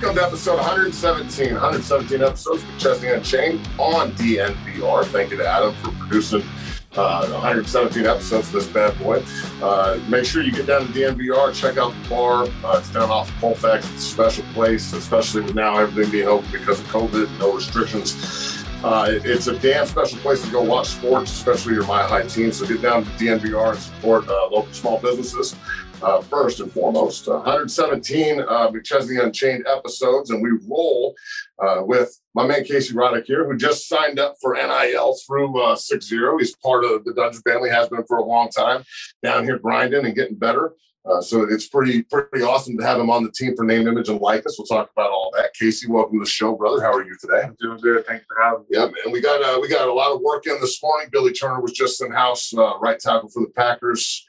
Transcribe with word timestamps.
Welcome 0.00 0.14
to 0.16 0.22
episode 0.26 0.56
117. 0.58 1.54
117 1.54 2.22
episodes 2.22 2.64
with 2.64 2.78
Chesney 2.78 3.08
Unchained 3.08 3.68
on 3.78 4.12
DNVR. 4.12 5.04
Thank 5.06 5.32
you 5.32 5.36
to 5.38 5.46
Adam 5.48 5.74
for 5.82 5.90
producing 5.92 6.42
uh, 6.96 7.26
117 7.28 8.06
episodes 8.06 8.46
of 8.48 8.52
this 8.52 8.66
bad 8.68 8.96
boy. 9.00 9.22
Uh, 9.60 9.98
make 10.08 10.24
sure 10.24 10.42
you 10.44 10.52
get 10.52 10.66
down 10.66 10.86
to 10.86 10.92
DNVR, 10.92 11.52
check 11.52 11.78
out 11.78 11.92
the 12.04 12.08
bar. 12.08 12.44
Uh, 12.64 12.78
it's 12.78 12.92
down 12.92 13.10
off 13.10 13.28
Colfax. 13.40 13.86
It's 13.94 14.04
a 14.04 14.08
special 14.10 14.44
place, 14.54 14.92
especially 14.92 15.42
with 15.42 15.56
now 15.56 15.76
everything 15.78 16.12
being 16.12 16.28
open 16.28 16.48
because 16.52 16.78
of 16.78 16.86
COVID, 16.86 17.36
no 17.40 17.54
restrictions. 17.54 18.64
Uh, 18.84 19.08
it- 19.10 19.26
it's 19.26 19.48
a 19.48 19.58
damn 19.58 19.84
special 19.84 20.18
place 20.20 20.40
to 20.44 20.50
go 20.52 20.62
watch 20.62 20.86
sports, 20.90 21.32
especially 21.32 21.74
your 21.74 21.84
Mile 21.86 22.06
High 22.06 22.22
team. 22.22 22.52
So 22.52 22.64
get 22.66 22.80
down 22.80 23.02
to 23.04 23.10
DNVR 23.12 23.70
and 23.70 23.78
support 23.80 24.28
uh, 24.28 24.44
local 24.48 24.72
small 24.72 24.98
businesses 25.00 25.56
uh, 26.02 26.20
first 26.22 26.60
and 26.60 26.72
foremost. 26.72 27.28
Uh, 27.28 27.38
117 27.38 28.40
uh, 28.40 28.70
McChesney 28.70 29.22
Unchained 29.22 29.66
episodes, 29.66 30.30
and 30.30 30.42
we 30.42 30.50
roll 30.68 31.14
uh, 31.58 31.82
with 31.82 32.20
my 32.34 32.46
man 32.46 32.64
Casey 32.64 32.94
Roddick 32.94 33.24
here, 33.24 33.46
who 33.46 33.56
just 33.56 33.88
signed 33.88 34.18
up 34.18 34.36
for 34.40 34.54
NIL 34.54 35.16
through 35.26 35.60
uh, 35.60 35.74
6-0. 35.74 36.38
He's 36.38 36.56
part 36.56 36.84
of 36.84 37.04
the 37.04 37.14
Dungeon 37.14 37.42
family, 37.42 37.70
has 37.70 37.88
been 37.88 38.04
for 38.06 38.18
a 38.18 38.24
long 38.24 38.48
time, 38.50 38.84
down 39.22 39.44
here 39.44 39.58
grinding 39.58 40.04
and 40.04 40.14
getting 40.14 40.36
better. 40.36 40.72
Uh, 41.08 41.22
so 41.22 41.42
it's 41.48 41.68
pretty 41.68 42.02
pretty 42.02 42.42
awesome 42.42 42.76
to 42.76 42.84
have 42.84 43.00
him 43.00 43.08
on 43.08 43.22
the 43.22 43.30
team 43.30 43.56
for 43.56 43.64
name, 43.64 43.88
image, 43.88 44.10
and 44.10 44.20
likeness. 44.20 44.56
We'll 44.58 44.66
talk 44.66 44.90
about 44.94 45.10
all 45.10 45.30
that. 45.36 45.54
Casey, 45.54 45.88
welcome 45.88 46.18
to 46.18 46.24
the 46.24 46.28
show, 46.28 46.54
brother. 46.54 46.82
How 46.82 46.92
are 46.92 47.04
you 47.04 47.16
today? 47.18 47.44
I'm 47.44 47.56
doing 47.58 47.78
good. 47.78 48.04
Thanks 48.04 48.26
for 48.26 48.42
having 48.42 48.60
me. 48.60 48.66
Yeah, 48.70 48.84
man. 48.84 49.12
We 49.12 49.22
got 49.22 49.40
uh, 49.40 49.58
we 49.60 49.68
got 49.68 49.88
a 49.88 49.92
lot 49.92 50.12
of 50.12 50.20
work 50.20 50.46
in 50.46 50.60
this 50.60 50.82
morning. 50.82 51.08
Billy 51.10 51.32
Turner 51.32 51.62
was 51.62 51.72
just 51.72 52.02
in 52.02 52.12
house, 52.12 52.52
uh, 52.52 52.78
right 52.80 52.98
tackle 52.98 53.30
for 53.30 53.40
the 53.40 53.52
Packers. 53.56 54.27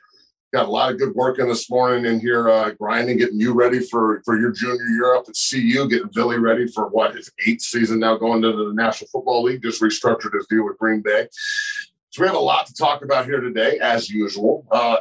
Got 0.51 0.65
a 0.65 0.71
lot 0.71 0.91
of 0.91 0.97
good 0.97 1.13
work 1.13 1.37
in 1.37 1.47
this 1.47 1.69
morning 1.69 2.05
in 2.05 2.19
here, 2.19 2.49
uh, 2.49 2.71
grinding, 2.71 3.17
getting 3.17 3.39
you 3.39 3.53
ready 3.53 3.79
for 3.79 4.23
for 4.25 4.35
your 4.35 4.51
junior 4.51 4.87
year 4.87 5.15
up 5.15 5.25
at 5.29 5.35
CU, 5.35 5.87
getting 5.87 6.09
Billy 6.11 6.39
ready 6.39 6.65
for 6.65 6.87
what 6.87 7.15
his 7.15 7.31
eighth 7.45 7.61
season 7.61 7.99
now, 7.99 8.17
going 8.17 8.41
to 8.41 8.51
the 8.51 8.73
National 8.73 9.09
Football 9.09 9.43
League. 9.43 9.61
Just 9.61 9.79
restructured 9.79 10.33
his 10.33 10.47
deal 10.47 10.65
with 10.65 10.79
Green 10.79 11.01
Bay. 11.01 11.27
So 12.09 12.23
we 12.23 12.27
have 12.27 12.35
a 12.35 12.39
lot 12.39 12.65
to 12.65 12.73
talk 12.73 13.03
about 13.03 13.25
here 13.25 13.39
today, 13.39 13.77
as 13.79 14.09
usual. 14.09 14.65
Uh, 14.71 14.97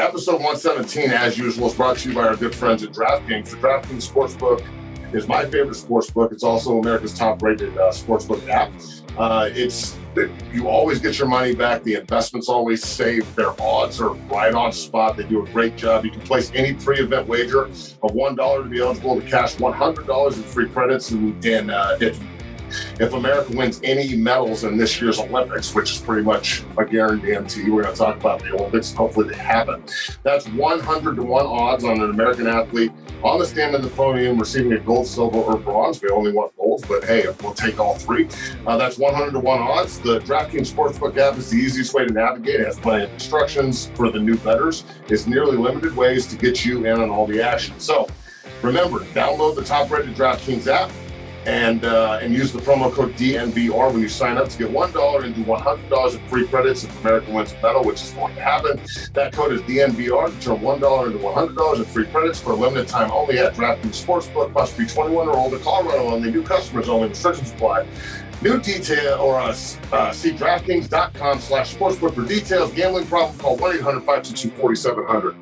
episode 0.00 0.42
117, 0.42 1.10
as 1.10 1.38
usual, 1.38 1.68
is 1.68 1.74
brought 1.74 1.98
to 1.98 2.08
you 2.08 2.14
by 2.16 2.26
our 2.26 2.34
good 2.34 2.52
friends 2.52 2.82
at 2.82 2.90
DraftKings. 2.90 3.50
The 3.50 3.58
DraftKings 3.58 4.10
Sportsbook 4.10 5.14
is 5.14 5.28
my 5.28 5.44
favorite 5.44 5.76
sportsbook. 5.76 6.32
It's 6.32 6.42
also 6.42 6.80
America's 6.80 7.14
top-rated 7.14 7.78
uh, 7.78 7.92
sportsbook 7.92 8.48
app. 8.48 8.72
Uh, 9.18 9.48
it's 9.52 9.98
you 10.52 10.68
always 10.68 10.98
get 11.00 11.18
your 11.18 11.28
money 11.28 11.54
back. 11.54 11.82
The 11.84 11.94
investment's 11.94 12.48
always 12.48 12.84
safe. 12.86 13.34
Their 13.34 13.58
odds 13.60 14.00
are 14.00 14.10
right 14.10 14.54
on 14.54 14.72
spot. 14.72 15.16
They 15.16 15.24
do 15.24 15.42
a 15.42 15.48
great 15.50 15.76
job. 15.76 16.04
You 16.04 16.10
can 16.10 16.20
place 16.20 16.52
any 16.54 16.74
pre-event 16.74 17.26
wager 17.26 17.64
of 17.64 18.14
one 18.14 18.34
dollar 18.34 18.62
to 18.62 18.68
be 18.68 18.80
eligible 18.80 19.20
to 19.20 19.26
cash 19.26 19.58
one 19.58 19.72
hundred 19.72 20.06
dollars 20.06 20.36
in 20.36 20.42
free 20.42 20.68
credits. 20.68 21.10
And, 21.12 21.44
and 21.44 21.70
uh, 21.70 21.96
if 22.00 22.20
if 23.00 23.12
America 23.12 23.56
wins 23.56 23.80
any 23.82 24.16
medals 24.16 24.64
in 24.64 24.76
this 24.76 25.00
year's 25.00 25.18
Olympics, 25.18 25.74
which 25.74 25.90
is 25.92 25.98
pretty 25.98 26.22
much 26.22 26.62
a 26.78 26.84
guarantee, 26.84 27.70
we're 27.70 27.82
going 27.82 27.94
to 27.94 27.98
talk 27.98 28.16
about 28.16 28.40
the 28.40 28.54
Olympics. 28.54 28.92
Hopefully, 28.92 29.28
they 29.28 29.36
happen. 29.36 29.82
That's 30.22 30.48
100 30.48 31.16
to 31.16 31.22
1 31.22 31.46
odds 31.46 31.84
on 31.84 32.00
an 32.00 32.10
American 32.10 32.46
athlete 32.46 32.92
on 33.22 33.38
the 33.38 33.46
stand 33.46 33.74
in 33.74 33.82
the 33.82 33.88
podium 33.88 34.38
receiving 34.38 34.72
a 34.72 34.80
gold, 34.80 35.06
silver, 35.06 35.38
or 35.38 35.56
bronze. 35.56 36.02
We 36.02 36.10
only 36.10 36.32
want 36.32 36.56
golds, 36.56 36.84
but 36.86 37.04
hey, 37.04 37.24
we'll 37.42 37.54
take 37.54 37.78
all 37.78 37.94
three. 37.94 38.28
Uh, 38.66 38.76
that's 38.76 38.98
100 38.98 39.32
to 39.32 39.40
1 39.40 39.58
odds. 39.60 39.98
The 40.00 40.20
DraftKings 40.20 40.72
Sportsbook 40.72 41.16
app 41.18 41.38
is 41.38 41.50
the 41.50 41.56
easiest 41.56 41.94
way 41.94 42.06
to 42.06 42.12
navigate. 42.12 42.60
It 42.60 42.66
has 42.66 42.78
plenty 42.78 43.04
of 43.04 43.12
instructions 43.12 43.90
for 43.94 44.10
the 44.10 44.18
new 44.18 44.36
bettors. 44.38 44.84
It's 45.08 45.26
nearly 45.26 45.56
limited 45.56 45.96
ways 45.96 46.26
to 46.26 46.36
get 46.36 46.64
you 46.64 46.86
in 46.86 47.00
on 47.00 47.10
all 47.10 47.26
the 47.26 47.42
action. 47.42 47.78
So 47.78 48.08
remember, 48.62 49.00
download 49.00 49.54
the 49.56 49.64
top 49.64 49.90
rated 49.90 50.14
DraftKings 50.14 50.66
app 50.66 50.90
and 51.46 51.84
uh, 51.84 52.20
and 52.22 52.32
use 52.32 52.52
the 52.52 52.60
promo 52.60 52.92
code 52.92 53.14
DNVR 53.16 53.92
when 53.92 54.00
you 54.00 54.08
sign 54.08 54.36
up 54.36 54.48
to 54.48 54.58
get 54.58 54.70
one 54.70 54.92
dollar 54.92 55.24
and 55.24 55.34
do 55.34 55.42
one 55.42 55.60
hundred 55.60 55.88
dollars 55.90 56.14
in 56.14 56.26
free 56.28 56.46
credits 56.46 56.84
if 56.84 57.00
America 57.00 57.30
wins 57.32 57.52
a 57.52 57.56
medal, 57.56 57.84
which 57.84 58.00
is 58.02 58.10
going 58.12 58.34
to 58.34 58.40
happen. 58.40 58.80
That 59.14 59.32
code 59.32 59.52
is 59.52 59.60
DNVR 59.62 60.32
to 60.32 60.40
turn 60.40 60.60
one 60.60 60.80
dollar 60.80 61.06
into 61.06 61.18
one 61.18 61.34
hundred 61.34 61.56
dollars 61.56 61.80
in 61.80 61.86
free 61.86 62.06
credits 62.06 62.40
for 62.40 62.52
a 62.52 62.54
limited 62.54 62.88
time 62.88 63.10
only 63.10 63.38
at 63.38 63.54
DraftKings 63.54 64.04
Sportsbook. 64.04 64.52
Must 64.52 64.78
be 64.78 64.86
twenty 64.86 65.14
one 65.14 65.28
or 65.28 65.36
older. 65.36 65.58
Colorado 65.58 66.04
only. 66.04 66.30
New 66.30 66.42
customers 66.42 66.88
only. 66.88 67.08
Restrictions 67.08 67.50
apply. 67.50 67.86
New 68.40 68.60
detail 68.60 69.20
or 69.20 69.38
uh, 69.38 69.54
uh, 69.92 70.12
see 70.12 70.32
DraftKings.com 70.32 71.38
slash 71.38 71.76
sportsbook 71.76 72.14
for 72.14 72.26
details. 72.26 72.72
Gambling 72.72 73.06
problem, 73.06 73.38
call 73.38 73.56
1 73.56 73.76
800 73.76 74.00
522 74.00 74.50
4700. 74.60 75.36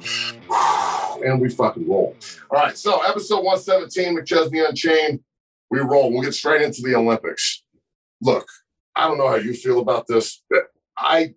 And 1.22 1.38
we 1.38 1.50
fucking 1.50 1.86
roll. 1.86 2.16
All 2.50 2.58
right, 2.58 2.78
so 2.78 3.02
episode 3.02 3.44
117, 3.44 4.16
McChesney 4.16 4.66
Unchained 4.66 5.20
we 5.70 5.78
roll. 5.80 6.12
We'll 6.12 6.22
get 6.22 6.34
straight 6.34 6.62
into 6.62 6.82
the 6.82 6.94
Olympics. 6.94 7.62
Look, 8.20 8.46
I 8.96 9.06
don't 9.06 9.18
know 9.18 9.28
how 9.28 9.36
you 9.36 9.54
feel 9.54 9.80
about 9.80 10.06
this, 10.06 10.42
but 10.50 10.64
I 10.96 11.34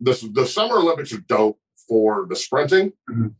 the, 0.00 0.30
the 0.32 0.46
Summer 0.46 0.76
Olympics 0.78 1.12
are 1.12 1.18
dope 1.18 1.58
for 1.88 2.26
the 2.28 2.36
sprinting 2.36 2.92
Mhm. 3.08 3.34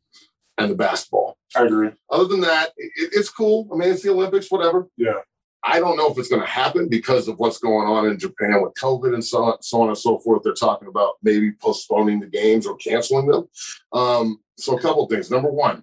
and 0.59 0.71
the 0.71 0.75
basketball. 0.77 1.37
I 1.55 1.65
agree. 1.65 1.91
Other 2.11 2.25
than 2.29 2.41
that, 2.43 2.73
it, 2.77 3.11
it's 3.13 3.31
cool. 3.31 3.69
I 3.73 3.77
mean, 3.77 3.91
it's 3.91 4.03
the 4.03 4.11
Olympics, 4.11 4.51
whatever. 4.51 4.89
Yeah. 4.97 5.21
I 5.65 5.81
don't 5.81 5.97
know 5.97 6.11
if 6.11 6.17
it's 6.19 6.29
going 6.29 6.43
to 6.43 6.47
happen 6.47 6.89
because 6.89 7.27
of 7.27 7.39
what's 7.39 7.59
going 7.59 7.89
on 7.89 8.07
in 8.09 8.19
Japan 8.19 8.63
with 8.63 8.75
COVID 8.75 9.13
and 9.15 9.25
so 9.25 9.45
on, 9.45 9.63
so 9.63 9.83
on 9.83 9.89
and 9.89 9.99
so 9.99 10.19
forth. 10.21 10.43
They're 10.45 10.53
talking 10.55 10.87
about 10.87 11.15
maybe 11.23 11.53
postponing 11.61 12.21
the 12.21 12.27
games 12.29 12.67
or 12.67 12.77
canceling 12.77 13.27
them. 13.27 13.49
Um, 13.93 14.39
so 14.57 14.77
a 14.77 14.81
couple 14.81 15.05
of 15.05 15.11
things. 15.11 15.29
Number 15.31 15.51
one, 15.51 15.83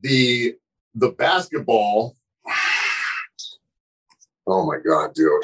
the 0.00 0.54
the 0.94 1.10
basketball. 1.10 2.14
Oh 4.46 4.66
my 4.66 4.76
god, 4.78 5.14
dude! 5.14 5.42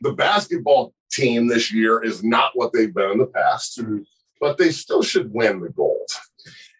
The 0.00 0.12
basketball 0.12 0.94
team 1.10 1.46
this 1.46 1.72
year 1.72 2.02
is 2.02 2.24
not 2.24 2.52
what 2.54 2.72
they've 2.72 2.94
been 2.94 3.10
in 3.12 3.18
the 3.18 3.26
past, 3.26 3.78
Mhm. 3.78 4.06
but 4.40 4.56
they 4.56 4.70
still 4.72 5.02
should 5.02 5.32
win 5.32 5.60
the 5.60 5.68
gold. 5.68 6.08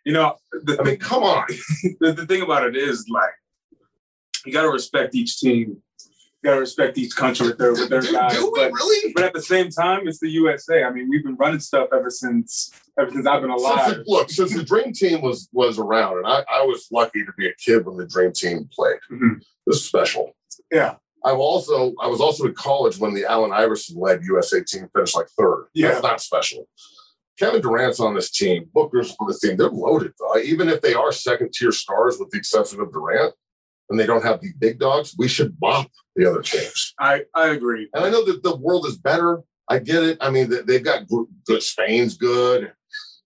You 0.05 0.15
know, 0.15 0.37
the, 0.65 0.81
I 0.81 0.85
mean, 0.85 0.97
come 0.97 1.23
on. 1.23 1.45
the, 2.01 2.13
the 2.13 2.27
thing 2.27 2.43
about 2.43 2.67
it 2.67 2.77
is 2.77 3.07
like 3.09 3.31
you 4.47 4.53
got 4.53 4.63
to 4.63 4.71
respect 4.71 5.15
each 5.15 5.39
team. 5.39 5.83
You 6.43 6.49
got 6.51 6.55
to 6.55 6.61
respect 6.61 6.99
each 6.99 7.15
country 7.15 7.47
with 7.49 7.59
their 7.59 7.71
with 7.73 7.89
their 7.89 8.01
do, 8.01 8.13
guys. 8.13 8.35
do 8.35 8.51
we 8.53 8.61
But, 8.63 8.73
really? 8.73 9.13
but 9.15 9.23
at 9.25 9.33
the 9.33 9.43
same 9.43 9.69
time, 9.71 10.09
it's 10.09 10.19
the 10.19 10.29
USA. 10.31 10.83
I 10.83 10.91
mean, 10.91 11.09
we've 11.09 11.23
been 11.23 11.37
running 11.37 11.61
stuff 11.61 11.89
ever 11.95 12.11
since 12.11 12.73
ever 12.99 13.11
since 13.13 13.27
I've 13.27 13.43
been 13.43 13.51
Since 13.57 13.63
alive. 13.63 13.95
the, 13.99 14.05
look, 14.09 14.29
since 14.31 14.53
the 14.55 14.65
Dream 14.65 14.93
Team 14.93 15.21
was 15.23 15.49
was 15.53 15.79
around, 15.79 16.19
and 16.19 16.27
I, 16.27 16.45
I 16.51 16.63
was 16.63 16.89
lucky 16.91 17.25
to 17.25 17.33
be 17.39 17.47
a 17.49 17.55
kid 17.65 17.87
when 17.87 17.97
the 17.97 18.07
Dream 18.07 18.33
Team 18.33 18.69
played. 18.73 18.99
Mhm. 19.13 19.41
This 19.67 19.77
is 19.77 19.85
special. 19.85 20.35
Yeah, 20.73 20.97
I've 21.25 21.39
also 21.39 21.95
I 22.01 22.09
was 22.09 22.21
also 22.21 22.47
in 22.47 22.55
college 22.55 22.99
when 22.99 23.15
the 23.15 23.25
Allen 23.25 23.53
Iverson 23.53 24.01
led 24.01 24.25
USA 24.25 24.63
team 24.65 24.89
finished 24.95 25.15
like 25.17 25.29
third. 25.39 25.67
Yeah. 25.75 25.89
That's 25.93 26.03
not 26.03 26.21
special. 26.21 26.69
Kevin 27.39 27.61
Durant's 27.63 28.01
on 28.01 28.15
this 28.15 28.31
team. 28.33 28.69
Booker's 28.75 29.15
on 29.21 29.27
this 29.29 29.41
team. 29.41 29.57
They're 29.57 29.71
loaded, 29.71 30.13
though. 30.19 30.39
Even 30.41 30.69
if 30.69 30.81
they 30.83 30.93
are 30.95 31.11
second 31.13 31.53
tier 31.53 31.73
stars, 31.73 32.19
with 32.19 32.31
the 32.31 32.37
exception 32.39 32.81
of 32.81 32.93
Durant, 32.93 33.33
and 33.93 34.01
they 34.01 34.07
don't 34.07 34.25
have 34.25 34.41
the 34.41 34.53
big 34.59 34.79
dogs, 34.81 35.15
we 35.17 35.29
should 35.29 35.59
bop 35.61 35.91
the 36.17 36.29
other 36.29 36.43
teams. 36.43 36.95
I 36.99 37.25
I 37.35 37.49
agree. 37.51 37.89
And 37.95 38.05
I 38.05 38.11
know 38.11 38.25
that 38.27 38.43
the 38.43 38.57
world 38.57 38.87
is 38.87 38.97
better. 38.97 39.41
I 39.69 39.79
get 39.79 40.03
it. 40.03 40.19
I 40.21 40.31
mean, 40.31 40.51
they- 40.51 40.63
they've 40.63 40.85
got 40.85 41.07
good. 41.47 41.63
Spain's 41.63 42.17
good. 42.17 42.73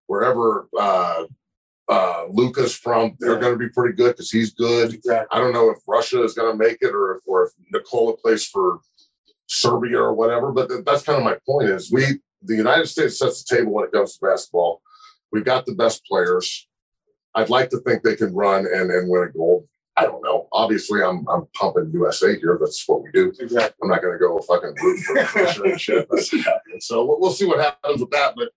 Wherever 0.07 0.69
uh, 0.79 1.25
uh, 1.89 2.25
Luka's 2.31 2.75
from, 2.75 3.17
they're 3.19 3.35
Yeah. 3.35 3.41
going 3.41 3.53
to 3.55 3.59
be 3.59 3.69
pretty 3.71 3.95
good 3.95 4.13
because 4.13 4.31
he's 4.31 4.53
good. 4.53 4.93
Exactly. 4.95 5.27
I 5.37 5.41
don't 5.41 5.53
know 5.53 5.71
if 5.71 5.79
Russia 5.89 6.23
is 6.23 6.35
going 6.35 6.53
to 6.53 6.59
make 6.59 6.79
it 6.81 6.95
or 6.95 7.17
if, 7.17 7.23
or 7.27 7.45
if 7.47 7.53
Nikola 7.73 8.17
plays 8.17 8.45
for 8.47 8.81
Serbia 9.49 9.99
or 9.99 10.13
whatever. 10.15 10.53
But 10.53 10.69
th- 10.69 10.85
that's 10.85 11.03
kind 11.03 11.19
of 11.19 11.25
my 11.25 11.39
point. 11.49 11.71
Is 11.71 11.91
we 11.91 12.21
the 12.43 12.55
United 12.57 12.87
States 12.87 13.19
sets 13.19 13.43
the 13.43 13.57
table 13.57 13.73
when 13.73 13.85
it 13.87 13.93
comes 13.93 14.17
to 14.17 14.27
basketball. 14.27 14.83
We've 15.33 15.45
got 15.45 15.67
the 15.67 15.75
best 15.75 16.05
players. 16.05 16.69
I'd 17.35 17.51
like 17.51 17.71
to 17.71 17.79
think 17.79 18.03
they 18.03 18.17
can 18.17 18.35
run 18.35 18.67
and, 18.67 18.91
and 18.91 19.09
win 19.11 19.25
a 19.29 19.33
gold. 19.33 19.67
I 19.97 20.03
don't 20.03 20.23
know. 20.23 20.49
Obviously, 20.53 21.03
I'm 21.03 21.27
I'm 21.29 21.47
pumping 21.55 21.91
USA 21.95 22.39
here. 22.39 22.59
That's 22.61 22.87
what 22.87 23.03
we 23.03 23.11
do. 23.13 23.33
Exactly. 23.41 23.77
I'm 23.83 23.89
not 23.89 24.03
going 24.03 24.13
to 24.13 24.19
go 24.19 24.39
fucking 24.41 24.75
root 24.83 25.01
for 25.01 25.65
and 25.67 25.81
shit. 25.81 26.07
That's 26.11 26.33
not 26.33 26.45
happening. 26.45 26.81
So 26.81 27.05
we'll, 27.05 27.21
we'll 27.21 27.31
see 27.31 27.47
what 27.47 27.61
happens 27.61 28.01
with 28.01 28.11
that. 28.11 28.35
But 28.37 28.51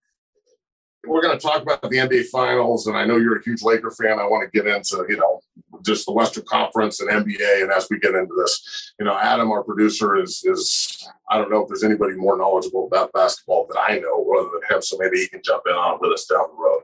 we're 1.08 1.22
going 1.22 1.38
to 1.38 1.42
talk 1.42 1.62
about 1.62 1.82
the 1.82 1.90
NBA 1.90 2.26
Finals, 2.26 2.88
and 2.88 2.98
I 2.98 3.06
know 3.06 3.16
you're 3.16 3.38
a 3.38 3.44
huge 3.44 3.64
Laker 3.64 3.92
fan. 3.92 4.20
I 4.20 4.26
want 4.26 4.52
to 4.52 4.58
get 4.58 4.68
into 4.68 5.06
you 5.08 5.18
know 5.18 5.40
just 5.82 6.06
the 6.06 6.12
Western 6.12 6.44
Conference 6.46 7.00
and 7.00 7.10
NBA. 7.10 7.64
And 7.64 7.72
as 7.72 7.88
we 7.90 8.00
get 8.00 8.16
into 8.16 8.36
this, 8.38 8.94
you 9.00 9.06
know, 9.06 9.18
Adam, 9.18 9.52
our 9.52 9.64
producer, 9.64 10.22
is 10.22 10.44
is 10.44 11.08
I 11.30 11.38
don't 11.38 11.50
know 11.50 11.62
if 11.62 11.70
there's 11.70 11.84
anybody 11.84 12.16
more 12.16 12.38
knowledgeable 12.38 12.88
about 12.88 13.14
basketball 13.14 13.68
that 13.70 13.80
I 13.80 14.00
know 14.00 14.30
other 14.38 14.50
than 14.50 14.76
him. 14.76 14.82
So 14.82 14.98
maybe 15.00 15.20
he 15.20 15.28
can 15.28 15.42
jump 15.44 15.64
in 15.68 15.74
on 15.74 15.96
it 15.96 16.02
with 16.02 16.12
us 16.12 16.26
down 16.26 16.48
the 16.50 16.62
road. 16.62 16.82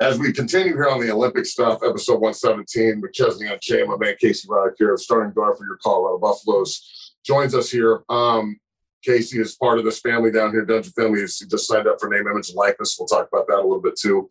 As 0.00 0.16
we 0.18 0.32
continue 0.32 0.74
here 0.74 0.88
on 0.88 1.00
the 1.00 1.10
Olympic 1.10 1.44
stuff, 1.44 1.80
episode 1.84 2.20
117, 2.20 3.02
McChesney 3.02 3.60
Chain, 3.60 3.88
my 3.88 3.96
man 3.96 4.14
Casey 4.20 4.46
Roddick 4.46 4.74
here, 4.78 4.96
starting 4.96 5.32
guard 5.32 5.56
for 5.58 5.64
your 5.66 5.76
Colorado 5.82 6.18
Buffaloes, 6.18 7.14
joins 7.26 7.52
us 7.52 7.68
here. 7.70 8.02
Um, 8.08 8.60
Casey 9.04 9.40
is 9.40 9.56
part 9.56 9.78
of 9.78 9.84
this 9.84 9.98
family 10.00 10.30
down 10.30 10.52
here, 10.52 10.64
Dungeon 10.64 10.92
Family. 10.92 11.20
He's 11.20 11.38
he 11.38 11.46
just 11.46 11.66
signed 11.66 11.88
up 11.88 11.96
for 12.00 12.08
name, 12.08 12.28
image, 12.28 12.48
and 12.50 12.56
likeness. 12.56 12.96
We'll 12.98 13.08
talk 13.08 13.28
about 13.32 13.48
that 13.48 13.56
a 13.58 13.62
little 13.62 13.80
bit 13.80 13.98
too. 13.98 14.28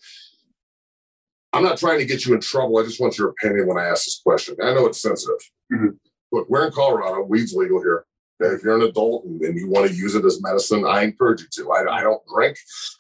I'm 1.52 1.64
not 1.64 1.78
trying 1.78 2.00
to 2.00 2.06
get 2.06 2.26
you 2.26 2.34
in 2.34 2.40
trouble. 2.40 2.78
I 2.78 2.84
just 2.84 3.02
want 3.02 3.18
your 3.18 3.30
opinion 3.30 3.68
when 3.68 3.78
I 3.78 3.86
ask 3.86 4.06
this 4.06 4.22
question. 4.26 4.56
I 4.64 4.74
know 4.74 4.86
it's 4.86 5.02
sensitive. 5.02 5.40
Mhm. 5.74 5.98
Look, 6.32 6.50
we're 6.50 6.66
in 6.68 6.72
Colorado. 6.72 7.24
Weed's 7.24 7.54
legal 7.54 7.82
here. 7.82 8.06
Okay, 8.42 8.54
If 8.56 8.64
you're 8.64 8.76
an 8.76 8.84
adult 8.84 9.26
and, 9.26 9.42
and 9.42 9.58
you 9.58 9.70
want 9.70 9.90
to 9.90 9.96
use 9.96 10.16
it 10.16 10.24
as 10.26 10.42
medicine, 10.42 10.86
I 10.86 11.04
encourage 11.04 11.42
you 11.42 11.48
to. 11.54 11.72
I, 11.72 12.00
I 12.00 12.02
don't 12.04 12.22
drink. 12.34 12.58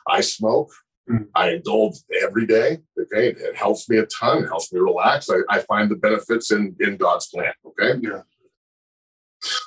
I 0.08 0.20
smoke. 0.22 0.72
Mhm. 1.10 1.28
I 1.36 1.52
indulge 1.52 1.96
every 2.22 2.46
day. 2.46 2.80
Okay, 3.00 3.30
it 3.30 3.56
helps 3.56 3.88
me 3.90 3.98
a 3.98 4.06
ton. 4.08 4.44
It 4.44 4.48
helps 4.48 4.72
me 4.74 4.80
relax. 4.80 5.30
I, 5.30 5.38
I 5.50 5.60
find 5.60 5.90
the 5.90 5.96
benefits 5.96 6.52
in 6.52 6.76
in 6.80 6.98
God's 6.98 7.28
plan. 7.28 7.54
Okay, 7.66 8.00
Yeah. 8.02 8.24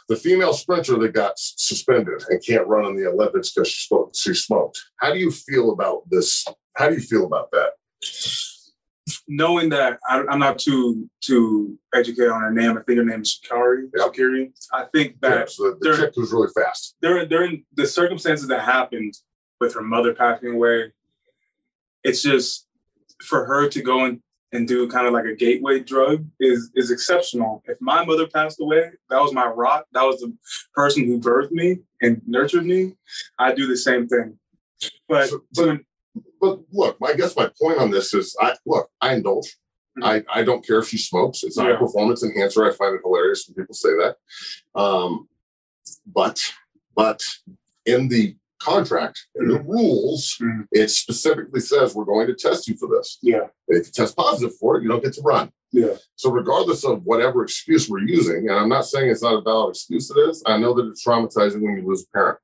the 0.08 0.16
female 0.16 0.52
sprinter 0.52 0.98
that 0.98 1.12
got 1.14 1.32
suspended 1.38 2.22
and 2.28 2.44
can't 2.44 2.66
run 2.66 2.84
in 2.86 2.96
the 2.96 3.08
Olympics 3.08 3.52
because 3.52 3.68
she 3.68 3.86
smoked, 3.86 4.16
she 4.16 4.34
smoked. 4.34 4.78
How 4.96 5.12
do 5.12 5.18
you 5.18 5.30
feel 5.30 5.70
about 5.70 6.02
this? 6.10 6.44
How 6.76 6.88
do 6.88 6.94
you 6.94 7.00
feel 7.00 7.24
about 7.24 7.50
that? 7.52 7.70
knowing 9.26 9.68
that 9.70 9.98
I, 10.08 10.22
I'm 10.28 10.38
not 10.38 10.58
too 10.58 11.08
too 11.20 11.76
educated 11.94 12.30
on 12.30 12.40
her 12.42 12.50
name, 12.52 12.78
I 12.78 12.82
think 12.82 12.98
her 12.98 13.04
name 13.04 13.22
is 13.22 13.40
Sha'Carri. 13.44 13.88
Yeah. 13.96 14.04
Sha'Carri. 14.04 14.52
I 14.72 14.84
think 14.92 15.16
Yeah, 15.22 15.28
that 15.30 15.50
so 15.50 15.70
the, 15.80 15.90
the 15.90 15.96
chick 15.96 16.16
was 16.16 16.32
really 16.32 16.48
fast. 16.54 16.96
during 17.02 17.28
during 17.28 17.64
the 17.74 17.86
circumstances 17.86 18.46
that 18.48 18.60
happened 18.62 19.14
with 19.60 19.74
her 19.74 19.82
mother 19.82 20.14
passing 20.14 20.52
away, 20.54 20.92
it's 22.04 22.22
just 22.22 22.66
for 23.24 23.44
her 23.44 23.68
to 23.68 23.82
go 23.82 24.04
and, 24.04 24.20
and 24.52 24.66
do 24.66 24.88
kind 24.88 25.06
of 25.06 25.12
like 25.12 25.26
a 25.26 25.34
gateway 25.34 25.80
drug 25.80 26.26
is 26.40 26.70
is 26.74 26.90
exceptional. 26.90 27.62
If 27.66 27.78
my 27.80 28.04
mother 28.04 28.26
passed 28.26 28.60
away, 28.60 28.90
that 29.10 29.20
was 29.20 29.32
my 29.32 29.46
rock. 29.46 29.86
That 29.92 30.02
was 30.04 30.20
the 30.20 30.34
person 30.74 31.04
who 31.06 31.20
birthed 31.20 31.52
me 31.52 31.80
and 32.02 32.20
nurtured 32.26 32.66
me. 32.66 32.94
I 33.38 33.52
do 33.54 33.66
the 33.66 33.76
same 33.76 34.08
thing. 34.08 34.38
But, 35.08 35.28
So- 35.28 35.44
to- 35.54 35.80
But 36.40 36.60
look, 36.72 36.96
I 37.04 37.12
guess 37.14 37.36
my 37.36 37.50
point 37.60 37.78
on 37.78 37.90
this 37.90 38.12
is, 38.14 38.34
I 38.40 38.54
look, 38.66 38.88
I 39.00 39.14
indulge. 39.14 39.56
Mhm. 39.98 40.04
I, 40.04 40.40
I 40.40 40.42
don't 40.44 40.64
care 40.66 40.78
if 40.78 40.88
she 40.88 40.98
smokes. 40.98 41.42
It's 41.42 41.56
not 41.58 41.70
a 41.70 41.76
performance 41.76 42.22
enhancer. 42.22 42.64
I 42.64 42.72
find 42.72 42.94
it 42.94 43.02
hilarious 43.04 43.44
when 43.46 43.56
people 43.56 43.74
say 43.74 43.90
that. 43.90 44.16
Um, 44.74 45.28
but 46.06 46.40
but 46.96 47.22
in 47.86 48.08
the 48.08 48.36
contract, 48.60 49.26
in 49.36 49.48
the 49.48 49.60
rules, 49.62 50.36
Mhm. 50.40 50.66
it 50.72 50.88
specifically 50.90 51.60
says 51.60 51.94
we're 51.94 52.04
going 52.04 52.26
to 52.28 52.34
test 52.34 52.68
you 52.68 52.76
for 52.76 52.88
this. 52.88 53.18
yeah, 53.22 53.48
If 53.68 53.86
you 53.86 53.92
test 53.92 54.16
positive 54.16 54.56
for 54.56 54.76
it, 54.76 54.82
you 54.82 54.88
don't 54.88 55.02
get 55.02 55.14
to 55.14 55.22
run. 55.22 55.50
yeah, 55.72 55.96
So 56.16 56.30
regardless 56.30 56.84
of 56.84 57.02
whatever 57.04 57.42
excuse 57.42 57.88
we're 57.88 58.00
using, 58.00 58.48
and 58.48 58.58
I'm 58.58 58.68
not 58.68 58.84
saying 58.86 59.10
it's 59.10 59.22
not 59.22 59.34
a 59.38 59.40
valid 59.40 59.70
excuse, 59.70 60.10
it 60.10 60.18
is. 60.28 60.42
I 60.46 60.58
know 60.58 60.74
that 60.74 60.86
it's 60.86 61.04
traumatizing 61.04 61.60
when 61.62 61.76
you 61.78 61.86
lose 61.86 62.04
a 62.04 62.10
parent. 62.16 62.38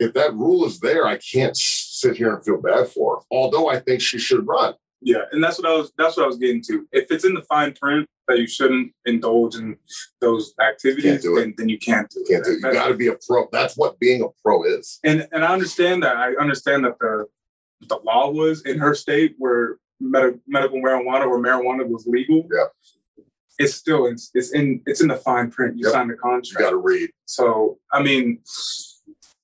If 0.00 0.12
that 0.14 0.34
rule 0.34 0.64
is 0.64 0.78
there, 0.80 1.06
I 1.06 1.16
can't 1.18 1.56
sit 1.56 2.16
here 2.16 2.32
and 2.34 2.44
feel 2.44 2.60
bad 2.60 2.88
for 2.88 3.16
her. 3.16 3.22
Although 3.32 3.68
I 3.68 3.80
think 3.80 4.00
she 4.00 4.18
should 4.18 4.46
run. 4.46 4.74
Yeah. 5.00 5.22
And 5.32 5.42
that's 5.42 5.58
what 5.58 5.68
I 5.70 5.74
was 5.76 5.92
that's 5.98 6.16
what 6.16 6.24
I 6.24 6.26
was 6.26 6.38
getting 6.38 6.62
to. 6.68 6.86
If 6.92 7.10
it's 7.10 7.24
in 7.24 7.34
the 7.34 7.42
fine 7.42 7.72
print 7.80 8.08
that 8.26 8.38
you 8.38 8.46
shouldn't 8.46 8.92
indulge 9.06 9.56
in 9.56 9.76
those 10.20 10.52
activities, 10.60 11.22
then, 11.22 11.54
then 11.56 11.68
you 11.68 11.78
can't 11.78 12.08
do 12.10 12.24
can't 12.28 12.44
do. 12.44 12.50
it. 12.50 12.54
You 12.54 12.60
That's- 12.60 12.74
got 12.82 12.88
to 12.88 12.94
be 12.94 13.08
a 13.08 13.16
pro. 13.26 13.48
That's 13.52 13.76
what 13.76 13.98
being 13.98 14.22
a 14.22 14.28
pro 14.44 14.64
is. 14.64 14.98
and 15.04 15.26
and 15.32 15.44
I 15.44 15.52
understand 15.52 16.02
that. 16.02 16.16
I 16.16 16.34
understand 16.36 16.84
that 16.84 16.98
the 16.98 17.26
the 17.88 17.98
law 18.04 18.30
was 18.30 18.62
in 18.62 18.78
her 18.78 18.94
state 18.94 19.34
where 19.38 19.76
med- 20.00 20.40
medical 20.46 20.78
marijuana 20.78 21.26
or 21.26 21.38
marijuana 21.40 21.86
was 21.88 22.06
legal. 22.06 22.46
Yeah. 22.52 22.66
It's 23.60 23.74
still 23.74 24.06
it's, 24.06 24.30
it's 24.34 24.52
in 24.52 24.82
it's 24.86 25.00
in 25.00 25.08
the 25.08 25.16
fine 25.16 25.50
print. 25.50 25.76
You 25.78 25.86
Yep. 25.86 25.92
signed 25.92 26.10
the 26.10 26.14
contract. 26.14 26.50
You 26.50 26.58
got 26.58 26.70
to 26.70 26.76
read. 26.76 27.10
So 27.24 27.78
I 27.92 28.02
mean, 28.02 28.40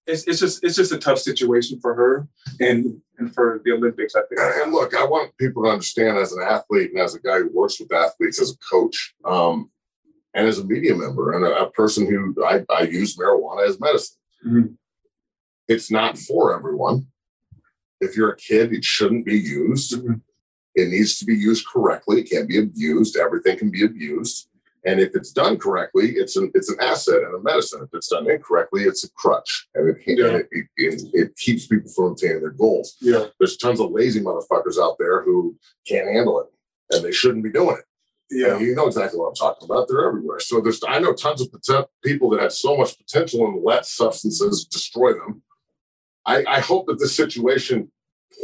it's 0.06 0.25
it's 0.27 0.41
just 0.41 0.62
it's 0.65 0.77
just 0.77 0.93
a 0.93 0.99
tough 0.99 1.19
situation 1.19 1.81
for 1.81 1.95
her 1.95 2.29
and 2.61 3.01
and 3.19 3.35
for 3.35 3.61
the 3.65 3.73
Olympics. 3.73 4.15
I 4.15 4.23
think. 4.29 4.41
And, 4.41 4.73
look, 4.73 4.95
I 4.95 5.05
want 5.05 5.37
people 5.39 5.65
to 5.65 5.71
understand 5.71 6.19
as 6.19 6.33
an 6.33 6.43
athlete 6.43 6.91
and 6.93 7.01
as 7.01 7.15
a 7.15 7.21
guy 7.21 7.39
who 7.39 7.51
works 7.53 7.79
with 7.81 7.93
athletes, 7.93 8.41
as 8.41 8.51
a 8.53 8.59
coach, 8.71 9.15
um, 9.25 9.71
and 10.35 10.47
as 10.49 10.59
a 10.59 10.65
media 10.65 10.95
member 10.95 11.33
and 11.33 11.45
a, 11.45 11.62
a 11.62 11.71
person 11.71 12.06
who 12.06 12.35
I, 12.45 12.65
I 12.71 12.83
use 12.83 13.17
marijuana 13.17 13.69
as 13.69 13.81
medicine. 13.81 14.17
Mhm. 14.47 14.77
It's 15.69 15.91
not 15.91 16.19
for 16.19 16.55
everyone. 16.55 17.06
If 18.01 18.17
you're 18.17 18.31
a 18.31 18.37
kid, 18.37 18.73
it 18.75 18.85
shouldn't 18.85 19.25
be 19.25 19.39
used. 19.39 19.95
Mhm. 19.95 20.21
It 20.75 20.89
needs 20.89 21.19
to 21.21 21.25
be 21.25 21.37
used 21.37 21.67
correctly. 21.67 22.21
It 22.21 22.29
can't 22.31 22.49
be 22.49 22.59
abused. 22.59 23.17
Everything 23.17 23.56
can 23.56 23.71
be 23.71 23.85
abused. 23.85 24.49
And 24.86 25.00
if 25.00 25.14
it's 25.14 25.32
done 25.32 25.56
correctly, 25.58 26.10
it's 26.16 26.36
an 26.36 26.50
it's 26.54 26.70
an 26.70 26.76
asset 26.81 27.22
and 27.22 27.34
a 27.34 27.40
medicine. 27.40 27.81
If 27.82 27.90
it's 27.94 28.08
done 28.08 28.31
incorrectly, 28.31 28.82
it's 28.84 29.04
a 29.04 29.10
crutch, 29.12 29.66
and 29.75 29.88
it 29.88 29.96
Yeah. 30.06 30.26
it, 30.36 30.48
it, 30.50 30.66
it, 30.76 31.02
it 31.14 31.36
keeps 31.36 31.66
people 31.66 31.90
from 31.90 32.12
attaining 32.12 32.40
their 32.40 32.50
goals 32.50 32.96
Yeah. 33.00 33.26
there's 33.38 33.56
tons 33.56 33.81
of 33.81 33.90
lazy 33.92 34.20
motherfuckers 34.20 34.78
out 34.78 34.96
there 34.98 35.22
who 35.22 35.56
can't 35.88 36.08
handle 36.08 36.40
it 36.40 36.46
and 36.94 37.04
they 37.04 37.12
shouldn't 37.12 37.44
be 37.44 37.50
doing 37.50 37.76
it. 37.78 37.84
Yeah. 38.31 38.56
And 38.56 38.66
you 38.66 38.75
know 38.75 38.86
exactly 38.86 39.19
what 39.19 39.28
I'm 39.28 39.34
talking 39.34 39.64
about. 39.64 39.86
They're 39.88 40.06
everywhere. 40.06 40.40
So 40.40 40.60
there's 40.60 40.81
I 40.86 40.98
know 40.98 41.14
tons 41.14 41.40
of 41.40 41.48
poten- 41.50 41.86
people 42.02 42.28
that 42.31 42.40
have 42.42 42.52
so 42.52 42.76
much 42.76 42.96
potential 42.98 43.46
and 43.46 43.62
let 43.64 43.86
substances 43.86 44.64
destroy 44.66 45.12
them. 45.14 45.42
I, 46.26 46.44
I 46.46 46.60
hope 46.60 46.86
that 46.86 46.98
this 46.98 47.16
situation 47.16 47.90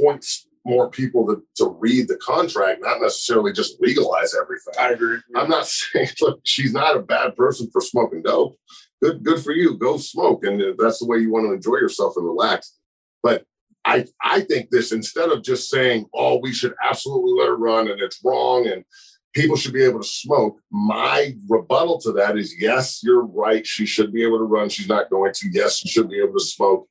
points 0.01 0.47
more 0.65 0.91
people 0.91 1.27
to, 1.27 1.43
to 1.57 1.77
read 1.79 2.09
the 2.09 2.17
contract, 2.17 2.81
not 2.83 3.01
necessarily 3.01 3.53
just 3.53 3.81
legalize 3.81 4.35
everything. 4.35 4.75
I 4.79 4.91
agree. 4.91 5.19
I'm 5.35 5.49
not 5.49 5.67
saying 5.69 6.09
look, 6.21 6.41
she's 6.45 6.73
not 6.73 6.97
a 6.97 7.03
bad 7.03 7.37
person 7.37 7.69
for 7.73 7.81
smoking 7.81 8.23
dope. 8.23 8.57
Good, 9.03 9.23
good 9.25 9.43
for 9.43 9.53
you. 9.53 9.79
Go 9.79 9.97
smoke, 9.97 10.45
and 10.45 10.61
if 10.61 10.77
that's 10.77 10.99
the 10.99 11.07
way 11.07 11.19
you 11.19 11.33
want 11.33 11.47
to 11.47 11.53
enjoy 11.53 11.77
yourself 11.77 12.15
and 12.17 12.27
relax. 12.27 12.77
But 13.23 13.45
I, 13.85 14.05
I 14.23 14.43
think 14.43 14.69
this 14.71 14.93
instead 14.93 15.31
of 15.31 15.43
just 15.43 15.71
saying, 15.71 16.07
"Oh, 16.15 16.39
we 16.39 16.53
should 16.53 16.75
absolutely 16.85 17.33
let 17.33 17.49
her 17.49 17.57
run," 17.57 17.91
and 17.91 18.01
it's 18.01 18.21
wrong, 18.23 18.67
and 18.67 18.85
people 19.33 19.57
should 19.57 19.73
be 19.73 19.85
able 19.85 20.01
to 20.01 20.07
smoke. 20.07 20.59
My 20.71 21.35
rebuttal 21.49 22.01
to 22.03 22.13
that 22.13 22.37
is, 22.37 22.55
yes, 22.59 23.01
you're 23.03 23.25
right. 23.25 23.67
She 23.67 23.87
should 23.87 24.13
be 24.13 24.23
able 24.23 24.39
to 24.39 24.45
run. 24.45 24.69
She's 24.69 24.89
not 24.89 25.09
going 25.09 25.33
to. 25.35 25.49
Yes, 25.51 25.79
she 25.79 25.89
should 25.89 26.11
be 26.11 26.21
able 26.21 26.35
to 26.35 26.45
smoke, 26.45 26.89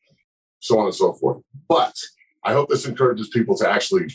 so 0.60 0.80
on 0.80 0.86
and 0.86 0.96
so 0.96 1.14
forth. 1.14 1.44
But 1.68 1.96
I 2.44 2.54
hope 2.54 2.70
this 2.70 2.86
encourages 2.86 3.30
people 3.30 3.56
to 3.58 3.70
actually 3.70 4.08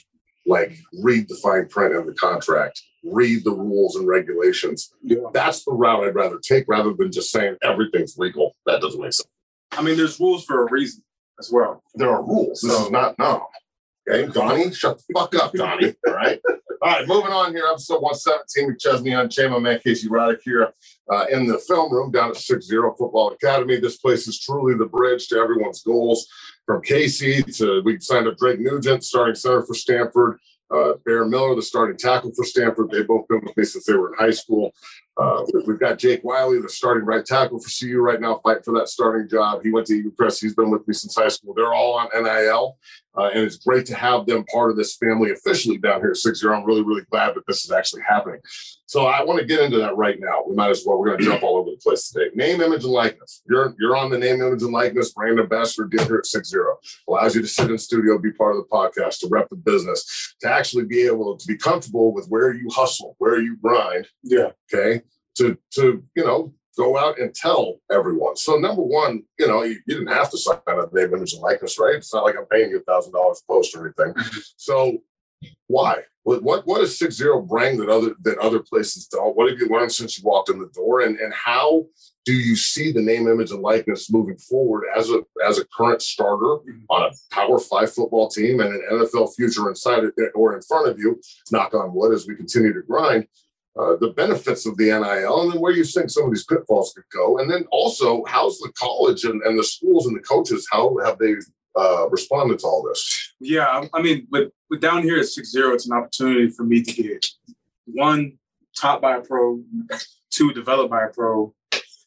like 0.46 0.76
read 1.02 1.28
the 1.28 1.36
fine 1.36 1.68
print 1.68 1.94
of 1.94 2.06
the 2.06 2.14
contract, 2.14 2.82
read 3.02 3.44
the 3.44 3.50
rules 3.50 3.96
and 3.96 4.06
regulations. 4.06 4.92
Yeah. 5.02 5.18
That's 5.32 5.64
the 5.64 5.72
route 5.72 6.04
I'd 6.04 6.14
rather 6.14 6.38
take 6.38 6.64
rather 6.68 6.92
than 6.92 7.12
just 7.12 7.30
saying 7.30 7.56
everything's 7.62 8.18
legal. 8.18 8.54
That 8.66 8.80
doesn't 8.80 9.00
make 9.00 9.12
sense. 9.12 9.28
I 9.72 9.82
mean, 9.82 9.96
there's 9.96 10.20
rules 10.20 10.44
for 10.44 10.66
a 10.66 10.70
reason 10.70 11.02
as 11.38 11.50
well. 11.50 11.82
There 11.94 12.10
are 12.10 12.22
rules. 12.22 12.60
This 12.60 12.72
is 12.72 12.90
not 12.90 13.18
no. 13.18 13.46
Okay, 14.08 14.30
Donnie, 14.30 14.70
shut 14.72 14.98
the 14.98 15.04
fuck 15.14 15.34
up, 15.36 15.52
Donnie. 15.54 15.94
All 16.06 16.14
right. 16.14 16.40
All 16.82 16.90
right, 16.90 17.08
moving 17.08 17.32
on 17.32 17.54
here. 17.54 17.64
Episode 17.66 18.02
117, 18.02 18.76
McChesney 18.76 19.18
on 19.18 19.30
Chain, 19.30 19.50
my 19.50 19.58
man 19.58 19.80
Casey 19.82 20.06
Roddick 20.06 20.40
here 20.44 20.70
uh, 21.10 21.24
in 21.30 21.46
the 21.46 21.58
film 21.58 21.90
room 21.90 22.10
down 22.10 22.28
at 22.28 22.36
6 22.36 22.66
0 22.66 22.94
Football 22.98 23.32
Academy. 23.32 23.80
This 23.80 23.96
place 23.96 24.28
is 24.28 24.38
truly 24.38 24.74
the 24.76 24.84
bridge 24.84 25.28
to 25.28 25.38
everyone's 25.38 25.82
goals. 25.82 26.28
From 26.66 26.82
Casey 26.82 27.42
to 27.42 27.82
we 27.84 28.00
signed 28.00 28.26
up 28.26 28.38
Drake 28.38 28.58
Nugent, 28.58 29.04
starting 29.04 29.34
center 29.34 29.62
for 29.62 29.74
Stanford. 29.74 30.38
Uh, 30.70 30.94
Bear 31.04 31.26
Miller, 31.26 31.54
the 31.54 31.62
starting 31.62 31.96
tackle 31.96 32.32
for 32.34 32.44
Stanford. 32.44 32.90
They've 32.90 33.06
both 33.06 33.28
been 33.28 33.42
with 33.44 33.56
me 33.56 33.64
since 33.64 33.84
they 33.84 33.92
were 33.92 34.12
in 34.12 34.18
high 34.18 34.30
school. 34.30 34.72
Uh, 35.16 35.44
we've 35.66 35.78
got 35.78 35.98
Jake 35.98 36.24
Wiley, 36.24 36.60
the 36.60 36.68
starting 36.68 37.04
right 37.04 37.24
tackle 37.24 37.60
for 37.60 37.70
CU 37.70 38.00
right 38.00 38.20
now, 38.20 38.40
fighting 38.42 38.64
for 38.64 38.74
that 38.78 38.88
starting 38.88 39.28
job. 39.28 39.62
He 39.62 39.70
went 39.70 39.86
to 39.86 40.02
Eaglecrest. 40.02 40.40
He's 40.40 40.54
been 40.56 40.70
with 40.70 40.86
me 40.88 40.94
since 40.94 41.14
high 41.14 41.28
school. 41.28 41.54
They're 41.54 41.72
all 41.72 41.94
on 41.94 42.08
NIL, 42.12 42.76
uh, 43.16 43.30
and 43.32 43.44
it's 43.44 43.58
great 43.58 43.86
to 43.86 43.94
have 43.94 44.26
them 44.26 44.44
part 44.52 44.72
of 44.72 44.76
this 44.76 44.96
family 44.96 45.30
officially 45.30 45.78
down 45.78 46.00
here 46.00 46.10
at 46.10 46.16
6 46.16 46.40
0. 46.40 46.56
I'm 46.56 46.64
really, 46.64 46.82
really 46.82 47.04
glad 47.12 47.36
that 47.36 47.46
this 47.46 47.64
is 47.64 47.70
actually 47.70 48.02
happening. 48.08 48.40
So 48.86 49.06
I 49.06 49.22
want 49.22 49.38
to 49.40 49.46
get 49.46 49.60
into 49.60 49.78
that 49.78 49.96
right 49.96 50.18
now. 50.20 50.42
We 50.46 50.54
might 50.56 50.70
as 50.70 50.82
well. 50.84 50.98
We're 50.98 51.06
going 51.10 51.18
to 51.20 51.24
jump 51.24 51.42
all 51.44 51.56
over 51.56 51.70
the 51.70 51.76
place 51.76 52.10
today. 52.10 52.30
Name, 52.34 52.60
image, 52.60 52.82
and 52.82 52.92
likeness. 52.92 53.42
You're 53.48 53.74
you're 53.78 53.96
on 53.96 54.10
the 54.10 54.18
name, 54.18 54.42
image, 54.42 54.62
and 54.62 54.72
likeness 54.72 55.12
brand 55.12 55.38
ambassador 55.38 55.86
deal 55.86 56.04
here 56.06 56.16
at 56.16 56.26
Six 56.26 56.50
Zero. 56.50 56.76
Allows 57.08 57.36
you 57.36 57.42
to 57.42 57.48
sit 57.48 57.70
in 57.70 57.78
studio, 57.78 58.18
be 58.18 58.32
part 58.32 58.56
of 58.56 58.62
the 58.62 58.68
podcast, 58.68 59.20
to 59.20 59.28
rep 59.30 59.48
the 59.48 59.56
business, 59.56 60.34
to 60.40 60.50
actually 60.50 60.84
be 60.86 61.02
able 61.06 61.36
to 61.36 61.46
be 61.46 61.56
comfortable 61.56 62.12
with 62.12 62.26
where 62.28 62.52
you 62.52 62.68
hustle, 62.72 63.14
where 63.18 63.40
you 63.40 63.56
grind, 63.62 64.08
Yeah. 64.24 64.50
okay 64.72 65.03
to 65.36 65.56
to 65.72 66.02
you 66.16 66.24
know 66.24 66.52
go 66.76 66.98
out 66.98 67.18
and 67.20 67.34
tell 67.34 67.80
everyone. 67.90 68.36
So 68.36 68.56
number 68.56 68.82
one 68.82 69.22
you 69.38 69.46
know 69.46 69.62
you, 69.62 69.78
you 69.86 69.98
didn't 69.98 70.14
have 70.14 70.30
to 70.30 70.38
sign 70.38 70.58
a 70.66 70.86
name 70.92 71.14
image 71.14 71.34
and 71.34 71.42
likeness 71.42 71.78
right? 71.78 71.96
It's 71.96 72.12
not 72.12 72.24
like 72.24 72.36
i'm 72.36 72.46
paying 72.46 72.70
you 72.70 72.78
a 72.78 72.82
thousand 72.82 73.12
dollars 73.12 73.42
a 73.46 73.52
post 73.52 73.74
or 73.76 73.86
anything. 73.86 74.14
Mm-hmm. 74.14 74.38
So 74.56 74.98
why? 75.66 76.02
What 76.22 76.42
what 76.42 76.66
what 76.66 76.78
does 76.78 76.98
six 76.98 77.16
zero 77.16 77.42
bring 77.42 77.76
that 77.78 77.90
other 77.90 78.14
that 78.22 78.38
other 78.38 78.60
places 78.60 79.06
don't? 79.06 79.36
What 79.36 79.50
have 79.50 79.58
you 79.58 79.68
learned 79.68 79.92
since 79.92 80.18
you 80.18 80.24
walked 80.24 80.48
in 80.48 80.58
the 80.58 80.70
door? 80.74 81.00
And 81.00 81.18
and 81.18 81.34
how 81.34 81.84
do 82.24 82.32
you 82.32 82.56
see 82.56 82.92
the 82.92 83.02
name 83.02 83.28
image 83.28 83.50
and 83.50 83.60
likeness 83.60 84.10
moving 84.10 84.38
forward 84.38 84.84
as 84.96 85.10
a 85.10 85.22
as 85.46 85.58
a 85.58 85.66
current 85.66 86.00
starter 86.00 86.62
mm-hmm. 86.66 86.84
on 86.88 87.10
a 87.10 87.34
power 87.34 87.58
five 87.58 87.92
football 87.92 88.28
team 88.28 88.60
and 88.60 88.72
an 88.72 88.82
nfl 88.92 89.34
future 89.34 89.68
inside 89.68 90.04
it 90.04 90.14
or 90.34 90.54
in 90.54 90.62
front 90.62 90.88
of 90.88 90.98
you? 90.98 91.20
Knock 91.50 91.74
on 91.74 91.94
wood 91.94 92.14
as 92.14 92.26
we 92.26 92.36
continue 92.36 92.72
to 92.72 92.82
grind 92.82 93.26
uh, 93.78 93.96
the 93.96 94.12
benefits 94.16 94.66
of 94.66 94.76
the 94.76 94.84
NIL, 94.84 95.42
and 95.42 95.52
then 95.52 95.60
where 95.60 95.72
you 95.72 95.84
think 95.84 96.10
some 96.10 96.24
of 96.24 96.30
these 96.30 96.44
pitfalls 96.44 96.92
could 96.94 97.04
go, 97.12 97.38
and 97.38 97.50
then 97.50 97.64
also 97.70 98.24
how's 98.26 98.58
the 98.58 98.72
college 98.78 99.24
and, 99.24 99.42
and 99.42 99.58
the 99.58 99.64
schools 99.64 100.06
and 100.06 100.16
the 100.16 100.20
coaches 100.20 100.68
how 100.70 100.96
have 101.04 101.18
they 101.18 101.34
uh, 101.76 102.08
responded 102.08 102.58
to 102.60 102.66
all 102.66 102.82
this? 102.82 103.34
Yeah, 103.40 103.66
I, 103.66 103.88
I 103.92 104.02
mean, 104.02 104.26
but 104.30 104.52
down 104.80 105.02
here 105.02 105.18
at 105.18 105.26
six 105.26 105.50
zero, 105.50 105.74
it's 105.74 105.86
an 105.86 105.96
opportunity 105.96 106.48
for 106.50 106.64
me 106.64 106.82
to 106.82 107.02
get 107.02 107.26
one 107.86 108.38
taught 108.76 109.00
by 109.00 109.16
a 109.16 109.20
pro, 109.20 109.60
two 110.30 110.52
developed 110.52 110.90
by 110.90 111.04
a 111.04 111.08
pro, 111.08 111.54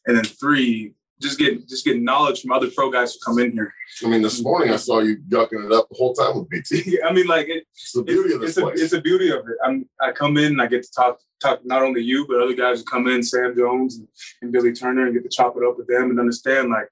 and 0.06 0.16
then 0.16 0.24
three 0.24 0.94
just 1.20 1.38
get 1.38 1.68
just 1.68 1.84
get 1.84 2.00
knowledge 2.00 2.42
from 2.42 2.52
other 2.52 2.70
pro 2.70 2.90
guys 2.90 3.14
who 3.14 3.18
come 3.24 3.38
in 3.38 3.52
here. 3.52 3.72
I 4.04 4.08
mean, 4.08 4.22
this 4.22 4.42
morning 4.42 4.72
I 4.72 4.76
saw 4.76 5.00
you 5.00 5.16
ducking 5.16 5.64
it 5.64 5.72
up 5.72 5.88
the 5.88 5.96
whole 5.96 6.14
time 6.14 6.38
with 6.38 6.48
BT. 6.48 7.00
I 7.06 7.12
mean, 7.12 7.26
like 7.26 7.48
it, 7.48 7.64
It's 7.74 7.92
the 7.92 8.02
beauty 8.02 8.28
it's, 8.28 8.34
of 8.34 8.40
this 8.40 8.50
it's, 8.50 8.58
a, 8.58 8.62
place. 8.62 8.80
it's 8.80 8.92
the 8.92 9.00
beauty 9.00 9.30
of 9.30 9.40
it. 9.40 9.56
I'm 9.64 9.88
I 10.00 10.12
come 10.12 10.36
in 10.36 10.52
and 10.52 10.62
I 10.62 10.66
get 10.66 10.82
to 10.84 10.90
talk 10.92 11.18
talk 11.40 11.64
not 11.64 11.82
only 11.82 12.02
you 12.02 12.26
but 12.26 12.40
other 12.40 12.54
guys 12.54 12.78
who 12.78 12.84
come 12.84 13.08
in, 13.08 13.22
Sam 13.22 13.54
Jones 13.56 13.96
and, 13.96 14.08
and 14.42 14.52
Billy 14.52 14.72
Turner, 14.72 15.06
and 15.06 15.14
get 15.14 15.24
to 15.24 15.36
chop 15.36 15.56
it 15.56 15.66
up 15.66 15.76
with 15.76 15.86
them 15.88 16.10
and 16.10 16.20
understand 16.20 16.70
like 16.70 16.88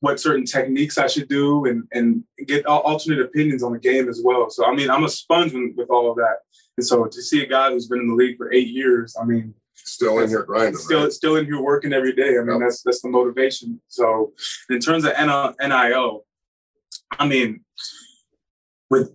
what 0.00 0.18
certain 0.18 0.44
techniques 0.44 0.98
I 0.98 1.06
should 1.06 1.28
do 1.28 1.66
and 1.66 1.84
and 1.92 2.24
get 2.46 2.66
alternate 2.66 3.20
opinions 3.20 3.62
on 3.62 3.72
the 3.72 3.78
game 3.78 4.08
as 4.08 4.20
well. 4.24 4.50
So 4.50 4.66
I 4.66 4.74
mean, 4.74 4.90
I'm 4.90 5.04
a 5.04 5.08
sponge 5.08 5.52
with 5.52 5.90
all 5.90 6.10
of 6.10 6.16
that. 6.16 6.38
And 6.78 6.86
so 6.86 7.04
to 7.04 7.22
see 7.22 7.42
a 7.42 7.46
guy 7.46 7.70
who's 7.70 7.88
been 7.88 8.00
in 8.00 8.08
the 8.08 8.14
league 8.14 8.38
for 8.38 8.52
eight 8.52 8.68
years, 8.68 9.14
I 9.20 9.24
mean, 9.24 9.54
Still 9.84 10.18
in 10.20 10.28
here 10.28 10.42
grinding. 10.44 10.76
still 10.76 11.02
right? 11.04 11.12
still 11.12 11.36
in 11.36 11.44
here 11.44 11.60
working 11.60 11.92
every 11.92 12.12
day. 12.12 12.36
I 12.38 12.42
mean, 12.42 12.52
Yep. 12.52 12.60
that's 12.60 12.82
that's 12.82 13.02
the 13.02 13.08
motivation. 13.08 13.80
So 13.88 14.32
in 14.70 14.78
terms 14.80 15.04
of 15.04 15.12
NIL, 15.18 15.54
NIL, 15.60 16.24
I 17.18 17.26
mean, 17.26 17.64
with 18.90 19.14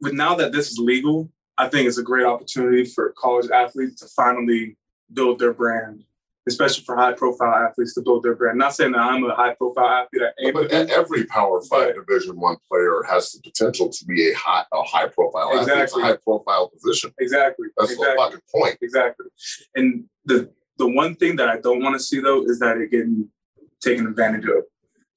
with 0.00 0.12
now 0.12 0.34
that 0.36 0.52
this 0.52 0.70
is 0.70 0.78
legal, 0.78 1.30
I 1.58 1.68
think 1.68 1.86
it's 1.88 1.98
a 1.98 2.02
great 2.02 2.26
opportunity 2.26 2.84
for 2.84 3.12
college 3.16 3.50
athletes 3.50 4.00
to 4.02 4.06
finally 4.08 4.76
build 5.12 5.38
their 5.38 5.52
brand, 5.52 6.04
especially 6.48 6.84
for 6.84 6.96
high 6.96 7.12
profile 7.12 7.54
athletes 7.66 7.94
to 7.94 8.00
build 8.02 8.22
their 8.24 8.34
brand. 8.34 8.58
Not 8.58 8.74
saying 8.74 8.92
that 8.92 8.98
I'm 9.00 9.22
a 9.24 9.34
high 9.34 9.54
profile 9.54 10.06
athlete. 10.12 10.52
But 10.54 10.72
every 10.72 11.24
Power 11.26 11.62
Five 11.62 11.94
Division 11.94 12.38
One 12.40 12.56
player 12.68 13.02
has 13.08 13.30
the 13.32 13.40
potential 13.42 13.88
to 13.88 14.04
be 14.06 14.30
a 14.30 14.34
high, 14.34 14.64
a 14.72 14.82
high 14.82 15.06
profile 15.08 15.50
athlete. 15.50 15.60
It's 15.62 15.68
a 15.68 15.82
Exactly. 15.82 16.02
high 16.02 16.16
profile 16.16 16.68
position. 16.68 17.12
Exactly. 17.20 17.68
That's 17.76 17.92
exactly. 17.92 18.14
the 18.16 18.22
fucking 18.22 18.40
point. 18.54 18.78
Exactly. 18.82 19.26
And 19.76 20.04
the 20.24 20.50
the 20.78 20.88
one 20.88 21.14
thing 21.16 21.36
that 21.36 21.48
I 21.48 21.58
don't 21.60 21.82
want 21.82 21.94
to 21.94 22.00
see 22.00 22.20
though 22.20 22.42
is 22.44 22.58
that 22.58 22.76
it 22.78 22.90
getting 22.90 23.28
taken 23.80 24.06
advantage 24.06 24.44
of, 24.44 24.64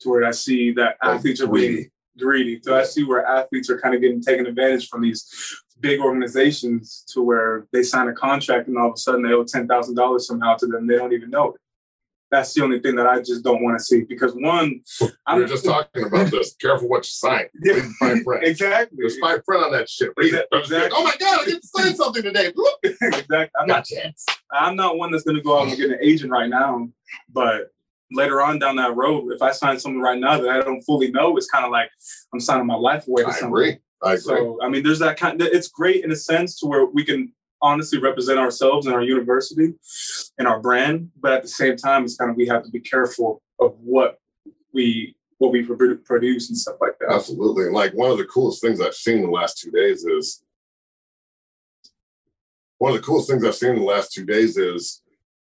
to 0.01 0.09
where 0.09 0.25
I 0.25 0.31
see 0.31 0.71
that 0.73 0.97
Like 1.03 1.15
athletes 1.17 1.41
are 1.41 1.47
being 1.47 1.73
greedy. 1.73 1.91
greedy. 2.19 2.59
So 2.63 2.77
I 2.77 2.83
see 2.83 3.03
where 3.03 3.25
athletes 3.25 3.69
are 3.69 3.79
kind 3.79 3.95
of 3.95 4.01
getting 4.01 4.21
taken 4.21 4.45
advantage 4.47 4.89
from 4.89 5.01
these 5.01 5.23
big 5.85 5.99
organizations 5.99 7.03
to 7.13 7.21
where 7.21 7.67
they 7.71 7.83
sign 7.83 8.07
a 8.07 8.13
contract 8.13 8.67
and 8.67 8.75
all 8.77 8.87
of 8.89 8.93
a 8.95 8.97
sudden 8.97 9.21
they 9.21 9.33
owe 9.33 9.43
ten 9.43 9.67
thousand 9.67 9.93
dollars 9.95 10.25
somehow 10.27 10.55
to 10.55 10.65
them. 10.65 10.87
They 10.87 10.95
don't 10.97 11.13
even 11.13 11.29
know 11.29 11.49
it. 11.53 11.61
That's 12.31 12.51
the 12.55 12.63
only 12.63 12.79
thing 12.79 12.95
that 12.95 13.05
I 13.05 13.19
just 13.19 13.43
don't 13.43 13.61
want 13.63 13.77
to 13.77 13.83
see 13.83 14.01
because 14.01 14.33
one, 14.33 14.81
We 14.99 15.07
I'm 15.27 15.39
were 15.39 15.45
just 15.47 15.63
talking 15.63 16.05
about 16.05 16.31
this. 16.31 16.55
Careful 16.55 16.89
what 16.89 17.03
you 17.05 17.11
sign. 17.25 17.45
Yeah. 17.63 17.73
Read 17.75 17.83
the 17.83 17.93
fine 17.99 18.23
print. 18.23 18.43
exactly, 18.45 18.97
There's 18.99 19.19
fine 19.19 19.41
print 19.43 19.63
on 19.63 19.71
that 19.73 19.87
shit. 19.87 20.11
Read 20.17 20.33
it. 20.33 20.47
Exactly. 20.51 20.89
Oh 20.93 21.03
my 21.03 21.15
god, 21.19 21.41
I 21.41 21.45
get 21.45 21.61
to 21.61 21.67
sign 21.67 21.95
something 21.95 22.23
today. 22.23 22.51
Bloop. 22.51 22.77
exactly. 22.83 23.49
I'm 23.61 23.67
not 23.67 23.85
Gotcha. 23.87 24.11
I'm 24.51 24.75
not 24.75 24.97
one 24.97 25.11
that's 25.11 25.23
going 25.23 25.37
to 25.37 25.43
go 25.43 25.59
out 25.59 25.67
and 25.67 25.77
get 25.77 25.91
an 25.91 25.99
agent 26.01 26.31
right 26.31 26.49
now, 26.49 26.89
but 27.31 27.69
later 28.11 28.41
on 28.41 28.57
down 28.59 28.75
that 28.77 28.95
road, 28.95 29.31
if 29.31 29.41
I 29.41 29.51
sign 29.51 29.79
something 29.79 30.01
right 30.01 30.19
now 30.19 30.39
that 30.41 30.49
I 30.49 30.61
don't 30.61 30.81
fully 30.81 31.11
know, 31.11 31.37
it's 31.37 31.47
kind 31.47 31.63
of 31.65 31.71
like 31.71 31.89
I'm 32.33 32.39
signing 32.39 32.65
my 32.65 32.75
life 32.75 33.07
away 33.07 33.21
to 33.23 33.29
I 33.29 33.31
something. 33.31 33.47
agree. 33.49 33.77
I 34.03 34.13
agree. 34.13 34.19
So 34.21 34.59
I 34.61 34.69
mean, 34.69 34.83
there's 34.83 34.99
that 34.99 35.17
kind. 35.17 35.41
It's 35.41 35.67
great 35.69 36.03
in 36.03 36.11
a 36.11 36.15
sense 36.15 36.59
to 36.59 36.67
where 36.67 36.85
we 36.85 37.03
can 37.05 37.33
honestly 37.61 37.99
represent 37.99 38.37
ourselves 38.37 38.85
and 38.85 38.93
our 38.95 39.01
university 39.01 39.73
and 40.37 40.47
our 40.47 40.59
brand, 40.59 41.09
but 41.19 41.31
at 41.33 41.41
the 41.41 41.47
same 41.47 41.75
time, 41.77 42.03
it's 42.03 42.15
kind 42.17 42.29
of 42.29 42.37
we 42.37 42.45
have 42.47 42.63
to 42.63 42.69
be 42.69 42.79
careful 42.79 43.41
of 43.59 43.75
what 43.79 44.19
we 44.73 45.15
what 45.37 45.51
we 45.51 45.63
produce 45.63 46.49
and 46.49 46.57
stuff 46.57 46.75
like 46.79 46.97
that. 46.99 47.11
Absolutely. 47.11 47.65
And 47.65 47.73
like 47.73 47.93
one 47.93 48.11
of 48.11 48.17
the 48.17 48.25
coolest 48.25 48.61
things 48.61 48.79
I've 48.79 48.93
seen 48.93 49.21
the 49.21 49.29
last 49.29 49.57
two 49.59 49.71
days 49.71 50.05
is 50.05 50.43
one 52.77 52.93
of 52.93 52.97
the 52.97 53.05
coolest 53.05 53.29
things 53.29 53.43
I've 53.43 53.55
seen 53.55 53.71
in 53.71 53.79
the 53.79 53.83
last 53.83 54.11
two 54.13 54.25
days 54.25 54.57
is 54.57 55.01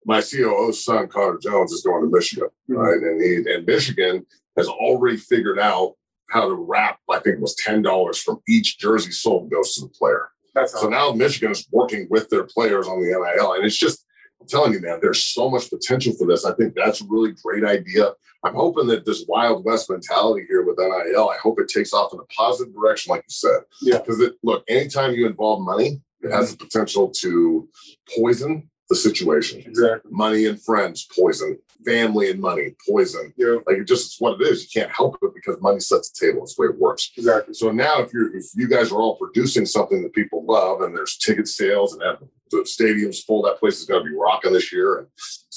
my 0.06 0.22
COO's 0.22 0.84
son, 0.84 1.08
Connor 1.08 1.38
Jones, 1.38 1.72
is 1.72 1.82
going 1.84 2.02
to 2.04 2.10
Michigan, 2.10 2.48
Mhm. 2.70 2.76
right? 2.78 2.98
And 3.02 3.22
he 3.22 3.54
and 3.54 3.66
Michigan 3.66 4.26
has 4.58 4.68
already 4.68 5.18
figured 5.18 5.60
out 5.60 5.96
how 6.30 6.48
to 6.48 6.54
wrap, 6.54 7.00
I 7.10 7.20
think 7.20 7.38
it 7.38 7.42
was 7.42 7.56
ten 7.56 7.82
dollars 7.82 8.22
from 8.22 8.42
each 8.48 8.80
jersey 8.80 9.12
sold 9.12 9.52
goes 9.52 9.76
to 9.76 9.82
the 9.82 9.90
player. 9.90 10.30
That's 10.56 10.80
So 10.80 10.90
now 10.90 11.12
Michigan 11.12 11.52
is 11.52 11.68
working 11.72 12.08
with 12.10 12.30
their 12.30 12.44
players 12.44 12.88
on 12.88 13.02
the 13.02 13.08
NIL, 13.08 13.54
and 13.54 13.66
it's 13.66 13.78
just 13.78 14.06
I'm 14.42 14.48
telling 14.48 14.74
you, 14.74 14.80
man, 14.80 15.00
there's 15.02 15.26
so 15.26 15.50
much 15.50 15.70
potential 15.70 16.14
for 16.18 16.26
this. 16.26 16.46
I 16.46 16.54
think 16.54 16.74
that's 16.74 17.02
a 17.02 17.06
really 17.10 17.34
great 17.44 17.66
idea. 17.66 18.14
I'm 18.44 18.56
hoping 18.56 18.88
that 18.88 19.06
this 19.06 19.26
Wild 19.28 19.66
West 19.66 19.90
mentality 19.90 20.46
here 20.48 20.64
with 20.64 20.78
NIL, 20.78 21.30
I 21.30 21.38
hope 21.42 21.60
it 21.60 21.68
takes 21.68 21.92
off 21.92 22.14
in 22.14 22.20
a 22.20 22.26
positive 22.26 22.74
direction, 22.74 23.12
like 23.12 23.26
you 23.28 23.34
said. 23.34 23.60
Yeah. 23.82 23.98
Because 23.98 24.22
it 24.22 24.36
look, 24.44 24.64
anytime 24.70 25.14
you 25.14 25.28
involve 25.28 25.62
money, 25.62 26.02
it 26.22 26.32
has 26.32 26.52
the 26.52 26.58
potential 26.58 27.10
to 27.20 27.68
poison 28.16 28.69
the 28.90 28.96
situation. 28.96 29.62
exactly. 29.66 30.12
Money 30.12 30.46
and 30.46 30.62
friends, 30.62 31.08
poison. 31.16 31.58
Family 31.86 32.30
and 32.30 32.42
money, 32.42 32.76
poison. 32.88 33.34
Yeah, 33.38 33.56
Like 33.66 33.78
it 33.78 33.86
just 33.86 34.08
it's 34.08 34.20
what 34.20 34.42
it 34.42 34.48
is. 34.48 34.64
You 34.64 34.82
can't 34.82 34.92
help 34.94 35.18
it 35.22 35.32
because 35.34 35.62
money 35.62 35.80
sets 35.80 36.10
the 36.10 36.28
table. 36.28 36.44
It's 36.44 36.56
the 36.56 36.64
way 36.64 36.68
it 36.68 36.78
works. 36.78 37.12
exactly. 37.16 37.54
So 37.54 37.72
now, 37.72 38.02
if 38.02 38.12
you're 38.12 38.36
if 38.36 38.48
you 38.54 38.68
guys 38.68 38.92
are 38.92 39.00
all 39.00 39.16
producing 39.16 39.66
something 39.66 40.04
that 40.04 40.14
people 40.14 40.44
love, 40.46 40.82
and 40.82 40.94
there's 40.96 41.16
ticket 41.16 41.48
sales, 41.48 41.94
and 41.94 42.04
have 42.04 42.18
the 42.52 42.66
stadium's 42.66 43.24
full, 43.24 43.44
that 43.44 43.60
place 43.60 43.80
is 43.80 43.86
going 43.86 44.04
to 44.04 44.10
be 44.10 44.16
rocking 44.16 44.52
this 44.52 44.74
year. 44.74 44.98
And 44.98 45.08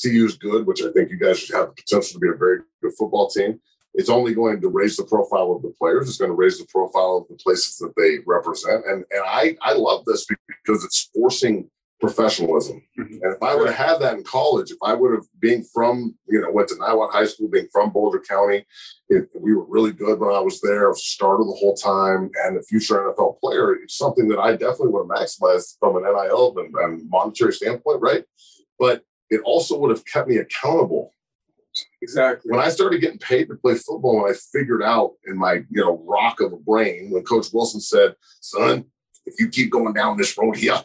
CU's 0.00 0.36
good, 0.36 0.64
which 0.64 0.82
I 0.82 0.92
think 0.92 1.10
you 1.10 1.18
guys 1.18 1.40
should 1.40 1.56
have 1.56 1.68
the 1.68 1.82
potential 1.82 2.12
to 2.12 2.18
be 2.20 2.28
a 2.28 2.38
very 2.38 2.58
good 2.80 2.92
football 2.96 3.28
team. 3.28 3.60
It's 3.94 4.08
only 4.08 4.32
going 4.32 4.60
to 4.60 4.68
raise 4.68 4.96
the 4.96 5.04
profile 5.04 5.52
of 5.52 5.62
the 5.62 5.74
players. 5.78 6.08
It's 6.08 6.18
going 6.18 6.30
to 6.30 6.36
raise 6.36 6.58
the 6.58 6.66
profile 6.66 7.18
of 7.18 7.28
the 7.28 7.42
places 7.42 7.78
that 7.78 7.94
they 7.96 8.18
represent. 8.26 8.84
And 8.86 9.04
and 9.10 9.22
I 9.26 9.56
I 9.60 9.72
love 9.72 10.04
this 10.04 10.24
because 10.64 10.84
it's 10.84 11.10
forcing 11.12 11.68
professionalism. 12.02 12.82
Mhm. 12.98 13.22
And 13.22 13.34
if 13.34 13.42
I 13.42 13.54
would 13.54 13.68
have 13.68 13.76
had 13.76 13.98
that 14.00 14.16
in 14.16 14.24
college, 14.24 14.72
if 14.72 14.78
I 14.82 14.92
would 14.92 15.12
have 15.12 15.26
been 15.38 15.62
from, 15.62 16.16
you 16.28 16.40
know, 16.40 16.50
went 16.50 16.68
to 16.68 16.74
Niwot 16.74 17.12
High 17.12 17.26
School, 17.26 17.48
being 17.48 17.68
from 17.72 17.92
Boulder 17.92 18.18
County, 18.18 18.66
it, 19.08 19.28
we 19.38 19.54
were 19.54 19.64
really 19.64 19.92
good 19.92 20.18
when 20.18 20.34
I 20.34 20.40
was 20.40 20.60
there. 20.60 20.86
I 20.86 20.88
was 20.88 21.06
starter 21.06 21.44
the 21.44 21.52
whole 21.52 21.76
time 21.76 22.30
and 22.44 22.56
a 22.56 22.62
future 22.62 22.96
NFL 22.96 23.38
player. 23.40 23.74
It's 23.74 23.96
something 23.96 24.26
that 24.28 24.40
I 24.40 24.52
definitely 24.52 24.88
would 24.88 25.08
have 25.08 25.16
maximized 25.16 25.78
from 25.78 25.96
an 25.96 26.02
NIL 26.02 26.58
and, 26.58 26.74
and 26.74 27.08
monetary 27.08 27.52
standpoint, 27.52 28.02
right? 28.02 28.24
But 28.80 29.04
it 29.30 29.40
also 29.44 29.78
would 29.78 29.90
have 29.90 30.04
kept 30.04 30.28
me 30.28 30.38
accountable. 30.38 31.12
Exactly. 32.02 32.50
When 32.50 32.60
I 32.60 32.68
started 32.68 33.00
getting 33.00 33.18
paid 33.18 33.48
to 33.48 33.54
play 33.54 33.76
football, 33.76 34.26
and 34.26 34.34
I 34.34 34.38
figured 34.52 34.82
out 34.82 35.12
in 35.26 35.38
my, 35.38 35.64
you 35.70 35.82
know, 35.82 36.02
rock 36.04 36.40
of 36.40 36.52
a 36.52 36.56
brain, 36.56 37.10
when 37.10 37.22
Coach 37.22 37.46
Wilson 37.52 37.80
said, 37.80 38.16
son, 38.40 38.86
if 39.24 39.38
you 39.38 39.48
keep 39.48 39.70
going 39.70 39.94
down 39.94 40.16
this 40.16 40.36
road 40.36 40.56
here, 40.56 40.82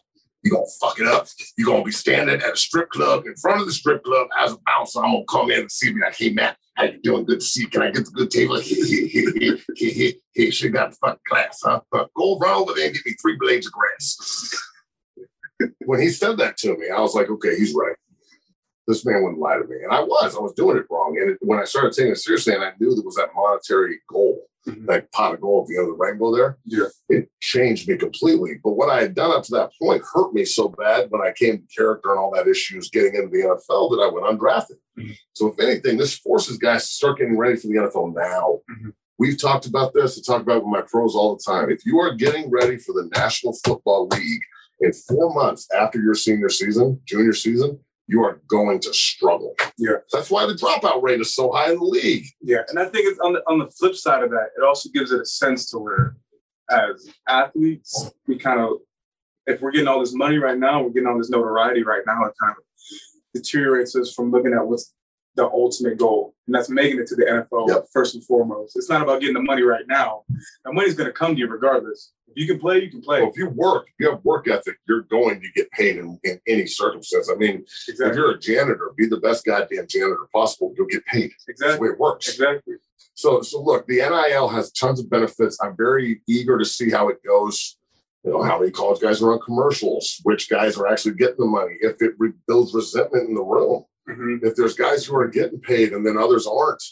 you're 0.47 0.57
gonna 0.57 0.71
fuck 0.79 0.99
it 0.99 1.07
up. 1.07 1.27
You're 1.57 1.67
gonna 1.67 1.83
be 1.83 1.91
standing 1.91 2.41
at 2.41 2.53
a 2.53 2.57
strip 2.57 2.89
club 2.89 3.25
in 3.25 3.35
front 3.35 3.61
of 3.61 3.67
the 3.67 3.73
strip 3.73 4.03
club 4.03 4.27
as 4.39 4.53
a 4.53 4.57
bouncer. 4.65 5.03
I'm 5.03 5.11
gonna 5.11 5.25
come 5.29 5.51
in 5.51 5.61
and 5.61 5.71
see 5.71 5.93
me 5.93 6.01
like, 6.01 6.15
hey 6.15 6.31
man, 6.31 6.55
how 6.75 6.85
you 6.85 6.99
doing? 7.01 7.25
Good 7.25 7.41
to 7.41 7.45
see 7.45 7.61
you. 7.61 7.67
Can 7.67 7.81
I 7.81 7.91
get 7.91 8.05
the 8.05 8.11
good 8.11 8.31
table? 8.31 8.59
Hey, 10.37 10.51
she 10.51 10.69
got 10.69 10.91
the 10.91 10.97
fucking 10.97 11.19
class, 11.27 11.61
huh? 11.65 11.81
Go 11.91 12.37
around 12.37 12.61
over 12.61 12.73
there 12.75 12.85
and 12.85 12.93
give 12.93 13.03
me 13.07 13.15
three 13.19 13.37
blades 13.39 13.65
of 13.65 13.73
grass. 13.73 14.55
when 15.85 15.99
he 15.99 16.09
said 16.09 16.37
that 16.37 16.57
to 16.57 16.77
me, 16.77 16.89
I 16.95 16.99
was 16.99 17.15
like, 17.15 17.27
okay, 17.27 17.57
he's 17.57 17.73
right. 17.73 17.95
This 18.87 19.03
man 19.03 19.23
wouldn't 19.23 19.41
lie 19.41 19.57
to 19.57 19.65
me. 19.67 19.77
And 19.83 19.91
I 19.91 20.01
was, 20.01 20.35
I 20.35 20.39
was 20.39 20.53
doing 20.53 20.77
it 20.77 20.85
wrong. 20.91 21.17
And 21.19 21.31
it, 21.31 21.37
when 21.41 21.57
I 21.57 21.65
started 21.65 21.93
taking 21.93 22.11
it 22.11 22.19
seriously 22.19 22.53
and 22.53 22.63
I 22.63 22.73
knew 22.79 22.93
there 22.93 23.03
was 23.03 23.15
that 23.15 23.29
monetary 23.35 23.99
goal. 24.07 24.43
That 24.87 25.11
pot 25.11 25.33
of 25.33 25.41
gold 25.41 25.67
you 25.69 25.79
of 25.81 25.87
the 25.87 25.93
rainbow 25.93 26.35
there, 26.35 26.57
Yeah. 26.65 26.85
it 27.09 27.29
changed 27.41 27.87
me 27.87 27.97
completely. 27.97 28.59
But 28.63 28.71
what 28.73 28.89
I 28.89 29.01
had 29.01 29.15
done 29.15 29.31
up 29.31 29.43
to 29.43 29.51
that 29.55 29.71
point 29.81 30.03
hurt 30.13 30.33
me 30.33 30.45
so 30.45 30.69
bad 30.69 31.09
when 31.11 31.21
I 31.21 31.31
came 31.33 31.57
to 31.59 31.67
character 31.75 32.11
and 32.11 32.19
all 32.19 32.31
that 32.35 32.47
issues 32.47 32.89
getting 32.89 33.15
into 33.15 33.29
the 33.29 33.43
NFL 33.43 33.89
that 33.91 34.01
I 34.03 34.07
went 34.11 34.25
undrafted. 34.25 34.77
Mhm. 34.97 35.15
So 35.33 35.47
if 35.47 35.59
anything, 35.59 35.97
this 35.97 36.15
forces 36.17 36.57
guys 36.57 36.85
to 36.87 36.91
start 36.91 37.19
getting 37.19 37.37
ready 37.37 37.55
for 37.57 37.67
the 37.67 37.77
NFL 37.77 38.07
now. 38.13 38.61
Mhm. 38.69 38.93
We've 39.19 39.39
talked 39.39 39.65
about 39.65 39.93
this. 39.93 40.17
I 40.17 40.21
talk 40.21 40.41
about 40.43 40.57
it 40.57 40.63
with 40.63 40.71
my 40.71 40.81
pros 40.81 41.15
all 41.15 41.35
the 41.35 41.43
time. 41.43 41.69
If 41.69 41.85
you 41.85 41.99
are 41.99 42.13
getting 42.13 42.49
ready 42.49 42.77
for 42.77 42.93
the 42.93 43.09
National 43.15 43.53
Football 43.65 44.07
League 44.09 44.41
in 44.79 44.93
four 44.93 45.33
months 45.33 45.67
after 45.75 45.99
your 45.99 46.13
senior 46.13 46.49
season, 46.49 47.01
junior 47.05 47.33
season, 47.33 47.79
you 48.07 48.23
are 48.23 48.41
going 48.47 48.79
to 48.79 48.93
struggle. 48.93 49.55
Yeah. 49.77 49.97
That's 50.11 50.31
why 50.31 50.45
the 50.45 50.53
dropout 50.53 51.03
rate 51.03 51.19
is 51.19 51.35
so 51.35 51.51
high 51.51 51.71
in 51.71 51.77
the 51.77 51.83
league. 51.83 52.25
Yeah, 52.41 52.61
and 52.69 52.79
I 52.79 52.85
think 52.85 53.07
it's 53.07 53.19
on 53.19 53.33
the 53.33 53.41
on 53.47 53.59
the 53.59 53.67
flip 53.67 53.95
side 53.95 54.23
of 54.23 54.29
that, 54.31 54.49
it 54.57 54.63
also 54.63 54.89
gives 54.93 55.11
it 55.11 55.21
a 55.21 55.25
sense 55.25 55.69
to 55.71 55.77
where, 55.77 56.15
as 56.69 57.09
athletes, 57.27 58.11
we 58.27 58.37
kind 58.37 58.59
of, 58.59 58.77
if 59.45 59.61
we're 59.61 59.71
getting 59.71 59.87
all 59.87 59.99
this 59.99 60.13
money 60.13 60.37
right 60.37 60.57
now, 60.57 60.81
we're 60.81 60.89
getting 60.89 61.07
all 61.07 61.17
this 61.17 61.29
notoriety 61.29 61.83
right 61.83 62.03
now, 62.05 62.23
it 62.25 62.33
kind 62.39 62.55
of 62.57 62.63
deteriorates 63.33 63.95
us 63.95 64.13
from 64.13 64.31
looking 64.31 64.53
at 64.53 64.65
what's 64.65 64.93
the 65.37 65.45
ultimate 65.45 65.97
goal, 65.97 66.35
and 66.47 66.53
that's 66.55 66.69
making 66.69 66.99
it 66.99 67.07
to 67.07 67.15
the 67.15 67.23
NFL 67.23 67.69
Yep. 67.69 67.85
first 67.93 68.15
and 68.15 68.23
foremost. 68.25 68.75
It's 68.75 68.89
not 68.89 69.01
about 69.01 69.21
getting 69.21 69.35
the 69.35 69.41
money 69.41 69.61
right 69.61 69.85
now. 69.87 70.23
The 70.65 70.73
money's 70.73 70.95
going 70.95 71.07
to 71.07 71.13
come 71.13 71.35
to 71.35 71.39
you 71.39 71.47
regardless. 71.47 72.11
If 72.27 72.35
you 72.35 72.47
can 72.47 72.59
play, 72.59 72.83
you 72.83 72.89
can 72.89 73.01
play. 73.01 73.21
Well, 73.21 73.29
if 73.29 73.37
you 73.37 73.49
work, 73.49 73.87
if 73.87 73.93
you 73.99 74.09
have 74.11 74.25
work 74.25 74.47
ethic, 74.49 74.77
you're 74.87 75.03
going 75.03 75.39
to 75.41 75.47
get 75.55 75.71
paid 75.71 75.97
in, 75.97 76.19
in 76.23 76.39
any 76.47 76.65
circumstance. 76.67 77.29
I 77.31 77.35
mean, 77.35 77.63
if 77.87 77.97
you're 77.99 78.31
a 78.31 78.39
janitor, 78.39 78.91
be 78.97 79.07
the 79.07 79.17
best 79.17 79.45
goddamn 79.45 79.87
janitor 79.87 80.27
possible, 80.33 80.73
you'll 80.77 80.87
get 80.87 81.05
paid. 81.05 81.31
That's 81.47 81.75
the 81.75 81.81
way 81.81 81.89
it 81.89 81.99
works. 81.99 82.27
Exactly. 82.27 82.75
So, 83.13 83.41
so 83.41 83.61
look, 83.61 83.87
the 83.87 83.97
NIL 83.97 84.49
has 84.49 84.71
tons 84.71 84.99
of 84.99 85.09
benefits. 85.09 85.57
I'm 85.61 85.75
very 85.77 86.21
eager 86.27 86.57
to 86.57 86.65
see 86.65 86.89
how 86.91 87.09
it 87.09 87.17
goes. 87.25 87.77
You 88.23 88.31
know, 88.33 88.43
how 88.43 88.59
many 88.59 88.71
college 88.71 88.99
guys 88.99 89.21
are 89.21 89.31
on 89.31 89.39
commercials, 89.39 90.19
which 90.23 90.49
guys 90.49 90.77
are 90.77 90.87
actually 90.87 91.15
getting 91.15 91.37
the 91.39 91.45
money, 91.45 91.75
if 91.79 92.01
it 92.01 92.13
re- 92.17 92.33
builds 92.47 92.73
resentment 92.73 93.29
in 93.29 93.35
the 93.35 93.43
room, 93.43 93.85
Mhm. 94.09 94.43
if 94.43 94.55
there's 94.55 94.75
guys 94.75 95.05
who 95.05 95.15
are 95.15 95.27
getting 95.27 95.59
paid 95.59 95.93
and 95.93 96.05
then 96.05 96.17
others 96.17 96.47
aren't. 96.47 96.83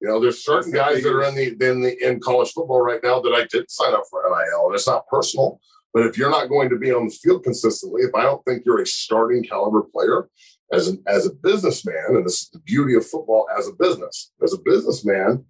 You 0.00 0.08
know, 0.08 0.18
there's 0.18 0.42
certain 0.42 0.70
That's 0.72 0.88
the 0.88 0.94
guys 0.94 1.02
that 1.02 1.12
are 1.14 1.24
in 1.24 1.34
the 1.34 1.68
in 1.70 1.82
the 1.82 2.06
in 2.08 2.20
college 2.20 2.52
football 2.52 2.80
right 2.80 3.02
now 3.02 3.20
that 3.20 3.32
I 3.34 3.44
did 3.50 3.70
sign 3.70 3.92
up 3.92 4.04
for 4.10 4.22
NIL, 4.22 4.66
and 4.66 4.74
it's 4.74 4.86
not 4.86 5.06
personal. 5.08 5.60
But 5.92 6.06
if 6.06 6.16
you're 6.16 6.30
not 6.30 6.48
going 6.48 6.70
to 6.70 6.78
be 6.78 6.92
on 6.92 7.06
the 7.08 7.12
field 7.12 7.44
consistently, 7.44 8.02
if 8.02 8.14
I 8.14 8.22
don't 8.22 8.42
think 8.44 8.64
you're 8.64 8.80
a 8.80 8.86
starting 8.86 9.42
caliber 9.44 9.82
player 9.82 10.28
as 10.72 10.88
an 10.88 11.02
as 11.06 11.26
a 11.26 11.34
businessman, 11.34 12.04
and 12.16 12.24
this 12.24 12.42
is 12.42 12.50
the 12.50 12.60
beauty 12.60 12.94
of 12.94 13.06
football 13.06 13.46
as 13.58 13.68
a 13.68 13.72
business, 13.72 14.32
as 14.42 14.54
a 14.54 14.58
businessman, 14.58 15.44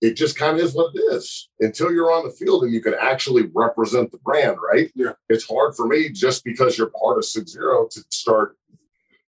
it 0.00 0.14
just 0.14 0.38
kind 0.38 0.58
of 0.58 0.64
is 0.64 0.74
what 0.74 0.94
it 0.94 0.98
is 1.14 1.48
until 1.58 1.90
you're 1.90 2.12
on 2.12 2.24
the 2.24 2.30
field 2.34 2.62
and 2.64 2.72
you 2.72 2.82
can 2.82 2.94
actually 3.00 3.50
represent 3.54 4.12
the 4.12 4.18
brand, 4.18 4.58
right? 4.62 4.92
Yeah. 4.94 5.14
It's 5.28 5.48
hard 5.48 5.74
for 5.74 5.86
me 5.88 6.10
just 6.10 6.44
because 6.44 6.76
you're 6.78 6.90
part 6.90 7.18
of 7.18 7.24
Six 7.24 7.50
Zero 7.52 7.88
to 7.90 8.04
start 8.10 8.56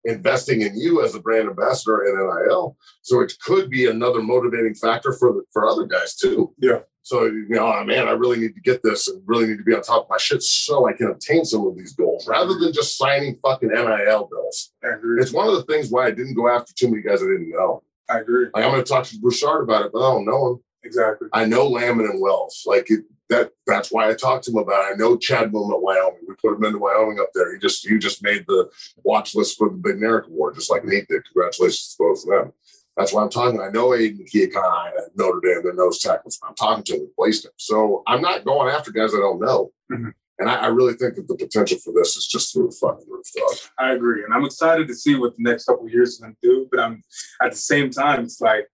investing 0.04 0.62
in 0.62 0.78
you 0.78 1.04
as 1.04 1.14
a 1.14 1.20
brand 1.20 1.48
ambassador 1.48 2.04
in 2.06 2.16
NIL. 2.16 2.76
So 3.02 3.20
it 3.20 3.32
could 3.42 3.70
be 3.70 3.86
another 3.86 4.22
motivating 4.22 4.74
factor 4.74 5.12
for 5.12 5.44
for 5.52 5.68
other 5.68 5.86
guys 5.86 6.16
too. 6.16 6.54
Yeah. 6.58 6.80
So 7.02 7.24
you 7.24 7.46
know, 7.48 7.72
oh, 7.72 7.84
man, 7.84 8.08
I 8.08 8.12
really 8.12 8.38
need 8.38 8.54
to 8.54 8.60
get 8.60 8.82
this 8.82 9.08
and 9.08 9.22
really 9.26 9.46
need 9.46 9.58
to 9.58 9.64
be 9.64 9.74
on 9.74 9.82
top 9.82 10.04
of 10.04 10.10
my 10.10 10.18
shit 10.18 10.42
so 10.42 10.86
I 10.86 10.92
can 10.92 11.08
obtain 11.08 11.44
some 11.44 11.66
of 11.66 11.76
these 11.76 11.94
goals 11.94 12.28
rather 12.28 12.58
than 12.58 12.72
just 12.72 12.96
signing 12.96 13.38
fucking 13.42 13.70
NIL 13.70 14.28
bills. 14.30 14.72
I 14.84 14.88
agree. 14.96 15.20
It's 15.20 15.32
one 15.32 15.48
of 15.48 15.54
the 15.54 15.64
things 15.64 15.90
why 15.90 16.06
I 16.06 16.10
didn't 16.10 16.34
go 16.34 16.48
after 16.48 16.72
too 16.74 16.90
many 16.90 17.02
guys 17.02 17.22
I 17.22 17.26
didn't 17.26 17.50
know. 17.50 17.82
I 18.08 18.18
agree. 18.18 18.46
Like 18.52 18.64
I'm 18.64 18.70
going 18.70 18.84
to 18.84 18.88
talk 18.88 19.04
to 19.06 19.18
Broussard 19.18 19.62
about 19.62 19.86
it, 19.86 19.92
but 19.92 20.00
I 20.00 20.12
don't 20.12 20.26
know 20.26 20.46
him. 20.48 20.64
Exactly. 20.82 21.28
I 21.32 21.44
know 21.44 21.66
Lamon 21.66 22.06
and 22.06 22.20
Wells. 22.20 22.64
Like 22.66 22.90
it, 22.90 23.00
that. 23.30 23.50
That's 23.66 23.90
why 23.90 24.08
I 24.08 24.14
talked 24.14 24.44
to 24.44 24.50
him 24.50 24.58
about 24.58 24.90
it. 24.90 24.94
I 24.94 24.96
know 24.96 25.16
Chad 25.16 25.44
at 25.44 25.52
Wyoming. 25.52 26.20
We 26.28 26.34
put 26.34 26.56
him 26.56 26.64
into 26.64 26.78
Wyoming 26.78 27.18
up 27.20 27.30
there. 27.34 27.52
He 27.52 27.58
just 27.58 27.84
you 27.84 27.98
just 27.98 28.22
made 28.22 28.44
the 28.46 28.70
watch 29.04 29.34
list 29.34 29.56
for 29.58 29.70
the 29.70 29.76
Bednarik 29.76 30.26
Award, 30.26 30.54
just 30.54 30.70
like 30.70 30.84
Nate 30.84 31.08
did. 31.08 31.24
Congratulations 31.32 31.94
to 31.94 31.96
both 31.98 32.22
of 32.24 32.28
them. 32.28 32.52
That's 32.96 33.12
why 33.12 33.22
I'm 33.22 33.30
talking. 33.30 33.60
I 33.60 33.70
know 33.70 33.94
Aidan 33.94 34.26
Keanaaina 34.26 34.88
at 34.88 35.16
Notre 35.16 35.40
Dame, 35.40 35.62
their 35.62 35.74
nose 35.74 36.00
tackles. 36.00 36.38
I'm 36.46 36.54
talking 36.54 36.84
to 36.84 36.94
him 36.94 37.00
and 37.00 37.14
placed 37.14 37.46
him. 37.46 37.52
So 37.56 38.02
I'm 38.06 38.20
not 38.20 38.44
going 38.44 38.74
after 38.74 38.90
guys 38.90 39.14
I 39.14 39.18
don't 39.18 39.40
know. 39.40 39.70
Mhm. 39.90 40.12
And 40.38 40.48
I, 40.48 40.54
I 40.54 40.66
really 40.68 40.94
think 40.94 41.16
that 41.16 41.28
the 41.28 41.36
potential 41.36 41.78
for 41.78 41.92
this 41.92 42.16
is 42.16 42.26
just 42.26 42.52
through 42.52 42.68
the 42.68 42.76
fucking 42.76 43.06
roof, 43.08 43.26
dog. 43.36 43.56
I 43.78 43.92
agree, 43.92 44.24
and 44.24 44.32
I'm 44.32 44.44
excited 44.44 44.88
to 44.88 44.94
see 44.94 45.14
what 45.14 45.36
the 45.36 45.42
next 45.42 45.66
couple 45.66 45.84
of 45.86 45.92
years 45.92 46.14
is 46.14 46.18
going 46.18 46.32
to 46.32 46.38
do. 46.42 46.66
But 46.70 46.80
I'm 46.80 47.02
at 47.42 47.52
the 47.52 47.58
same 47.58 47.90
time, 47.90 48.24
it's 48.24 48.40
like 48.40 48.66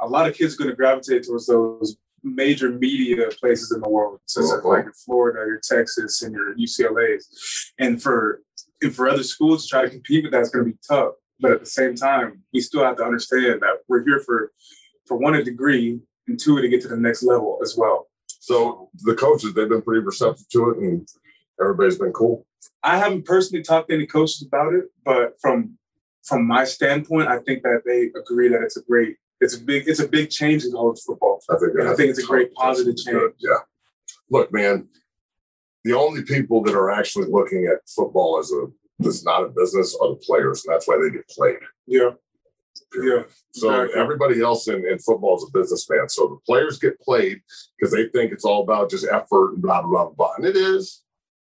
a 0.00 0.06
lot 0.06 0.28
of 0.28 0.36
kids 0.36 0.54
are 0.54 0.58
going 0.58 0.70
to 0.70 0.76
gravitate 0.76 1.24
towards 1.26 1.46
those 1.46 1.96
major 2.34 2.70
media 2.70 3.28
places 3.40 3.72
in 3.72 3.80
the 3.80 3.88
world, 3.88 4.20
such 4.26 4.44
as 4.44 4.50
Mhm. 4.52 4.64
like 4.64 4.84
your 4.84 4.92
Florida, 4.94 5.46
your 5.46 5.60
Texas, 5.62 6.22
and 6.22 6.34
your 6.34 6.54
UCLA's. 6.56 7.72
And 7.78 8.02
for 8.02 8.42
and 8.82 8.94
for 8.94 9.08
other 9.08 9.22
schools 9.22 9.62
to 9.62 9.68
try 9.70 9.82
to 9.84 9.88
compete 9.90 10.22
with 10.22 10.32
that 10.32 10.42
is 10.42 10.50
going 10.50 10.66
to 10.66 10.70
be 10.72 10.78
tough. 10.86 11.14
But 11.40 11.52
at 11.52 11.60
the 11.60 11.66
same 11.66 11.94
time, 11.94 12.42
we 12.52 12.60
still 12.60 12.84
have 12.84 12.96
to 12.98 13.04
understand 13.04 13.62
that 13.62 13.78
we're 13.88 14.04
here 14.04 14.20
for 14.20 14.52
for 15.06 15.16
one 15.16 15.34
a 15.34 15.42
degree 15.42 16.00
and 16.28 16.38
two 16.38 16.60
to 16.60 16.68
get 16.68 16.82
to 16.82 16.88
the 16.88 16.96
next 16.96 17.22
level 17.22 17.58
as 17.62 17.74
well. 17.76 18.10
So 18.40 18.90
the 19.04 19.14
coaches, 19.14 19.54
they've 19.54 19.68
been 19.68 19.82
pretty 19.82 20.04
receptive 20.04 20.48
to 20.50 20.70
it, 20.70 20.78
and 20.78 21.08
everybody's 21.60 21.98
been 21.98 22.12
cool. 22.12 22.46
I 22.82 22.98
haven't 22.98 23.24
personally 23.24 23.62
talked 23.62 23.88
to 23.88 23.94
any 23.94 24.06
coaches 24.06 24.42
about 24.46 24.74
it, 24.74 24.86
but 25.04 25.40
from 25.40 25.78
from 26.24 26.44
my 26.44 26.64
standpoint, 26.64 27.28
I 27.28 27.38
think 27.38 27.62
that 27.62 27.82
they 27.86 28.10
agree 28.20 28.48
that 28.48 28.60
it's 28.60 28.76
a 28.76 28.82
great, 28.82 29.16
it's 29.40 29.56
a 29.56 29.60
big, 29.60 29.88
it's 29.88 30.00
a 30.00 30.08
big 30.08 30.30
change 30.30 30.64
in 30.64 30.72
college 30.72 31.00
football. 31.06 31.40
I 31.50 31.56
think, 31.58 31.80
I 31.80 31.94
think 31.94 32.10
it's 32.10 32.22
a 32.22 32.26
great 32.26 32.54
positive 32.54 32.96
change. 32.96 33.34
Yeah. 33.38 33.58
Look, 34.30 34.52
man, 34.52 34.88
the 35.84 35.92
only 35.92 36.22
people 36.22 36.62
that 36.64 36.74
are 36.74 36.90
actually 36.90 37.28
looking 37.30 37.66
at 37.66 37.88
football 37.88 38.38
as 38.38 38.50
a 38.52 38.66
as 39.06 39.24
not 39.24 39.44
a 39.44 39.48
business 39.48 39.96
are 40.00 40.08
the 40.08 40.16
players, 40.16 40.64
and 40.64 40.74
that's 40.74 40.88
why 40.88 40.98
they 40.98 41.10
get 41.10 41.28
played. 41.28 41.58
Yeah, 41.86 42.10
yeah, 43.02 43.22
So 43.52 43.70
Exactly. 43.82 44.00
everybody 44.00 44.40
else 44.42 44.68
in, 44.68 44.86
in 44.86 44.98
football 44.98 45.36
is 45.36 45.46
a 45.48 45.58
businessman. 45.58 46.08
So 46.08 46.28
the 46.28 46.38
players 46.46 46.78
get 46.78 46.98
played 47.00 47.40
because 47.78 47.92
they 47.92 48.08
think 48.08 48.32
it's 48.32 48.44
all 48.44 48.62
about 48.62 48.90
just 48.90 49.06
effort 49.06 49.52
and 49.54 49.62
blah 49.62 49.82
blah 49.82 50.06
blah 50.06 50.10
blah. 50.10 50.32
And 50.36 50.46
it 50.46 50.56
is. 50.56 51.02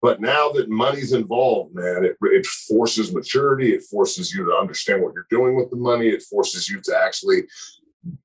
But 0.03 0.19
now 0.19 0.49
that 0.49 0.69
money's 0.69 1.13
involved, 1.13 1.73
man, 1.73 2.03
it, 2.03 2.17
it 2.21 2.45
forces 2.45 3.15
maturity. 3.15 3.73
It 3.73 3.83
forces 3.83 4.33
you 4.33 4.43
to 4.43 4.51
understand 4.51 5.01
what 5.01 5.13
you're 5.13 5.27
doing 5.29 5.55
with 5.55 5.69
the 5.69 5.77
money. 5.77 6.09
It 6.09 6.21
forces 6.23 6.67
you 6.67 6.81
to 6.81 6.97
actually 6.97 7.43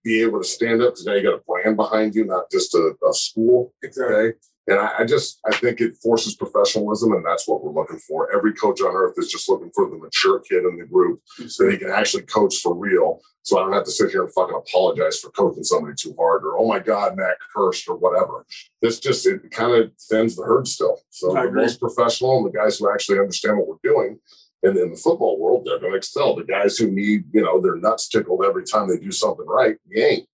be 0.03 0.21
able 0.23 0.43
to 0.43 0.45
stand 0.45 0.83
up 0.83 0.95
because 0.95 1.07
now 1.07 1.15
you 1.15 1.23
got 1.23 1.39
a 1.39 1.43
brand 1.47 1.77
behind 1.77 2.17
you, 2.17 2.25
not 2.25 2.51
just 2.51 2.75
a, 2.75 2.95
a 3.09 3.15
school. 3.15 3.73
exactly. 3.85 4.17
Okay. 4.17 4.39
And 4.69 4.79
I, 4.79 4.99
I 4.99 5.05
just 5.05 5.41
I 5.47 5.57
think 5.57 5.81
it 5.81 5.97
forces 5.97 6.35
professionalism, 6.35 7.13
and 7.13 7.25
that's 7.25 7.49
what 7.49 7.65
we're 7.65 7.73
looking 7.73 7.99
for. 7.99 8.33
Every 8.35 8.53
coach 8.53 8.83
on 8.83 8.95
earth 8.95 9.15
is 9.17 9.33
just 9.33 9.49
looking 9.49 9.71
for 9.75 9.89
the 9.89 9.97
mature 9.97 10.41
kid 10.41 10.65
in 10.65 10.79
the 10.79 10.85
group 10.85 11.23
so 11.49 11.69
he 11.69 11.79
can 11.79 11.91
actually 11.91 12.25
coach 12.25 12.59
for 12.59 12.75
real. 12.75 13.21
So 13.43 13.59
I 13.59 13.63
don't 13.63 13.73
have 13.73 13.85
to 13.85 13.91
sit 13.91 14.11
here 14.11 14.25
and 14.25 14.33
fucking 14.35 14.55
apologize 14.55 15.21
for 15.21 15.31
coaching 15.31 15.65
somebody 15.65 15.95
too 15.97 16.15
hard 16.19 16.45
or 16.45 16.59
oh 16.59 16.69
my 16.69 16.81
god, 16.81 17.17
Matt 17.17 17.37
cursed 17.55 17.89
or 17.89 17.97
whatever. 17.97 18.45
This 18.83 19.01
just 19.01 19.27
it 19.27 19.51
kind 19.51 19.73
of 19.73 19.91
thins 20.11 20.37
the 20.37 20.43
herd 20.43 20.69
still. 20.69 21.01
So 21.09 21.35
I 21.35 21.43
the 21.43 21.49
agree. 21.49 21.63
most 21.63 21.81
professional 21.81 22.37
and 22.37 22.47
the 22.47 22.57
guys 22.57 22.79
who 22.79 22.93
actually 22.93 23.21
understand 23.21 23.57
what 23.57 23.69
we're 23.69 23.91
doing. 23.91 24.19
And 24.65 24.77
in 24.77 24.91
the 24.91 24.97
football 24.97 25.39
world, 25.39 25.65
they're 25.65 25.79
going 25.79 25.93
to 25.93 25.99
excel. 25.99 26.35
The 26.35 26.45
guys 26.45 26.77
who 26.77 26.91
need, 26.91 27.25
you 27.33 27.43
know, 27.43 27.61
their 27.61 27.77
nuts 27.77 28.09
tickled 28.09 28.45
every 28.45 28.65
time 28.65 28.89
they 28.89 28.99
do 28.99 29.13
something 29.13 29.47
right, 29.47 29.77
you 29.87 30.05
ain't. 30.05 30.29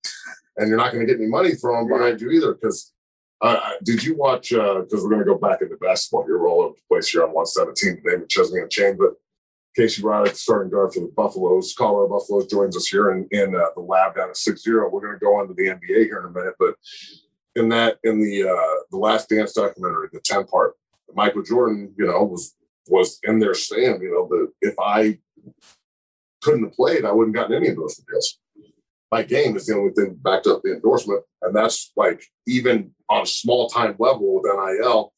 And 0.57 0.69
you're 0.69 0.79
not 0.79 0.93
going 0.93 1.07
to 1.07 1.13
get 1.13 1.21
any 1.21 1.29
money 1.29 1.53
thrown 1.53 1.89
behind 1.89 2.21
you 2.21 2.31
either. 2.31 2.55
Because 2.55 2.94
uh, 3.45 3.61
uh, 3.63 3.71
did 3.83 4.03
you 4.03 4.17
watch? 4.17 4.51
Because 4.51 5.03
we're 5.03 5.11
going 5.11 5.19
to 5.19 5.27
go 5.27 5.37
back 5.37 5.61
into 5.61 5.77
basketball 5.77 6.25
here, 6.25 6.47
all 6.47 6.63
over 6.63 6.75
the 6.75 6.83
place 6.89 7.11
here 7.11 7.25
on 7.25 7.35
117 7.35 8.03
today 8.03 8.17
with 8.17 8.29
Chesney 8.31 8.61
and. 8.61 8.99
But 8.99 9.13
Casey 9.77 10.03
Roddick, 10.03 10.35
starting 10.35 10.71
guard 10.71 10.95
for 10.95 11.01
the 11.01 11.13
Buffaloes, 11.15 11.75
Colorado 11.77 12.15
Buffaloes, 12.15 12.47
joins 12.47 12.75
us 12.75 12.87
here 12.87 13.11
in, 13.11 13.29
in 13.33 13.55
uh, 13.55 13.67
the 13.77 13.83
lab 13.83 14.15
down 14.15 14.31
at 14.31 14.37
6 14.39 14.63
0. 14.63 14.89
We're 14.89 15.01
going 15.01 15.13
to 15.13 15.19
go 15.19 15.39
on 15.39 15.49
to 15.49 15.55
the 15.55 15.67
NBA 15.67 16.05
here 16.05 16.21
in 16.21 16.27
a 16.27 16.31
minute. 16.31 16.55
But 16.59 16.77
in 17.55 17.69
that, 17.69 17.99
in 18.03 18.19
the 18.19 18.49
uh, 18.49 18.83
the 18.91 18.97
Last 18.97 19.29
Dance 19.29 19.53
documentary, 19.53 20.09
the 20.11 20.21
10 20.21 20.47
part, 20.47 20.75
Michael 21.15 21.43
Jordan, 21.43 21.93
you 21.99 22.07
know, 22.07 22.25
was 22.25 22.57
was 22.89 23.19
in 23.25 23.41
there 23.41 23.55
saying, 23.55 24.01
you 24.01 24.11
know, 24.11 24.27
that 24.29 24.53
if 24.63 24.75
I 24.81 25.19
couldn't 26.41 26.65
have 26.65 26.73
played, 26.73 27.05
I 27.05 27.13
wouldn't 27.13 27.37
have 27.37 27.49
gotten 27.49 27.63
any 27.63 27.71
of 27.71 27.77
those 27.77 27.97
deals. 27.97 28.39
My 29.15 29.23
game 29.23 29.57
is 29.57 29.67
the 29.67 29.77
only 29.77 29.93
thing 29.93 30.19
backed 30.21 30.49
up 30.49 30.63
the 30.65 30.73
endorsement. 30.73 31.23
And 31.43 31.55
that's 31.55 31.93
like 31.95 32.25
even 32.49 32.91
on 33.09 33.23
a 33.23 33.27
small 33.27 33.69
time 33.69 33.95
level 34.01 34.35
with 34.35 34.53
NIL, 34.53 35.13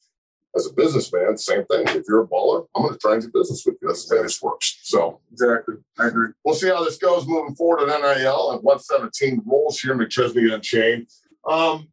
as 0.55 0.67
a 0.67 0.75
businessman, 0.75 1.39
same 1.39 1.65
thing. 1.65 1.85
If 1.89 2.05
you're 2.07 2.25
a 2.25 2.29
baller, 2.29 2.67
I'm 2.75 2.83
going 2.83 2.93
to 2.93 2.99
try 2.99 3.15
and 3.15 3.23
do 3.23 3.31
business 3.33 3.65
with 3.65 3.77
you. 3.81 3.89
That's 3.89 4.07
the 4.07 4.17
way 4.17 4.23
this 4.23 4.43
works. 4.43 4.81
So 4.83 5.21
Exactly. 5.33 5.77
I 5.99 6.09
agree. 6.09 6.29
we'll 6.45 6.55
see 6.55 6.69
how 6.69 6.85
this 6.85 6.99
goes 6.99 7.27
moving 7.27 7.55
forward 7.55 7.89
at 7.89 8.01
NIL 8.03 8.53
and 8.53 8.63
117 8.63 9.43
rules 9.47 9.81
here, 9.81 9.97
McChesney 9.97 10.53
Unchained. 10.53 11.09
Um, 11.49 11.89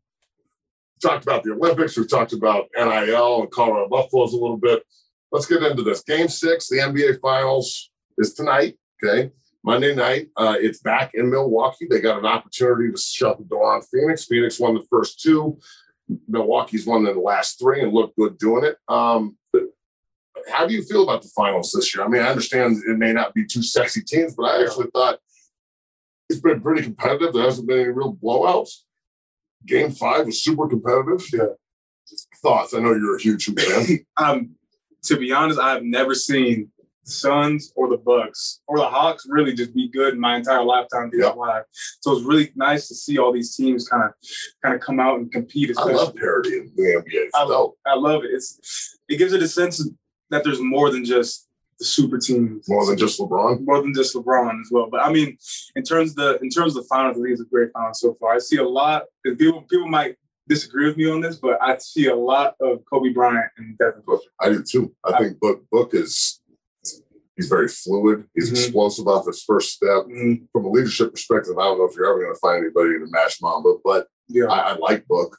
talked 1.01 1.23
about 1.23 1.43
the 1.43 1.53
Olympics. 1.53 1.95
We've 1.95 2.09
talked 2.09 2.33
about 2.33 2.67
NIL 2.75 3.43
and 3.43 3.51
Colorado 3.51 3.87
Buffaloes 3.87 4.33
a 4.33 4.37
little 4.37 4.57
bit. 4.57 4.83
Let's 5.31 5.45
get 5.45 5.63
into 5.63 5.83
this. 5.83 6.03
Game 6.03 6.27
six, 6.27 6.67
the 6.67 6.79
NBA 6.79 7.21
Finals 7.21 7.91
is 8.17 8.33
tonight. 8.33 8.77
Okay. 9.01 9.31
Monday 9.63 9.95
night. 9.95 10.27
Uh, 10.35 10.55
it's 10.59 10.79
back 10.79 11.11
in 11.13 11.29
Milwaukee. 11.29 11.87
They 11.89 12.01
got 12.01 12.19
an 12.19 12.25
opportunity 12.25 12.91
to 12.91 13.01
shut 13.01 13.37
the 13.37 13.45
door 13.45 13.73
on 13.73 13.81
Phoenix. 13.81 14.25
Phoenix 14.25 14.59
won 14.59 14.73
the 14.73 14.85
first 14.89 15.21
two. 15.21 15.57
Milwaukee's 16.27 16.85
won 16.85 17.03
the 17.03 17.13
last 17.13 17.59
three 17.59 17.81
and 17.81 17.93
looked 17.93 18.17
good 18.17 18.37
doing 18.37 18.65
it. 18.65 18.77
Um, 18.87 19.37
how 20.51 20.67
do 20.67 20.73
you 20.73 20.83
feel 20.83 21.03
about 21.03 21.21
the 21.21 21.29
finals 21.29 21.71
this 21.71 21.95
year? 21.95 22.03
I 22.03 22.07
mean, 22.09 22.21
I 22.21 22.29
understand 22.29 22.77
it 22.85 22.97
may 22.97 23.13
not 23.13 23.33
be 23.33 23.45
two 23.45 23.63
sexy 23.63 24.01
teams, 24.01 24.35
but 24.35 24.43
I 24.43 24.63
actually 24.63 24.89
thought 24.93 25.19
it's 26.29 26.41
been 26.41 26.61
pretty 26.61 26.83
competitive. 26.83 27.33
There 27.33 27.43
hasn't 27.43 27.67
been 27.67 27.79
any 27.79 27.89
real 27.89 28.15
blowouts. 28.15 28.81
Game 29.65 29.91
five 29.91 30.25
was 30.25 30.43
super 30.43 30.67
competitive. 30.67 31.25
Yeah. 31.31 31.53
Thoughts? 32.41 32.73
I 32.73 32.79
know 32.79 32.93
you're 32.93 33.15
a 33.15 33.21
huge 33.21 33.45
fan. 33.45 33.99
Um, 34.17 34.55
to 35.03 35.17
be 35.17 35.31
honest, 35.31 35.59
I 35.59 35.73
have 35.73 35.83
never 35.83 36.13
seen 36.15 36.71
Suns 37.03 37.71
or 37.75 37.89
the 37.89 37.97
Bucks 37.97 38.61
or 38.67 38.77
the 38.77 38.85
Hawks 38.87 39.25
really 39.27 39.53
just 39.53 39.73
be 39.73 39.89
good 39.89 40.13
in 40.13 40.19
my 40.19 40.37
entire 40.37 40.63
lifetime 40.63 41.09
being 41.09 41.23
alive. 41.23 41.63
So 42.01 42.13
it's 42.13 42.25
really 42.25 42.51
nice 42.55 42.87
to 42.87 42.95
see 42.95 43.17
all 43.17 43.31
these 43.31 43.55
teams 43.55 43.87
kind 43.87 44.03
of 44.03 44.11
kind 44.63 44.75
of 44.75 44.81
come 44.81 44.99
out 44.99 45.19
and 45.19 45.31
compete. 45.31 45.69
I 45.69 45.71
Especially, 45.71 45.93
love 45.93 46.15
parity 46.15 46.57
in 46.57 46.71
the 46.75 46.83
NBA. 46.83 47.29
I 47.35 47.45
dope. 47.45 47.77
I 47.85 47.95
love 47.95 48.23
it. 48.23 48.31
It's 48.31 48.97
it 49.09 49.17
gives 49.17 49.33
it 49.33 49.41
a 49.43 49.47
sense 49.47 49.87
that 50.29 50.43
there's 50.43 50.61
more 50.61 50.91
than 50.91 51.05
just 51.05 51.47
the 51.79 51.85
super 51.85 52.17
teams, 52.17 52.69
More 52.69 52.85
than 52.85 52.97
just 52.97 53.19
LeBron. 53.19 53.65
more 53.65 53.81
than 53.81 53.93
just 53.93 54.15
LeBron 54.15 54.59
as 54.61 54.69
well. 54.71 54.87
But 54.89 55.03
I 55.03 55.11
mean, 55.11 55.37
in 55.75 55.83
terms 55.83 56.11
of 56.11 56.15
the 56.17 56.39
in 56.41 56.49
terms 56.49 56.75
of 56.75 56.83
the 56.83 56.87
finals, 56.87 57.17
I 57.17 57.21
think 57.21 57.31
it's 57.33 57.41
a 57.41 57.45
great 57.45 57.71
final 57.73 57.93
so 57.93 58.15
far. 58.19 58.35
I 58.35 58.39
see 58.39 58.57
a 58.57 58.67
lot. 58.67 59.03
People 59.25 59.63
people 59.63 59.87
might 59.87 60.15
disagree 60.47 60.85
with 60.85 60.97
me 60.97 61.09
on 61.09 61.21
this, 61.21 61.37
but 61.37 61.57
I 61.61 61.77
see 61.77 62.07
a 62.07 62.15
lot 62.15 62.55
of 62.61 62.83
Kobe 62.91 63.09
Bryant 63.09 63.49
and 63.57 63.77
Devin 63.77 64.03
Booker. 64.05 64.23
I 64.39 64.49
do 64.49 64.61
too. 64.63 64.93
I 65.03 65.17
think 65.17 65.39
Book 65.39 65.63
Book 65.71 65.93
is 65.93 66.41
He's 67.35 67.47
very 67.47 67.67
fluid. 67.67 68.25
He's 68.35 68.49
Mhm. 68.51 68.53
explosive 68.57 69.07
off 69.07 69.25
his 69.25 69.43
first 69.43 69.71
step. 69.73 70.05
Mm, 70.05 70.47
From 70.51 70.65
a 70.65 70.69
leadership 70.69 71.11
perspective, 71.11 71.57
I 71.57 71.63
don't 71.63 71.79
know 71.79 71.85
if 71.85 71.95
you're 71.95 72.05
ever 72.09 72.21
going 72.21 72.33
to 72.33 72.39
find 72.39 72.63
anybody 72.63 72.99
to 72.99 73.07
match 73.09 73.41
Mamba, 73.41 73.75
but 73.83 74.07
yeah. 74.27 74.45
I, 74.45 74.71
I 74.73 74.77
like 74.77 75.07
Book. 75.07 75.37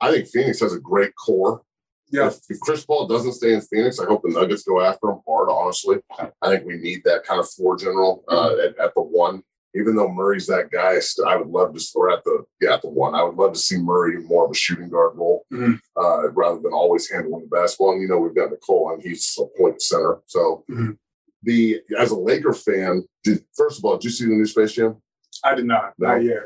I 0.00 0.10
think 0.12 0.28
Phoenix 0.28 0.60
has 0.60 0.74
a 0.74 0.80
great 0.80 1.12
core. 1.16 1.62
Yeah. 2.10 2.26
If, 2.28 2.38
if 2.48 2.60
Chris 2.60 2.84
Paul 2.84 3.06
doesn't 3.06 3.34
stay 3.34 3.52
in 3.54 3.60
Phoenix, 3.60 3.98
I 4.00 4.04
hope 4.06 4.22
the 4.22 4.30
Nuggets 4.30 4.62
go 4.64 4.80
after 4.80 5.10
him 5.10 5.20
hard. 5.26 5.48
Honestly, 5.50 5.98
I 6.42 6.48
think 6.50 6.66
we 6.66 6.76
need 6.76 7.02
that 7.04 7.24
kind 7.24 7.38
of 7.40 7.48
floor 7.48 7.76
general 7.76 8.24
uh, 8.28 8.50
Mm-hmm. 8.50 8.60
at, 8.80 8.86
at 8.86 8.94
the 8.94 9.02
one. 9.02 9.42
Even 9.74 9.94
though 9.94 10.10
Murray's 10.10 10.46
that 10.48 10.70
guy, 10.70 10.98
I 11.28 11.36
would 11.36 11.46
love 11.46 11.74
to, 11.74 11.84
or 11.94 12.10
at 12.10 12.24
the 12.24 12.44
yeah 12.60 12.74
at 12.74 12.82
the 12.82 12.88
one, 12.88 13.14
I 13.14 13.22
would 13.22 13.36
love 13.36 13.52
to 13.52 13.58
see 13.58 13.76
Murray 13.78 14.16
in 14.16 14.26
more 14.26 14.44
of 14.44 14.50
a 14.50 14.54
shooting 14.54 14.88
guard 14.88 15.16
role 15.16 15.46
Mhm. 15.52 15.78
uh, 15.96 16.30
rather 16.32 16.60
than 16.60 16.72
always 16.72 17.08
handling 17.08 17.42
the 17.48 17.56
basketball. 17.56 17.92
And 17.92 18.02
you 18.02 18.08
know 18.08 18.18
we've 18.18 18.34
got 18.34 18.50
Nikola, 18.50 18.94
and 18.94 19.02
he's 19.02 19.38
a 19.38 19.44
point 19.56 19.80
center. 19.80 20.18
So 20.26 20.64
Mhm. 20.68 20.98
the 21.44 21.80
as 21.98 22.10
a 22.10 22.16
Laker 22.18 22.52
fan, 22.52 23.04
did, 23.22 23.44
first 23.56 23.78
of 23.78 23.84
all, 23.84 23.96
did 23.96 24.04
you 24.04 24.10
see 24.10 24.24
the 24.24 24.32
new 24.32 24.46
Space 24.46 24.72
Jam? 24.72 24.96
I 25.44 25.54
did 25.54 25.66
not. 25.66 25.94
No. 25.98 26.08
Not 26.08 26.24
yet. 26.24 26.42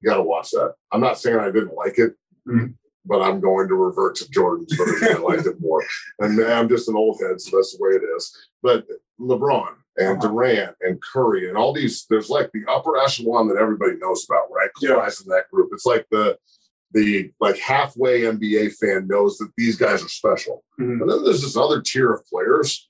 You 0.00 0.10
got 0.10 0.16
to 0.16 0.22
watch 0.22 0.50
that. 0.50 0.74
I'm 0.92 1.00
not 1.00 1.18
saying 1.18 1.38
I 1.38 1.50
didn't 1.52 1.74
like 1.76 1.98
it, 1.98 2.14
Mhm. 2.48 2.74
but 3.06 3.22
I'm 3.22 3.40
going 3.40 3.68
to 3.68 3.74
revert 3.74 4.16
to 4.16 4.28
Jordan's 4.30 4.74
version. 4.74 5.16
I 5.16 5.18
liked 5.20 5.46
it 5.46 5.60
more. 5.60 5.82
And 6.18 6.38
I'm 6.42 6.68
just 6.68 6.88
an 6.88 6.96
old 6.96 7.20
head, 7.22 7.40
so 7.40 7.56
that's 7.56 7.76
the 7.76 7.82
way 7.82 7.92
it 7.96 8.02
is. 8.16 8.48
But 8.62 8.86
LeBron 9.20 9.76
and. 9.96 10.20
Durant 10.20 10.76
and 10.80 11.00
Curry 11.02 11.48
and 11.48 11.56
all 11.56 11.72
these, 11.72 12.06
there's 12.08 12.30
like 12.30 12.50
the 12.52 12.64
upper 12.68 12.96
echelon 12.96 13.48
that 13.48 13.56
everybody 13.56 13.96
knows 13.96 14.26
about, 14.28 14.50
right? 14.50 14.70
Yeah. 14.80 14.90
Kawhi's 14.90 15.20
in 15.22 15.28
that 15.28 15.50
group. 15.50 15.70
It's 15.72 15.86
like 15.86 16.06
the 16.10 16.36
the 16.92 17.32
like 17.40 17.58
halfway 17.58 18.20
NBA 18.20 18.74
fan 18.76 19.08
knows 19.08 19.36
that 19.38 19.50
these 19.56 19.76
guys 19.76 20.02
are 20.04 20.08
special. 20.08 20.62
Mhm. 20.80 21.00
And 21.02 21.10
then 21.10 21.24
there's 21.24 21.42
this 21.42 21.56
other 21.56 21.82
tier 21.82 22.12
of 22.12 22.24
players 22.26 22.88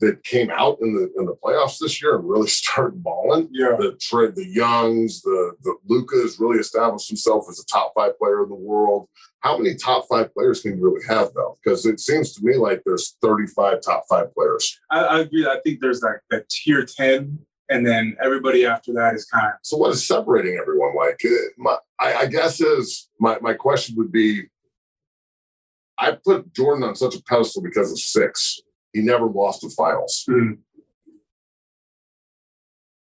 that 0.00 0.24
came 0.24 0.50
out 0.50 0.78
in 0.80 0.94
the 0.94 1.12
in 1.18 1.26
the 1.26 1.34
playoffs 1.44 1.78
this 1.78 2.00
year 2.02 2.16
and 2.16 2.28
really 2.28 2.48
started 2.62 3.02
balling 3.02 3.48
Yeah. 3.52 3.76
the 3.78 3.92
Trae, 4.00 4.34
the 4.34 4.46
Youngs, 4.46 5.22
the 5.22 5.52
the 5.62 5.74
Luka 5.86 6.16
has 6.16 6.38
really 6.40 6.58
established 6.58 7.08
himself 7.08 7.46
as 7.50 7.60
a 7.60 7.66
top 7.66 7.92
five 7.94 8.18
player 8.18 8.42
in 8.42 8.48
the 8.48 8.54
world. 8.54 9.08
How 9.40 9.56
many 9.56 9.74
top 9.74 10.06
five 10.10 10.32
players 10.34 10.60
can 10.62 10.76
you 10.76 10.82
really 10.84 11.04
have 11.08 11.32
though? 11.34 11.56
Because 11.62 11.86
it 11.86 12.00
seems 12.00 12.32
to 12.34 12.44
me 12.44 12.56
like 12.56 12.82
there's 12.84 13.16
35 13.22 13.80
top 13.80 14.04
five 14.08 14.32
players. 14.34 14.78
I, 14.90 15.00
I 15.00 15.20
agree. 15.20 15.46
I 15.46 15.58
think 15.64 15.80
there's 15.80 16.02
like 16.02 16.20
that 16.30 16.48
tier 16.50 16.84
10, 16.84 17.38
and 17.70 17.86
then 17.86 18.16
everybody 18.22 18.66
after 18.66 18.92
that 18.94 19.14
is 19.14 19.24
kind 19.24 19.46
of 19.46 19.52
So 19.62 19.76
what 19.78 19.92
is 19.92 20.06
separating 20.06 20.58
everyone? 20.60 20.94
Like, 20.94 21.20
uh, 21.24 21.30
my, 21.56 21.76
I, 21.98 22.14
I 22.14 22.26
guess 22.26 22.60
is 22.60 23.08
my 23.18 23.38
my 23.40 23.54
question 23.54 23.96
would 23.96 24.12
be. 24.12 24.44
I 25.98 26.12
put 26.12 26.54
Jordan 26.54 26.84
on 26.84 26.96
such 26.96 27.14
a 27.14 27.22
pedestal 27.22 27.62
because 27.62 27.92
of 27.92 27.98
six. 27.98 28.60
He 28.92 29.00
never 29.02 29.26
lost 29.26 29.62
the 29.62 29.70
finals. 29.70 30.24
Mm. 30.28 30.58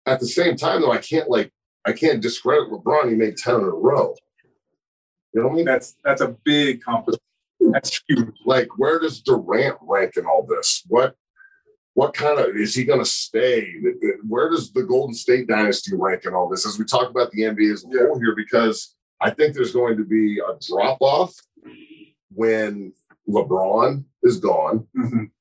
At 0.05 0.19
the 0.19 0.27
same 0.27 0.55
time, 0.55 0.81
though, 0.81 0.91
I 0.91 0.97
can't 0.99 1.29
like 1.29 1.51
I 1.85 1.93
can't 1.93 2.21
discredit 2.21 2.69
LeBron. 2.69 3.09
He 3.09 3.15
made 3.15 3.37
10 3.37 3.55
in 3.55 3.61
a 3.61 3.69
row. 3.69 4.15
You 5.33 5.41
know 5.41 5.47
what 5.47 5.53
I 5.53 5.55
mean? 5.57 5.65
that's 5.65 5.95
that's 6.03 6.21
a 6.21 6.35
big 6.43 6.81
compliment. 6.81 7.21
That's 7.71 8.01
huge. 8.07 8.33
like 8.45 8.67
where 8.77 8.99
does 8.99 9.21
Durant 9.21 9.77
rank 9.81 10.15
in 10.17 10.25
all 10.25 10.45
this? 10.47 10.83
What 10.87 11.15
what 11.93 12.13
kind 12.13 12.39
of 12.39 12.55
is 12.55 12.75
he 12.75 12.85
going 12.85 12.99
to 12.99 13.05
stay? 13.05 13.73
Where 14.27 14.49
does 14.51 14.71
the 14.71 14.83
Golden 14.83 15.15
State 15.15 15.47
dynasty 15.47 15.95
rank 15.95 16.25
in 16.25 16.33
all 16.33 16.47
this? 16.47 16.65
As 16.65 16.77
we 16.77 16.85
talk 16.85 17.09
about 17.09 17.31
the 17.31 17.41
NBA 17.41 17.73
as 17.73 17.83
a 17.83 17.87
whole 17.87 18.19
here, 18.19 18.35
because 18.35 18.95
I 19.19 19.31
think 19.31 19.55
there's 19.55 19.73
going 19.73 19.97
to 19.97 20.05
be 20.05 20.37
a 20.39 20.53
drop 20.67 20.99
off 21.01 21.33
when 22.31 22.93
LeBron 23.27 24.03
is 24.21 24.37
gone. 24.37 24.85
Mhm. 24.95 25.31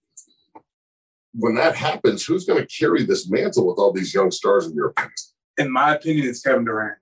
When 1.38 1.55
that 1.57 1.77
happens, 1.77 2.25
who's 2.25 2.44
going 2.44 2.61
to 2.61 2.66
carry 2.66 3.05
this 3.05 3.29
mantle 3.29 3.66
with 3.66 3.79
all 3.79 3.92
these 3.92 4.14
young 4.14 4.31
stars 4.31 4.66
in 4.66 4.75
your 4.75 4.88
opinion? 4.88 5.12
In 5.59 5.70
my 5.70 5.94
opinion, 5.94 6.27
it's 6.29 6.40
Kevin 6.40 6.64
Durant. 6.64 6.99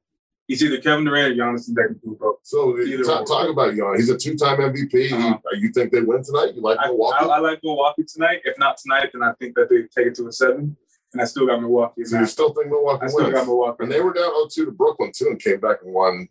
He's 0.46 0.62
either 0.62 0.78
Kevin 0.78 1.04
Durant 1.04 1.32
or 1.32 1.42
Giannis 1.42 1.70
Antetokounmpo. 1.70 2.34
So 2.42 2.78
Either 2.78 3.04
talk, 3.04 3.22
or. 3.22 3.26
talk 3.26 3.48
about 3.48 3.74
Jan. 3.74 3.94
He's 3.96 4.10
a 4.10 4.18
two-time 4.18 4.58
MVP. 4.58 5.12
Uh-huh. 5.12 5.38
You 5.56 5.70
think 5.70 5.90
they 5.90 6.02
win 6.02 6.22
tonight? 6.22 6.54
You 6.54 6.60
like 6.60 6.78
I, 6.80 6.88
Milwaukee? 6.88 7.24
I, 7.24 7.36
I 7.36 7.38
like 7.38 7.60
Milwaukee 7.62 8.04
tonight. 8.04 8.40
If 8.44 8.58
not 8.58 8.76
tonight, 8.76 9.10
then 9.12 9.22
I 9.22 9.32
think 9.40 9.54
that 9.54 9.70
they 9.70 9.82
take 9.82 10.08
it 10.08 10.14
to 10.16 10.28
a 10.28 10.32
seven. 10.32 10.76
And 11.14 11.22
I 11.22 11.24
still 11.24 11.46
got 11.46 11.60
Milwaukee. 11.60 12.04
so 12.04 12.18
you 12.18 12.26
still 12.26 12.52
think 12.52 12.68
Milwaukee 12.68 13.04
I 13.04 13.08
still 13.08 13.24
wins? 13.24 13.34
got 13.34 13.46
Milwaukee. 13.46 13.84
And 13.84 13.92
they 13.92 14.00
were 14.00 14.12
down 14.12 14.30
0-2 14.46 14.54
to 14.66 14.70
Brooklyn 14.72 15.12
too, 15.14 15.28
and 15.28 15.40
came 15.40 15.60
back 15.60 15.78
and 15.82 15.94
won. 15.94 16.28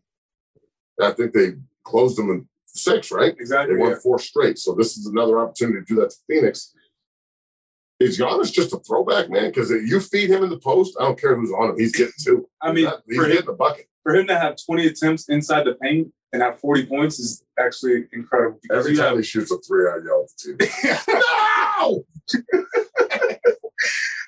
I 1.01 1.11
think 1.11 1.33
they 1.33 1.53
closed 1.83 2.17
them 2.17 2.29
in 2.29 2.47
six, 2.67 3.11
right? 3.11 3.33
exactly. 3.39 3.75
They 3.75 3.81
won 3.81 3.91
yeah. 3.91 3.97
four 4.03 4.19
straight. 4.19 4.59
So 4.59 4.73
this 4.73 4.97
is 4.97 5.07
another 5.07 5.39
opportunity 5.39 5.79
to 5.79 5.85
do 5.85 5.95
that 6.01 6.11
to 6.11 6.17
Phoenix. 6.27 6.73
Is 8.03 8.19
Giannis 8.19 8.51
just 8.51 8.73
a 8.73 8.77
throwback, 8.79 9.29
man? 9.29 9.45
Because 9.47 9.69
you 9.69 9.99
feed 9.99 10.29
him 10.29 10.43
in 10.43 10.49
the 10.49 10.57
post, 10.59 10.95
I 10.99 11.03
don't 11.05 11.19
care 11.19 11.35
who's 11.35 11.51
on 11.51 11.69
him. 11.71 11.79
He's 11.79 11.91
getting 11.95 12.13
two. 12.21 12.47
I 12.61 12.71
mean, 12.71 12.89
he's 13.07 13.17
for 13.17 13.23
him, 13.25 13.31
getting 13.31 13.45
the 13.47 13.53
bucket. 13.53 13.87
for 14.03 14.15
him 14.15 14.27
to 14.27 14.37
have 14.37 14.55
20 14.65 14.87
attempts 14.87 15.29
inside 15.29 15.63
the 15.65 15.75
paint 15.75 16.11
and 16.31 16.41
have 16.41 16.59
40 16.59 16.85
points 16.87 17.19
is 17.19 17.43
actually 17.59 18.05
incredible. 18.11 18.59
Every 18.71 18.95
time 18.95 19.09
have- 19.09 19.17
he 19.17 19.23
shoots 19.23 19.51
a 19.51 19.57
three, 19.59 19.87
I 19.87 19.97
yell 20.03 20.25
at 20.25 21.07
no! 21.79 22.05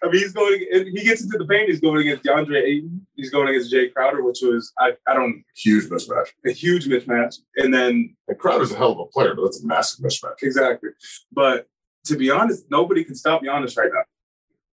I 0.04 0.08
mean, 0.10 0.22
he's 0.22 0.34
going. 0.34 0.60
He 0.72 1.04
gets 1.04 1.24
into 1.24 1.38
the 1.40 1.46
paint, 1.50 1.70
he's 1.70 1.80
going 1.80 2.00
against 2.02 2.24
DeAndre 2.24 2.62
Ayton. 2.62 3.08
He's 3.16 3.32
going 3.32 3.48
against 3.48 3.74
Jae 3.74 3.92
Crowder, 3.92 4.24
which 4.24 4.40
was 4.44 4.72
I, 4.78 4.92
I 5.08 5.14
don't 5.16 5.44
Huge 5.56 5.86
mismatch. 5.86 6.28
a 6.46 6.52
huge 6.52 6.86
mismatch. 6.88 7.38
And 7.56 7.74
then 7.74 8.16
And 8.28 8.38
Crowder's 8.38 8.72
a 8.72 8.78
hell 8.78 8.92
of 8.92 9.00
a 9.00 9.06
player, 9.06 9.34
but 9.34 9.44
that's 9.46 9.64
a 9.64 9.66
massive 9.66 10.06
mismatch. 10.06 10.44
exactly, 10.44 10.90
but 11.32 11.68
to 12.06 12.18
be 12.18 12.30
honest, 12.30 12.66
nobody 12.70 13.04
can 13.04 13.16
stop 13.16 13.44
Giannis 13.44 13.78
right 13.78 13.92
now. 13.94 14.04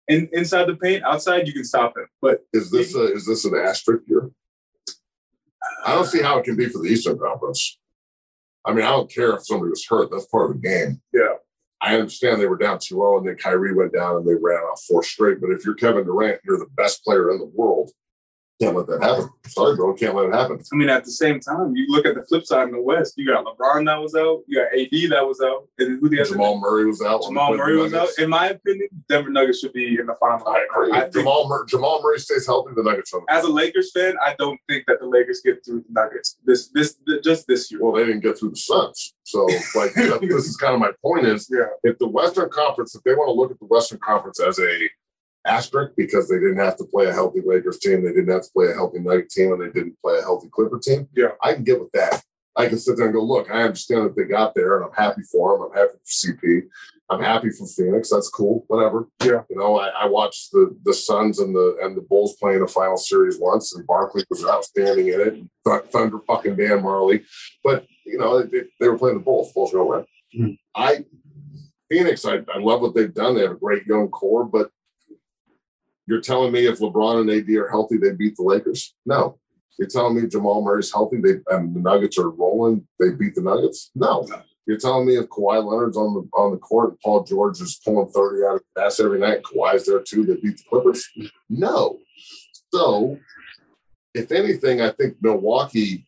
In, 0.09 0.29
inside 0.33 0.67
the 0.67 0.77
paint, 0.77 1.05
outside 1.05 1.47
you 1.47 1.53
can 1.53 1.65
stop 1.65 1.97
him. 1.97 2.07
But 2.23 2.45
Is 2.53 2.71
this 2.71 2.95
a, 2.95 3.13
is 3.13 3.27
this 3.27 3.45
an 3.45 3.55
asterisk 3.57 4.05
here? 4.07 4.31
I 5.85 5.95
don't 5.95 6.07
see 6.07 6.23
how 6.23 6.39
it 6.39 6.45
can 6.45 6.57
be 6.57 6.69
for 6.69 6.79
the 6.79 6.89
Eastern 6.89 7.19
Conference. 7.19 7.79
I 8.65 8.73
mean, 8.73 8.85
I 8.85 8.91
don't 8.91 9.11
care 9.11 9.35
if 9.35 9.47
somebody 9.47 9.71
was 9.71 9.87
hurt. 9.89 10.11
That's 10.11 10.27
part 10.27 10.51
of 10.51 10.61
the 10.61 10.69
game. 10.69 11.01
Yeah. 11.13 11.35
I 11.81 11.95
understand 11.95 12.41
they 12.41 12.47
were 12.47 12.57
down 12.57 12.79
2 12.79 12.95
0 12.95 13.19
and 13.19 13.29
then 13.29 13.37
Kyrie 13.37 13.75
went 13.75 13.93
down 13.93 14.17
and 14.17 14.27
they 14.27 14.35
ran 14.35 14.59
off 14.59 14.83
four 14.89 15.03
straight. 15.03 15.41
But 15.41 15.51
if 15.51 15.65
you're 15.65 15.75
Kevin 15.75 16.05
Durant, 16.05 16.41
you're 16.45 16.59
the 16.59 16.71
best 16.77 17.05
player 17.05 17.31
in 17.31 17.39
the 17.39 17.51
world. 17.55 17.91
Can't 18.61 18.75
let 18.75 18.87
that 18.87 19.03
happen. 19.03 19.29
Sorry, 19.49 19.77
bro. 19.77 19.93
Can't 19.93 20.15
let 20.15 20.27
it 20.27 20.33
happen. 20.33 20.59
I 20.73 20.77
mean, 20.77 20.89
at 20.89 21.05
the 21.05 21.11
same 21.11 21.41
time, 21.41 21.77
you 21.77 21.87
look 21.89 22.07
at 22.07 22.15
the 22.15 22.25
flip 22.25 22.47
side 22.47 22.69
in 22.69 22.73
the 22.73 22.81
West. 22.81 23.15
You 23.19 23.27
got 23.27 23.45
LeBron 23.45 23.85
that 23.85 24.01
was 24.01 24.15
out. 24.15 24.45
You 24.47 24.61
got 24.63 24.73
AD 24.73 25.11
that 25.11 25.27
was 25.27 25.43
out. 25.43 25.69
And 25.79 26.01
who 26.01 26.09
the? 26.09 26.25
Jamal 26.25 26.59
Murray 26.59 26.87
was 26.87 27.03
out. 27.03 27.23
Jamal 27.23 27.51
When 27.51 27.59
they 27.59 27.65
played 27.65 27.75
Murray 27.75 27.83
was 27.83 27.93
out. 27.93 28.09
In 28.19 28.31
my 28.31 28.49
opinion, 28.49 28.89
Denver 29.11 29.29
Nuggets 29.29 29.61
should 29.61 29.75
be 29.75 29.99
in 30.01 30.07
the 30.07 30.15
final. 30.15 30.49
I 30.49 30.65
agree. 30.71 30.91
I 30.91 31.09
Jamal, 31.11 31.47
Mur- 31.49 31.67
Jamal 31.67 32.01
Murray 32.03 32.19
stays 32.19 32.47
healthy. 32.47 32.73
The 32.75 32.83
Nuggets 32.83 33.13
are. 33.13 33.23
as 33.29 33.45
a 33.45 33.49
Lakers 33.49 33.93
fan, 33.93 34.15
I 34.25 34.35
don't 34.39 34.59
think 34.69 34.85
that 34.87 35.01
the 35.01 35.07
Lakers 35.07 35.43
get 35.45 35.63
through 35.63 35.85
the 35.87 35.93
Nuggets 35.93 36.39
this 36.47 36.69
this 36.69 36.97
just 37.23 37.47
this 37.47 37.71
year. 37.71 37.83
Well, 37.83 37.93
they 37.93 38.07
didn't 38.07 38.23
get 38.23 38.39
through 38.39 38.51
the 38.51 38.57
Suns. 38.57 39.15
So, 39.25 39.47
like, 39.75 39.93
this 39.95 40.47
is 40.47 40.57
kind 40.57 40.73
of 40.73 40.81
my 40.81 40.93
point 41.03 41.27
is 41.27 41.47
yeah, 41.51 41.67
if 41.83 41.99
the 41.99 42.09
Western 42.09 42.49
Conference, 42.49 42.95
if 42.95 43.03
they 43.03 43.15
want 43.15 43.29
to 43.29 43.33
look 43.33 43.51
at 43.51 43.59
the 43.59 43.67
Western 43.67 43.99
Conference 43.99 44.41
as 44.41 44.59
a 44.59 44.89
asterisk 45.47 45.93
because 45.97 46.29
they 46.29 46.37
didn't 46.37 46.59
have 46.59 46.77
to 46.79 46.85
play 46.85 47.07
a 47.07 47.13
healthy 47.13 47.41
Lakers 47.45 47.79
team, 47.79 48.05
they 48.05 48.13
didn't 48.13 48.31
have 48.33 48.43
to 48.43 48.53
play 48.53 48.67
a 48.69 48.75
healthy 48.75 48.99
Nugget 48.99 49.31
team, 49.31 49.53
and 49.53 49.63
they 49.63 49.71
didn't 49.71 49.97
play 50.03 50.19
a 50.19 50.23
healthy 50.23 50.49
Clipper 50.51 50.79
team. 50.79 51.09
Yeah. 51.15 51.29
I 51.43 51.55
can 51.55 51.65
get 51.65 51.81
with 51.81 51.93
that. 51.93 52.23
I 52.59 52.69
can 52.69 52.79
sit 52.79 52.97
there 52.97 53.07
and 53.07 53.15
go, 53.15 53.23
look, 53.23 53.51
I 53.51 53.63
understand 53.65 54.07
that 54.07 54.17
they 54.17 54.25
got 54.25 54.55
there, 54.55 54.77
and 54.77 54.87
I'm 54.87 54.93
happy 55.05 55.23
for 55.31 55.59
them. 55.59 55.69
I'm 55.69 55.77
happy 55.79 55.99
for 56.03 56.33
CP. 56.33 56.63
I'm 57.09 57.23
happy 57.23 57.51
for 57.51 57.67
Phoenix. 57.67 58.11
That's 58.11 58.31
cool. 58.31 58.65
Whatever. 58.69 59.09
Yeah. 59.23 59.43
You 59.51 59.57
know, 59.57 59.79
I, 59.79 59.89
I 59.89 60.07
watched 60.07 60.51
the 60.53 60.77
the 60.85 60.95
Suns 60.95 61.39
and 61.39 61.55
the 61.55 61.79
and 61.83 61.97
the 61.97 62.01
Bulls 62.01 62.37
playing 62.41 62.63
a 62.63 62.67
final 62.67 62.97
series 62.97 63.39
once, 63.39 63.75
and 63.75 63.87
Barkley 63.87 64.25
was 64.31 64.45
outstanding 64.45 65.09
in 65.09 65.21
it. 65.21 65.35
Th- 65.67 65.93
Thunder 65.93 66.19
fucking 66.27 66.57
Dan 66.57 66.81
Majerle, 66.83 67.23
but 67.63 67.87
you 68.05 68.19
know 68.19 68.43
they, 68.43 68.63
they 68.81 68.89
were 68.89 68.99
playing 68.99 69.19
the 69.19 69.25
Bulls. 69.25 69.53
Bulls 69.53 69.73
go 69.73 69.85
win. 69.85 70.05
Mhm. 70.37 70.59
I 70.75 71.05
Phoenix, 71.89 72.25
I, 72.25 72.39
I 72.53 72.59
love 72.59 72.81
what 72.81 72.95
they've 72.95 73.15
done. 73.15 73.35
They 73.37 73.43
have 73.43 73.53
a 73.53 73.57
great 73.57 73.87
young 73.87 74.09
core, 74.09 74.45
but 74.45 74.71
you're 76.07 76.21
telling 76.21 76.53
me 76.53 76.67
if 76.67 76.79
LeBron 76.79 77.21
and 77.21 77.31
AD 77.31 77.49
are 77.57 77.69
healthy, 77.69 77.97
they 77.97 78.13
beat 78.13 78.37
the 78.37 78.43
Lakers? 78.43 78.95
No. 79.05 79.39
You're 79.79 79.89
telling 79.89 80.15
me 80.15 80.29
Jamal 80.29 80.63
Murray's 80.63 80.93
healthy, 80.93 81.21
they 81.21 81.41
and 81.49 81.75
the 81.75 81.81
Nuggets 81.81 82.19
are 82.19 82.31
rolling, 82.31 82.87
they 82.99 83.11
beat 83.11 83.35
the 83.35 83.43
Nuggets? 83.43 83.91
No. 83.95 84.27
You're 84.67 84.79
telling 84.79 85.07
me 85.07 85.17
if 85.17 85.27
Kawhi 85.27 85.65
Leonard's 85.65 85.97
on 85.97 86.15
the 86.15 86.29
on 86.37 86.53
the 86.53 86.59
court 86.59 87.01
Paul 87.01 87.23
George 87.25 87.61
is 87.61 87.81
pulling 87.85 88.09
30 88.09 88.45
out 88.47 88.55
of 88.57 88.63
the 88.75 88.81
pass 88.81 88.99
every 88.99 89.19
night, 89.19 89.43
Kawhi's 89.43 89.87
there 89.87 90.01
too, 90.01 90.25
they 90.25 90.37
beat 90.37 90.57
the 90.57 90.65
Clippers? 90.69 91.07
No. 91.49 91.99
So 92.73 93.19
if 94.15 94.33
anything, 94.33 94.81
I 94.81 94.91
think 94.91 95.17
Milwaukee 95.21 96.06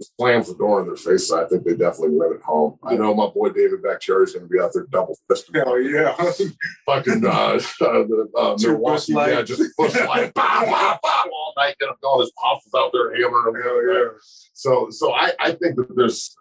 slams 0.00 0.48
the 0.48 0.54
door 0.54 0.80
in 0.80 0.86
their 0.86 0.96
face. 0.96 1.30
I 1.32 1.46
think 1.46 1.64
they 1.64 1.76
definitely 1.76 2.16
win 2.16 2.34
at 2.34 2.42
home. 2.42 2.78
I 2.84 2.96
know 2.96 3.14
my 3.14 3.26
boy 3.26 3.50
David 3.50 3.82
Bakhtiari 3.82 4.24
is 4.24 4.32
going 4.32 4.46
to 4.46 4.48
be 4.48 4.60
out 4.60 4.70
there 4.72 4.86
double 4.90 5.18
fisted. 5.28 5.56
hell 5.56 5.80
yeah. 5.80 6.14
Fucking 6.86 7.24
uh, 7.26 7.28
uh, 7.28 7.58
the, 7.80 8.28
uh, 8.36 8.56
Milwaukee, 8.60 9.12
yeah, 9.12 9.42
just 9.42 9.62
push 9.76 9.94
light, 9.94 10.32
bow, 10.34 10.64
bow, 10.64 10.98
bow, 11.02 11.24
all 11.32 11.54
night. 11.56 11.76
Get 11.80 11.88
all 12.02 12.20
his 12.20 12.32
pops 12.40 12.66
out 12.76 12.90
there 12.92 13.14
hammering 13.14 13.52
them. 13.52 13.62
Hell 13.62 13.86
yeah. 13.86 14.08
So, 14.52 14.88
so 14.90 15.12
I, 15.12 15.32
I 15.40 15.52
think 15.52 15.76
that 15.76 15.94
there's 15.94 16.34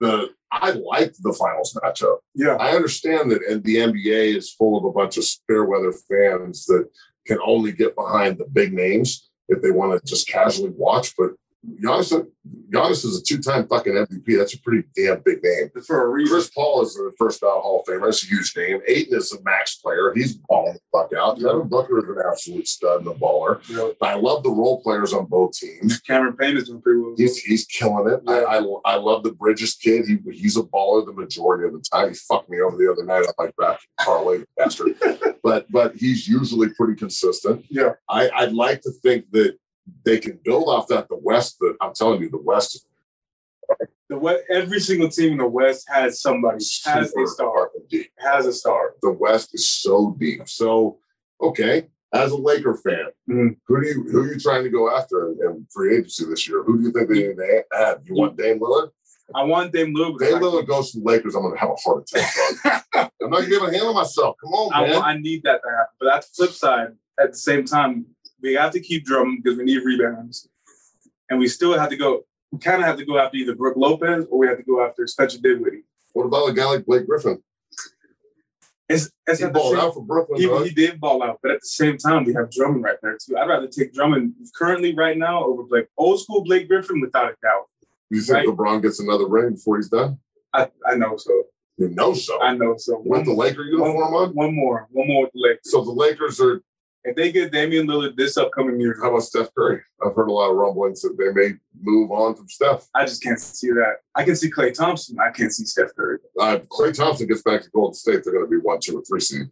the 0.00 0.30
I 0.50 0.70
liked 0.70 1.22
the 1.22 1.32
finals 1.32 1.76
matchup. 1.82 2.18
Yeah. 2.34 2.56
I 2.56 2.72
understand 2.72 3.30
that 3.30 3.42
and 3.48 3.62
the 3.64 3.76
NBA 3.76 4.36
is 4.36 4.52
full 4.52 4.78
of 4.78 4.84
a 4.84 4.92
bunch 4.92 5.18
of 5.18 5.24
fair 5.46 5.64
weather 5.64 5.92
fans 5.92 6.66
that 6.66 6.88
can 7.26 7.38
only 7.44 7.72
get 7.72 7.96
behind 7.96 8.38
the 8.38 8.44
big 8.44 8.72
names 8.72 9.30
if 9.48 9.62
they 9.62 9.70
want 9.70 9.92
to 9.92 10.06
just 10.06 10.28
casually 10.28 10.72
watch. 10.76 11.14
But 11.16 11.30
Giannis, 11.82 12.26
Giannis 12.70 13.04
is 13.04 13.20
a 13.20 13.22
two-time 13.22 13.66
fucking 13.68 13.92
MVP. 13.92 14.36
That's 14.38 14.54
a 14.54 14.60
pretty 14.60 14.86
damn 14.96 15.20
big 15.24 15.42
name. 15.42 15.70
For 15.86 16.06
a 16.06 16.08
reason. 16.08 16.34
Chris 16.34 16.50
Paul 16.50 16.82
is 16.82 16.94
the 16.94 17.12
first 17.18 17.40
ballot 17.40 17.62
Hall 17.62 17.80
of 17.80 17.86
Famer. 17.86 18.06
That's 18.06 18.24
a 18.24 18.26
huge 18.26 18.54
name. 18.56 18.80
Ayton 18.86 19.16
is 19.16 19.32
a 19.32 19.42
max 19.42 19.76
player. 19.76 20.12
He's 20.14 20.34
balling 20.34 20.74
the 20.74 20.80
fuck 20.92 21.12
out. 21.18 21.38
Yeah. 21.38 21.48
Devin 21.48 21.68
Booker 21.68 21.98
is 21.98 22.08
an 22.08 22.16
absolute 22.26 22.68
stud 22.68 23.00
and 23.00 23.08
a 23.08 23.14
baller. 23.14 23.68
Know, 23.70 23.94
I 24.02 24.14
love 24.14 24.42
the 24.42 24.50
role 24.50 24.82
players 24.82 25.12
on 25.12 25.26
both 25.26 25.52
teams. 25.52 26.00
Cameron 26.00 26.36
Payne 26.36 26.56
is 26.56 26.68
doing 26.68 26.82
pretty 26.82 27.00
well. 27.00 27.14
He's 27.16 27.38
he's 27.38 27.66
killing 27.66 28.12
it. 28.12 28.20
I, 28.26 28.42
I 28.42 28.56
I 28.84 28.96
love 28.96 29.22
the 29.22 29.32
Bridges 29.32 29.74
kid. 29.74 30.06
He 30.06 30.18
he's 30.32 30.56
a 30.56 30.62
baller 30.62 31.04
the 31.04 31.12
majority 31.12 31.66
of 31.66 31.72
the 31.72 31.80
time. 31.80 32.10
He 32.10 32.14
fucked 32.14 32.50
me 32.50 32.60
over 32.60 32.76
the 32.76 32.90
other 32.90 33.04
night 33.04 33.26
on 33.26 33.34
my 33.38 33.50
back 33.58 33.80
parlay 34.00 34.44
bastard. 34.56 34.94
but 35.42 35.70
but 35.70 35.94
he's 35.96 36.28
usually 36.28 36.70
pretty 36.70 36.94
consistent. 36.94 37.64
Yeah. 37.70 37.92
I, 38.08 38.30
I'd 38.30 38.52
like 38.52 38.80
to 38.82 38.90
think 39.02 39.30
that 39.32 39.56
they 40.04 40.18
can 40.18 40.38
build 40.44 40.68
off 40.68 40.88
that. 40.88 41.08
The 41.08 41.16
West, 41.16 41.58
that 41.60 41.76
I'm 41.80 41.94
telling 41.94 42.20
you, 42.22 42.30
the 42.30 42.38
West 42.42 42.86
the 44.08 44.18
West, 44.18 44.44
every 44.50 44.80
single 44.80 45.08
team 45.08 45.32
in 45.32 45.38
the 45.38 45.46
West 45.48 45.86
has 45.88 46.20
somebody, 46.20 46.62
has 46.84 47.14
a 47.16 47.26
star, 47.26 47.70
deep. 47.88 48.10
has 48.18 48.46
a 48.46 48.52
star. 48.52 48.94
The 49.02 49.12
West 49.12 49.54
is 49.54 49.68
so 49.68 50.14
deep. 50.18 50.48
So 50.48 50.98
okay, 51.40 51.88
as 52.12 52.30
a 52.32 52.36
Laker 52.36 52.74
fan, 52.76 53.06
Mhm. 53.28 53.56
who 53.66 53.80
do 53.80 53.86
you 53.88 54.02
who 54.10 54.20
are 54.22 54.32
you 54.32 54.38
trying 54.38 54.64
to 54.64 54.70
go 54.70 54.94
after 54.94 55.30
in, 55.30 55.66
free 55.72 55.96
agency 55.96 56.26
this 56.26 56.46
year? 56.48 56.62
Who 56.62 56.78
do 56.78 56.84
you 56.84 56.92
think 56.92 57.08
they 57.08 57.28
need 57.28 57.36
to 57.36 57.64
add? 57.74 58.02
You 58.04 58.14
want 58.14 58.36
Dame 58.36 58.60
Lillard? 58.60 58.90
I 59.34 59.42
want 59.42 59.72
Dame 59.72 59.94
Lillard. 59.94 60.18
Dame 60.18 60.36
I, 60.36 60.40
Lillard 60.40 60.66
goes 60.68 60.92
to 60.92 60.98
the 61.00 61.04
Lakers. 61.04 61.34
I'm 61.34 61.42
gonna 61.42 61.58
have 61.58 61.70
a 61.70 61.76
heart 61.76 62.08
attack. 62.12 62.84
I'm 63.22 63.30
not 63.30 63.48
giving 63.48 63.68
a 63.68 63.72
hand 63.72 63.86
on 63.88 63.94
myself. 63.94 64.36
Come 64.42 64.52
on, 64.52 64.70
man. 64.70 64.92
want, 64.96 65.06
I 65.06 65.16
need 65.16 65.42
that 65.44 65.62
to 65.62 65.70
happen. 65.70 65.94
But 65.98 66.06
that's 66.06 66.28
the 66.30 66.44
flip 66.44 66.50
side. 66.56 66.88
At 67.18 67.32
the 67.32 67.38
same 67.38 67.64
time, 67.64 68.06
we 68.44 68.54
have 68.54 68.70
to 68.72 68.80
keep 68.80 69.04
Drummond 69.04 69.42
because 69.42 69.58
we 69.58 69.64
need 69.64 69.82
rebounds, 69.84 70.48
and 71.30 71.38
we 71.40 71.48
still 71.48 71.76
have 71.78 71.88
to 71.90 71.96
go. 71.96 72.22
We 72.52 72.58
kind 72.60 72.80
of 72.82 72.86
have 72.86 72.98
to 72.98 73.04
go 73.04 73.18
after 73.18 73.36
either 73.38 73.56
Brook 73.56 73.76
Lopez 73.76 74.26
or 74.30 74.38
we 74.38 74.46
have 74.46 74.58
to 74.58 74.62
go 74.62 74.86
after 74.86 75.06
Spencer 75.08 75.38
Dinwiddie. 75.40 75.82
what 76.12 76.26
about 76.26 76.50
a 76.50 76.52
guy 76.52 76.66
like 76.66 76.86
Blake 76.86 77.06
Griffin? 77.06 77.42
It's, 78.88 79.10
it's 79.26 79.40
He 79.40 79.46
balled 79.48 79.72
same- 79.72 79.80
out 79.80 79.94
for 79.94 80.04
Brooklyn. 80.04 80.38
He, 80.40 80.64
he 80.64 80.70
did 80.70 81.00
ball 81.00 81.22
out, 81.22 81.38
but 81.42 81.50
at 81.52 81.62
the 81.62 81.66
same 81.66 81.96
time, 81.96 82.24
we 82.24 82.34
have 82.34 82.50
Drummond 82.50 82.84
right 82.84 82.98
there 83.02 83.16
too. 83.18 83.36
I'd 83.36 83.48
rather 83.48 83.66
take 83.66 83.94
Drummond 83.94 84.34
currently 84.54 84.94
right 84.94 85.16
now 85.16 85.42
over 85.44 85.62
Blake. 85.64 85.86
Old 85.96 86.20
school 86.20 86.44
Blake 86.44 86.68
Griffin, 86.68 87.00
without 87.00 87.24
a 87.32 87.36
doubt. 87.42 87.64
You 88.10 88.20
think 88.20 88.36
right. 88.36 88.46
LeBron 88.46 88.82
gets 88.82 89.00
another 89.00 89.26
ring 89.26 89.54
before 89.54 89.76
he's 89.78 89.88
done? 89.88 90.18
I, 90.52 90.68
I 90.86 90.94
know 90.96 91.16
so. 91.16 91.44
You 91.78 91.88
know 91.88 92.12
so. 92.12 92.40
I 92.42 92.54
know 92.54 92.74
so. 92.76 93.02
With 93.04 93.24
the 93.24 93.32
Laker 93.32 93.62
uniform 93.64 94.14
on. 94.14 94.30
one 94.34 94.54
more, 94.54 94.86
one 94.92 95.08
more 95.08 95.22
with 95.24 95.32
the 95.32 95.40
Lakers. 95.40 95.60
So 95.72 95.82
the 95.82 95.90
Lakers 95.90 96.38
are. 96.40 96.62
If 97.04 97.16
they 97.16 97.30
get 97.32 97.52
Damian 97.52 97.86
Lillard 97.86 98.16
this 98.16 98.38
upcoming 98.38 98.80
year, 98.80 98.96
How 99.00 99.10
about 99.10 99.22
Steph 99.22 99.54
Curry? 99.54 99.82
I've 100.04 100.14
heard 100.14 100.28
a 100.28 100.32
lot 100.32 100.50
of 100.50 100.56
rumblings 100.56 101.02
that 101.02 101.16
they 101.18 101.32
may 101.32 101.54
move 101.78 102.10
on 102.10 102.34
from 102.34 102.48
Steph. 102.48 102.88
I 102.94 103.04
just 103.04 103.22
can't 103.22 103.38
see 103.38 103.68
that. 103.72 103.96
I 104.14 104.24
can 104.24 104.34
see 104.34 104.50
Klay 104.50 104.72
Thompson. 104.72 105.18
I 105.20 105.30
can't 105.30 105.52
see 105.52 105.66
Steph 105.66 105.94
Curry. 105.94 106.18
Uh, 106.40 106.58
Klay 106.70 106.94
Thompson 106.96 107.26
gets 107.26 107.42
back 107.42 107.62
to 107.62 107.70
Golden 107.70 107.94
State. 107.94 108.24
They're 108.24 108.32
going 108.32 108.46
to 108.46 108.50
be 108.50 108.56
one, 108.56 108.78
two, 108.82 108.98
or 108.98 109.02
three 109.02 109.20
seed. 109.20 109.48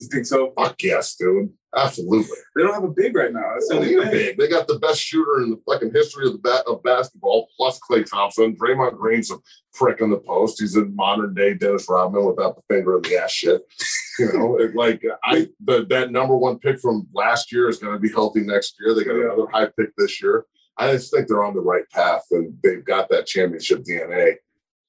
You 0.00 0.08
think 0.08 0.26
so? 0.26 0.52
Fuck 0.58 0.82
yes, 0.82 1.16
dude. 1.16 1.50
Absolutely. 1.74 2.36
They 2.54 2.62
don't 2.62 2.74
have 2.74 2.84
a 2.84 2.88
big 2.88 3.14
right 3.14 3.32
now. 3.32 3.52
That's 3.54 3.68
the 3.68 3.74
They 3.74 3.80
only 3.80 3.94
need 3.96 4.08
a 4.08 4.10
big. 4.10 4.38
They 4.38 4.48
got 4.48 4.66
the 4.66 4.78
best 4.78 5.00
shooter 5.00 5.42
in 5.42 5.50
the 5.50 5.60
fucking 5.66 5.92
history 5.92 6.26
of 6.26 6.32
the 6.32 6.38
bat 6.38 6.64
of 6.66 6.82
basketball, 6.82 7.48
plus 7.56 7.78
Klay 7.80 8.08
Thompson. 8.08 8.56
Draymond 8.56 8.96
Green's 8.96 9.30
a 9.30 9.36
prick 9.74 10.00
in 10.00 10.10
the 10.10 10.18
post. 10.18 10.60
He's 10.60 10.76
a 10.76 10.84
modern 10.86 11.34
day 11.34 11.54
Dennis 11.54 11.86
Rodman 11.88 12.24
without 12.26 12.56
the 12.56 12.62
finger 12.74 12.96
in 12.96 13.02
the 13.02 13.16
ass 13.18 13.32
shit. 13.32 13.62
You 14.18 14.32
know, 14.32 14.56
it, 14.58 14.74
like 14.74 15.02
I 15.24 15.46
the 15.62 15.84
that 15.90 16.10
number 16.10 16.34
one 16.38 16.58
pick 16.58 16.80
from 16.80 17.06
last 17.12 17.52
year 17.52 17.68
is 17.68 17.78
going 17.78 17.92
to 17.92 17.98
be 18.00 18.10
healthy 18.10 18.40
next 18.40 18.76
year. 18.80 18.94
They 18.94 19.04
got 19.04 19.12
Yeah. 19.14 19.24
another 19.26 19.46
high 19.52 19.68
pick 19.78 19.90
this 19.98 20.22
year. 20.22 20.46
I 20.78 20.92
just 20.92 21.12
think 21.12 21.28
they're 21.28 21.44
on 21.44 21.52
the 21.54 21.60
right 21.60 21.84
path 21.90 22.22
and 22.30 22.54
they've 22.64 22.82
got 22.82 23.10
that 23.10 23.26
championship 23.26 23.84
DNA. 23.84 24.36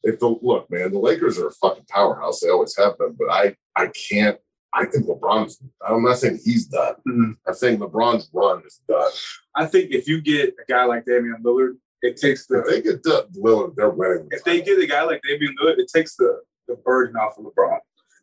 If 0.04 0.20
the 0.20 0.34
look, 0.42 0.72
man, 0.72 0.94
the 0.94 1.00
Lakers 1.00 1.38
are 1.40 1.48
a 1.48 1.52
fucking 1.52 1.88
powerhouse. 1.90 2.40
They 2.40 2.48
always 2.48 2.78
have 2.78 2.98
been, 2.98 3.18
but 3.20 3.30
I 3.30 3.58
I 3.76 3.88
can't. 4.10 4.38
I 4.78 4.86
think 4.86 5.06
LeBron's. 5.08 5.60
I'm 5.88 6.04
not 6.04 6.18
saying 6.18 6.40
he's 6.44 6.68
done. 6.68 6.96
Mhm. 7.08 7.34
I'm 7.48 7.54
saying 7.54 7.80
LeBron's 7.80 8.30
run 8.34 8.64
is 8.66 8.82
done. 8.88 9.12
I 9.56 9.66
think 9.66 9.92
if 9.92 10.08
you 10.08 10.22
get 10.22 10.50
a 10.62 10.66
guy 10.72 10.86
like 10.86 11.06
Damian 11.06 11.42
Lillard, 11.44 11.78
it 12.02 12.18
takes 12.18 12.46
the. 12.46 12.60
If 12.60 12.66
the 12.66 12.72
they 12.72 12.82
get 12.82 13.04
the 13.04 13.28
Lillard, 13.36 13.76
they're 13.76 13.90
winning. 13.90 14.28
if 14.32 14.44
they 14.44 14.62
get 14.62 14.80
a 14.80 14.86
guy 14.88 15.04
like 15.04 15.22
Damian 15.28 15.56
Lillard, 15.62 15.80
it 15.80 15.90
takes 15.94 16.16
the 16.16 16.42
the 16.68 16.76
burden 16.76 17.16
off 17.16 17.38
of 17.38 17.46
LeBron. 17.46 17.80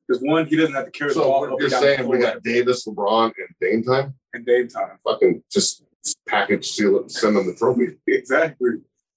Because 0.06 0.22
one, 0.22 0.46
he 0.46 0.56
doesn't 0.56 0.74
have 0.74 0.84
to 0.84 0.90
carry 0.90 1.08
the 1.10 1.14
so 1.14 1.24
ball. 1.24 1.40
what 1.50 1.58
you're 1.60 1.70
the 1.70 1.76
saying 1.80 2.06
we 2.06 2.18
got 2.18 2.42
Davis, 2.42 2.86
LeBron, 2.86 3.32
and 3.38 3.48
Dame 3.60 3.82
time. 3.82 4.14
and 4.34 4.44
Dame 4.46 4.68
time. 4.68 4.98
Fucking 5.02 5.42
just 5.50 5.82
package 6.28 6.66
seal 6.70 6.96
it 6.98 7.02
and 7.02 7.12
send 7.12 7.36
them 7.36 7.46
the 7.46 7.54
trophy. 7.54 7.96
Exactly. 8.06 8.70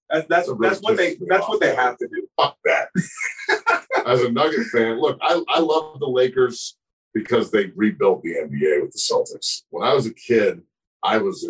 That's 0.09 0.25
that's 0.27 0.47
That 0.47 0.57
that's 0.61 0.79
what 0.81 0.95
they 0.95 1.17
that's 1.27 1.47
what 1.49 1.59
they 1.59 1.75
have 1.75 1.97
to 1.97 2.07
do. 2.07 2.25
Fuck 2.39 2.57
that. 2.63 2.87
As 4.05 4.21
a 4.21 4.31
Nugget 4.31 4.67
fan, 4.67 5.01
look, 5.01 5.17
I, 5.21 5.43
I 5.49 5.59
love 5.59 5.99
the 5.99 6.07
Lakers 6.07 6.77
because 7.13 7.51
they 7.51 7.71
rebuilt 7.75 8.21
the 8.23 8.35
NBA 8.35 8.81
with 8.81 8.91
the 8.91 8.99
Celtics. 8.99 9.63
When 9.69 9.87
I 9.87 9.93
was 9.93 10.05
a 10.05 10.13
kid, 10.13 10.61
I 11.03 11.17
was 11.19 11.47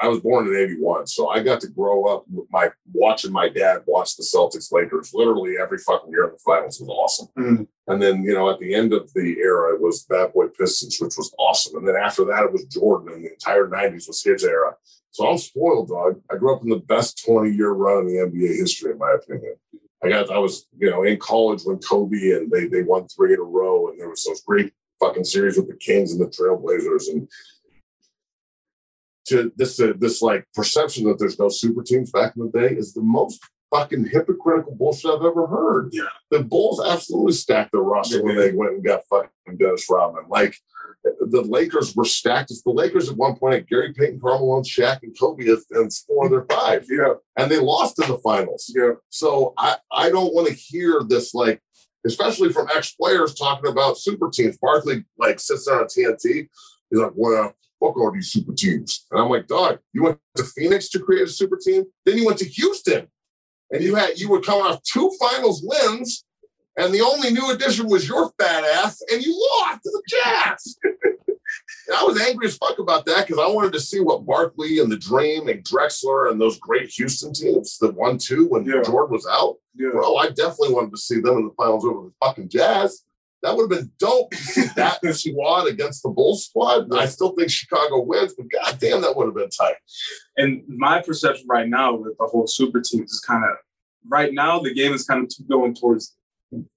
I 0.00 0.08
was 0.08 0.20
born 0.20 0.48
in 0.48 0.56
'81, 0.56 1.06
so 1.06 1.28
I 1.28 1.42
got 1.42 1.60
to 1.60 1.68
grow 1.68 2.06
up 2.06 2.24
with 2.30 2.46
my 2.50 2.70
watching 2.92 3.30
my 3.30 3.48
dad 3.48 3.82
watch 3.86 4.16
the 4.16 4.22
Celtics 4.22 4.72
Lakers 4.72 5.12
literally 5.12 5.56
every 5.60 5.78
fucking 5.78 6.10
year 6.10 6.24
in 6.24 6.32
the 6.32 6.38
finals 6.38 6.80
was 6.80 6.88
awesome. 6.88 7.28
Mhm. 7.38 7.68
And 7.86 8.02
then 8.02 8.22
you 8.24 8.34
know 8.34 8.50
at 8.50 8.58
the 8.58 8.74
end 8.74 8.92
of 8.92 9.12
the 9.12 9.36
era 9.38 9.74
it 9.74 9.80
was 9.80 10.04
Bad 10.04 10.32
Boy 10.32 10.48
Pistons, 10.48 10.98
which 11.00 11.16
was 11.16 11.34
awesome. 11.38 11.76
And 11.76 11.86
then 11.86 11.96
after 11.96 12.24
that 12.24 12.44
it 12.44 12.52
was 12.52 12.64
Jordan, 12.64 13.12
and 13.12 13.24
the 13.24 13.32
entire 13.32 13.68
'90s 13.68 14.08
was 14.08 14.22
his 14.22 14.42
era. 14.42 14.74
So 15.10 15.28
I'm 15.28 15.36
spoiled, 15.38 15.88
dog. 15.88 16.22
I 16.30 16.36
grew 16.36 16.56
up 16.56 16.62
in 16.62 16.70
the 16.70 16.76
best 16.76 17.22
20 17.24 17.50
year 17.50 17.72
run 17.72 18.00
in 18.00 18.06
the 18.06 18.20
NBA 18.20 18.56
history, 18.56 18.92
in 18.92 18.98
my 18.98 19.12
opinion. 19.12 19.54
I 20.04 20.08
got 20.08 20.30
I 20.30 20.38
was 20.38 20.66
you 20.78 20.90
know 20.90 21.04
in 21.04 21.18
college 21.18 21.62
when 21.64 21.78
Kobe 21.78 22.32
and 22.32 22.50
they 22.50 22.66
they 22.66 22.82
won 22.82 23.06
three 23.08 23.34
in 23.34 23.40
a 23.40 23.44
row, 23.44 23.88
and 23.88 24.00
there 24.00 24.08
was 24.08 24.24
those 24.24 24.42
great 24.42 24.72
fucking 25.00 25.24
series 25.24 25.56
with 25.56 25.68
the 25.68 25.76
Kings 25.76 26.12
and 26.12 26.20
the 26.20 26.26
Trailblazers 26.26 27.08
and 27.10 27.28
to 29.26 29.52
this 29.56 29.80
uh, 29.80 29.92
this 29.98 30.22
like 30.22 30.46
perception 30.54 31.04
that 31.04 31.18
there's 31.18 31.38
no 31.38 31.48
super 31.48 31.82
teams 31.82 32.10
back 32.10 32.34
in 32.36 32.42
the 32.42 32.58
day 32.58 32.74
is 32.74 32.92
the 32.92 33.02
most 33.02 33.40
fucking 33.72 34.06
hypocritical 34.06 34.74
bullshit 34.74 35.10
I've 35.10 35.24
ever 35.24 35.46
heard. 35.46 35.90
Yeah. 35.92 36.02
The 36.30 36.44
Bulls 36.44 36.84
absolutely 36.84 37.32
stacked 37.32 37.72
their 37.72 37.80
roster 37.80 38.18
They 38.18 38.22
when 38.22 38.36
they 38.36 38.52
went 38.52 38.74
and 38.74 38.84
got 38.84 39.06
fucking 39.08 39.56
Dennis 39.58 39.86
Rodman. 39.88 40.24
Like 40.28 40.56
the 41.20 41.42
Lakers 41.42 41.94
were 41.96 42.04
stacked. 42.04 42.50
It's 42.50 42.62
The 42.62 42.70
Lakers 42.70 43.08
at 43.10 43.16
one 43.16 43.36
point 43.36 43.54
had 43.54 43.68
Gary 43.68 43.92
Payton, 43.92 44.20
Carmelo, 44.20 44.56
and 44.56 44.64
Shaq, 44.64 45.02
and 45.02 45.18
Kobe 45.18 45.46
as 45.48 46.04
four 46.06 46.26
of 46.26 46.30
their 46.30 46.44
five, 46.50 46.86
Yeah, 46.90 47.14
and 47.36 47.50
they 47.50 47.58
lost 47.58 48.00
in 48.02 48.08
the 48.08 48.18
finals. 48.18 48.72
yeah. 48.74 48.92
So 49.10 49.54
I, 49.56 49.76
I 49.92 50.10
don't 50.10 50.34
want 50.34 50.48
to 50.48 50.54
hear 50.54 51.02
this 51.06 51.34
like, 51.34 51.60
especially 52.06 52.52
from 52.52 52.68
ex 52.74 52.94
players 52.94 53.34
talking 53.34 53.70
about 53.70 53.98
super 53.98 54.28
teams. 54.30 54.58
Barkley 54.58 55.04
like 55.18 55.38
sits 55.40 55.66
there 55.66 55.80
on 55.80 55.86
TNT. 55.86 56.48
He's 56.90 57.00
like, 57.00 57.12
well, 57.14 57.54
fuck 57.80 57.96
all 57.96 58.12
these 58.12 58.30
super 58.30 58.52
teams. 58.52 59.06
And 59.10 59.20
I'm 59.20 59.28
like, 59.28 59.46
dog, 59.46 59.78
you 59.92 60.02
went 60.04 60.18
to 60.36 60.44
Phoenix 60.44 60.88
to 60.90 60.98
create 61.00 61.22
a 61.22 61.28
super 61.28 61.56
team, 61.56 61.84
then 62.04 62.18
you 62.18 62.26
went 62.26 62.38
to 62.38 62.44
Houston, 62.48 63.08
and 63.70 63.82
you 63.82 63.94
had 63.94 64.18
you 64.18 64.28
were 64.28 64.40
coming 64.40 64.64
off 64.66 64.82
two 64.82 65.10
finals 65.20 65.62
wins, 65.64 66.24
and 66.76 66.92
the 66.92 67.00
only 67.00 67.30
new 67.30 67.50
addition 67.50 67.88
was 67.88 68.08
your 68.08 68.32
fat 68.38 68.64
ass, 68.64 69.02
and 69.12 69.22
you 69.22 69.32
lost 69.60 69.82
to 69.82 69.90
the 69.90 70.02
Jazz. 70.08 70.76
I 71.94 72.04
was 72.04 72.20
angry 72.20 72.46
as 72.46 72.56
fuck 72.56 72.78
about 72.78 73.04
that 73.06 73.26
because 73.26 73.42
I 73.42 73.48
wanted 73.48 73.72
to 73.74 73.80
see 73.80 74.00
what 74.00 74.24
Barkley 74.24 74.78
and 74.78 74.90
the 74.90 74.96
Dream 74.96 75.48
and 75.48 75.64
Drexler 75.64 76.30
and 76.30 76.40
those 76.40 76.58
great 76.58 76.88
Houston 76.90 77.32
teams 77.32 77.76
that 77.78 77.94
won 77.94 78.18
two 78.18 78.46
when 78.48 78.64
Yeah. 78.64 78.82
Jordan 78.82 79.12
was 79.12 79.26
out. 79.30 79.56
Yeah. 79.74 79.90
Bro, 79.90 80.16
I 80.16 80.28
definitely 80.28 80.72
wanted 80.74 80.92
to 80.92 80.98
see 80.98 81.20
them 81.20 81.38
in 81.38 81.44
the 81.46 81.54
finals 81.56 81.84
over 81.84 82.08
the 82.08 82.12
fucking 82.24 82.48
Jazz. 82.48 83.02
That 83.42 83.56
would 83.56 83.70
have 83.70 83.80
been 83.80 83.92
dope 83.98 84.30
to 84.30 84.36
see 84.36 84.66
that 84.76 85.00
squad 85.14 85.66
against 85.66 86.02
the 86.04 86.10
Bulls 86.10 86.46
squad. 86.46 86.94
I 86.94 87.06
still 87.06 87.32
think 87.32 87.50
Chicago 87.50 88.00
wins, 88.00 88.34
but 88.34 88.46
goddamn, 88.50 89.02
that 89.02 89.16
would 89.16 89.26
have 89.26 89.34
been 89.34 89.50
tight. 89.50 89.74
And 90.36 90.62
my 90.68 91.02
perception 91.02 91.46
right 91.48 91.68
now 91.68 91.94
with 91.96 92.16
the 92.18 92.26
whole 92.26 92.46
super 92.46 92.80
teams 92.80 93.12
is 93.12 93.20
kind 93.20 93.44
of 93.44 93.50
right 94.08 94.32
now 94.32 94.60
the 94.60 94.72
game 94.72 94.92
is 94.92 95.04
kind 95.04 95.24
of 95.24 95.48
going 95.48 95.74
towards 95.74 96.16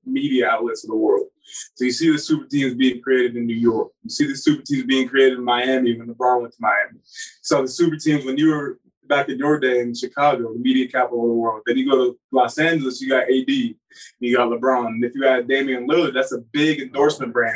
media 0.05 0.49
outlets 0.49 0.83
of 0.83 0.89
the 0.89 0.95
world. 0.95 1.27
So 1.75 1.85
you 1.85 1.91
see 1.91 2.11
the 2.11 2.17
super 2.17 2.45
teams 2.47 2.73
being 2.75 3.01
created 3.01 3.35
in 3.37 3.45
New 3.45 3.55
York. 3.55 3.89
You 4.03 4.09
see 4.09 4.27
the 4.27 4.35
super 4.35 4.63
teams 4.63 4.85
being 4.85 5.07
created 5.07 5.37
in 5.37 5.43
Miami 5.45 5.97
when 5.97 6.07
LeBron 6.07 6.41
went 6.41 6.53
to 6.53 6.59
Miami. 6.61 6.99
So 7.41 7.61
the 7.61 7.67
super 7.67 7.97
teams 7.97 8.25
when 8.25 8.37
you 8.37 8.49
were 8.51 8.79
back 9.07 9.29
in 9.29 9.37
your 9.37 9.59
day 9.59 9.81
in 9.81 9.93
Chicago, 9.93 10.51
the 10.53 10.57
media 10.59 10.87
capital 10.87 11.21
of 11.25 11.27
the 11.29 11.33
world. 11.35 11.61
Then 11.67 11.77
you 11.77 11.87
go 11.91 11.95
to 12.05 12.19
Los 12.31 12.57
Angeles, 12.57 12.99
you 12.99 13.07
got 13.09 13.25
AD, 13.25 13.75
you 14.19 14.35
got 14.35 14.49
LeBron. 14.49 14.87
And 14.87 15.03
if 15.03 15.13
you 15.13 15.21
got 15.21 15.47
Damian 15.47 15.87
Lillard, 15.87 16.15
that's 16.15 16.31
a 16.31 16.39
big 16.51 16.79
endorsement 16.81 17.31
brand. 17.31 17.55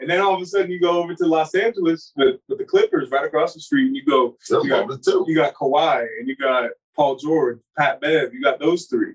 And 0.00 0.08
then 0.08 0.20
all 0.22 0.34
of 0.34 0.40
a 0.40 0.46
sudden 0.46 0.70
you 0.70 0.80
go 0.80 0.92
over 1.02 1.14
to 1.14 1.26
Los 1.26 1.54
Angeles 1.54 2.12
with, 2.16 2.36
with 2.48 2.56
the 2.56 2.64
Clippers 2.64 3.10
right 3.10 3.26
across 3.26 3.52
the 3.52 3.60
street, 3.60 3.88
and 3.88 3.94
you 3.96 4.06
go 4.06 4.38
You 4.48 4.68
got- 4.70 4.80
loving 4.88 4.96
it 4.96 5.04
too. 5.04 5.26
you 5.28 5.34
got 5.34 5.52
Kawhi 5.54 6.06
and 6.18 6.26
you 6.26 6.34
got 6.36 6.70
Paul 6.96 7.16
George, 7.16 7.58
Pat 7.78 8.00
Bev. 8.00 8.32
You 8.32 8.42
got 8.42 8.58
those 8.58 8.86
three, 8.86 9.14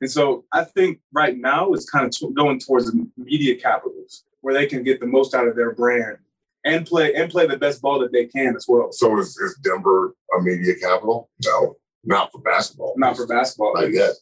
and 0.00 0.10
so 0.10 0.44
I 0.52 0.64
think 0.64 1.00
right 1.12 1.36
now 1.36 1.72
it's 1.72 1.90
kind 1.90 2.06
of 2.06 2.12
t- 2.12 2.32
going 2.34 2.60
towards 2.60 2.90
the 2.90 3.06
media 3.16 3.56
capitals 3.56 4.24
where 4.40 4.54
they 4.54 4.66
can 4.66 4.82
get 4.82 5.00
the 5.00 5.06
most 5.06 5.34
out 5.34 5.48
of 5.48 5.56
their 5.56 5.74
brand 5.74 6.18
and 6.64 6.86
play 6.86 7.14
and 7.14 7.30
play 7.30 7.46
the 7.46 7.56
best 7.56 7.82
ball 7.82 7.98
that 8.00 8.12
they 8.12 8.26
can 8.26 8.54
as 8.56 8.66
well. 8.68 8.92
So 8.92 9.18
is, 9.18 9.36
is 9.38 9.56
Denver 9.62 10.14
a 10.36 10.40
media 10.40 10.74
capital? 10.76 11.30
No, 11.44 11.76
not 12.04 12.32
for 12.32 12.40
basketball. 12.40 12.94
Not 12.96 13.16
for 13.16 13.26
basketball. 13.26 13.74
Not 13.74 13.92
yet. 13.92 14.12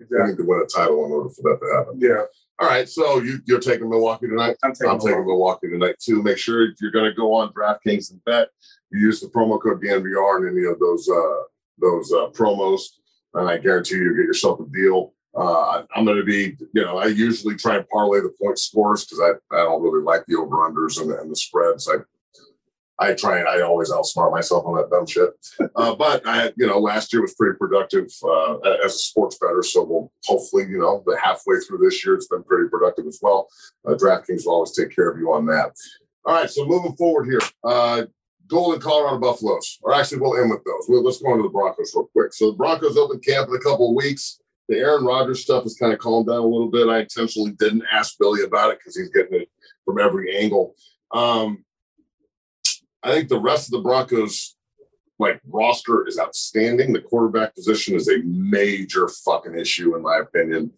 Exactly. 0.00 0.30
need 0.30 0.36
to 0.38 0.44
win 0.44 0.60
a 0.60 0.66
title 0.66 1.04
in 1.06 1.12
order 1.12 1.30
for 1.30 1.42
that 1.42 1.60
to 1.60 1.76
happen. 1.76 2.00
Yeah, 2.00 2.24
All 2.58 2.68
right, 2.68 2.88
so 2.88 3.20
you, 3.20 3.38
you're 3.46 3.60
taking 3.60 3.88
Milwaukee 3.88 4.26
tonight. 4.26 4.56
I'm 4.62 4.72
taking. 4.72 4.90
I'm 4.90 4.98
taking 4.98 5.24
Milwaukee. 5.24 5.68
Milwaukee 5.68 5.68
tonight 5.68 5.96
too. 6.00 6.22
Make 6.22 6.38
sure 6.38 6.68
if 6.68 6.80
you're 6.80 6.90
going 6.90 7.04
to 7.04 7.14
go 7.14 7.32
on 7.32 7.52
DraftKings 7.52 8.10
and 8.10 8.22
bet, 8.24 8.48
you 8.90 9.00
use 9.00 9.20
the 9.20 9.28
promo 9.28 9.60
code 9.62 9.82
DNVR 9.82 10.48
in 10.48 10.56
any 10.56 10.66
of 10.66 10.78
those 10.80 11.08
uh, 11.08 11.42
those 11.78 12.12
uh, 12.12 12.28
promos, 12.30 12.82
and 13.34 13.48
I 13.48 13.58
guarantee 13.58 13.96
you 13.96 14.04
you 14.04 14.16
get 14.16 14.26
yourself 14.26 14.60
a 14.60 14.64
deal. 14.72 15.12
Uh, 15.36 15.82
I'm 15.94 16.04
going 16.04 16.16
to 16.16 16.24
be, 16.24 16.56
you 16.74 16.82
know, 16.82 16.98
I 16.98 17.06
usually 17.06 17.56
try 17.56 17.76
and 17.76 17.88
parlay 17.88 18.20
the 18.20 18.32
point 18.40 18.56
scores 18.58 19.04
because 19.04 19.20
I, 19.20 19.56
I 19.56 19.64
don't 19.64 19.82
really 19.82 20.04
like 20.04 20.24
the 20.26 20.36
over 20.36 20.58
unders 20.58 21.00
and, 21.00 21.10
and 21.10 21.30
the 21.30 21.34
spreads. 21.34 21.88
I 21.88 21.96
I 22.98 23.14
try 23.14 23.38
and 23.38 23.48
I 23.48 23.60
always 23.62 23.90
outsmart 23.90 24.30
myself 24.30 24.64
on 24.66 24.76
that 24.76 24.90
dumb 24.90 25.06
shit. 25.06 25.30
Uh, 25.76 25.92
but 25.92 26.22
I, 26.24 26.52
you 26.56 26.68
know, 26.68 26.78
last 26.78 27.12
year 27.12 27.20
was 27.20 27.34
pretty 27.34 27.58
productive 27.58 28.08
uh, 28.22 28.58
as 28.84 28.94
a 28.94 28.98
sports 28.98 29.36
bettor. 29.40 29.62
So 29.64 29.82
we'll 29.82 30.12
hopefully, 30.24 30.66
you 30.68 30.78
know, 30.78 31.02
the 31.04 31.18
halfway 31.20 31.58
through 31.58 31.78
this 31.78 32.04
year, 32.04 32.14
it's 32.14 32.28
been 32.28 32.44
pretty 32.44 32.68
productive 32.68 33.06
as 33.06 33.18
well. 33.20 33.48
Uh, 33.84 33.94
DraftKings 33.94 34.46
will 34.46 34.54
always 34.54 34.70
take 34.70 34.94
care 34.94 35.10
of 35.10 35.18
you 35.18 35.32
on 35.32 35.46
that. 35.46 35.72
All 36.24 36.34
right, 36.34 36.48
so 36.48 36.64
moving 36.64 36.94
forward 36.94 37.24
here, 37.24 37.40
uh, 37.64 38.04
Golden 38.48 38.80
Colorado 38.80 39.18
Buffaloes, 39.18 39.78
or 39.82 39.94
actually, 39.94 40.20
we'll 40.20 40.40
end 40.40 40.50
with 40.50 40.64
those. 40.64 41.02
Let's 41.02 41.22
go 41.22 41.32
into 41.32 41.44
the 41.44 41.48
Broncos 41.48 41.94
real 41.94 42.08
quick. 42.12 42.32
So 42.32 42.50
the 42.50 42.56
Broncos 42.56 42.96
open 42.96 43.20
camp 43.20 43.48
in 43.48 43.56
a 43.56 43.60
couple 43.60 43.90
of 43.90 43.96
weeks. 43.96 44.40
The 44.68 44.78
Aaron 44.78 45.04
Rodgers 45.04 45.42
stuff 45.42 45.64
has 45.64 45.76
kind 45.76 45.92
of 45.92 45.98
calmed 45.98 46.26
down 46.26 46.38
a 46.38 46.46
little 46.46 46.70
bit. 46.70 46.88
I 46.88 47.00
intentionally 47.00 47.52
didn't 47.52 47.84
ask 47.90 48.16
Billy 48.18 48.42
about 48.42 48.70
it 48.70 48.78
because 48.78 48.96
he's 48.96 49.10
getting 49.10 49.42
it 49.42 49.50
from 49.84 49.98
every 49.98 50.36
angle. 50.36 50.74
Um, 51.12 51.64
I 53.02 53.12
think 53.12 53.28
the 53.28 53.40
rest 53.40 53.68
of 53.68 53.72
the 53.72 53.82
Broncos 53.88 54.56
like 55.18 55.40
roster 55.46 56.06
is 56.08 56.18
outstanding. 56.18 56.92
The 56.92 57.00
quarterback 57.00 57.54
position 57.54 57.94
is 57.94 58.08
a 58.08 58.18
major 58.24 59.08
fucking 59.24 59.58
issue 59.58 59.94
in 59.96 60.02
my 60.02 60.18
opinion. 60.18 60.72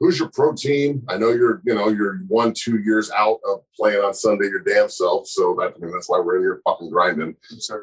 Who's 0.00 0.18
your 0.18 0.30
pro 0.30 0.54
team? 0.54 1.02
I 1.08 1.16
know 1.16 1.30
you're, 1.30 1.60
you 1.64 1.74
know, 1.74 1.88
you're 1.88 2.18
one, 2.28 2.52
two 2.52 2.78
years 2.78 3.10
out 3.10 3.40
of 3.44 3.60
playing 3.76 4.02
on 4.02 4.14
Sunday 4.14 4.46
your 4.46 4.60
damn 4.60 4.88
self. 4.88 5.26
So 5.26 5.56
that 5.58 5.74
I 5.76 5.78
mean 5.80 5.92
that's 5.92 6.08
why 6.08 6.20
we're 6.20 6.36
in 6.36 6.42
here 6.42 6.60
fucking 6.64 6.90
grinding. 6.90 7.34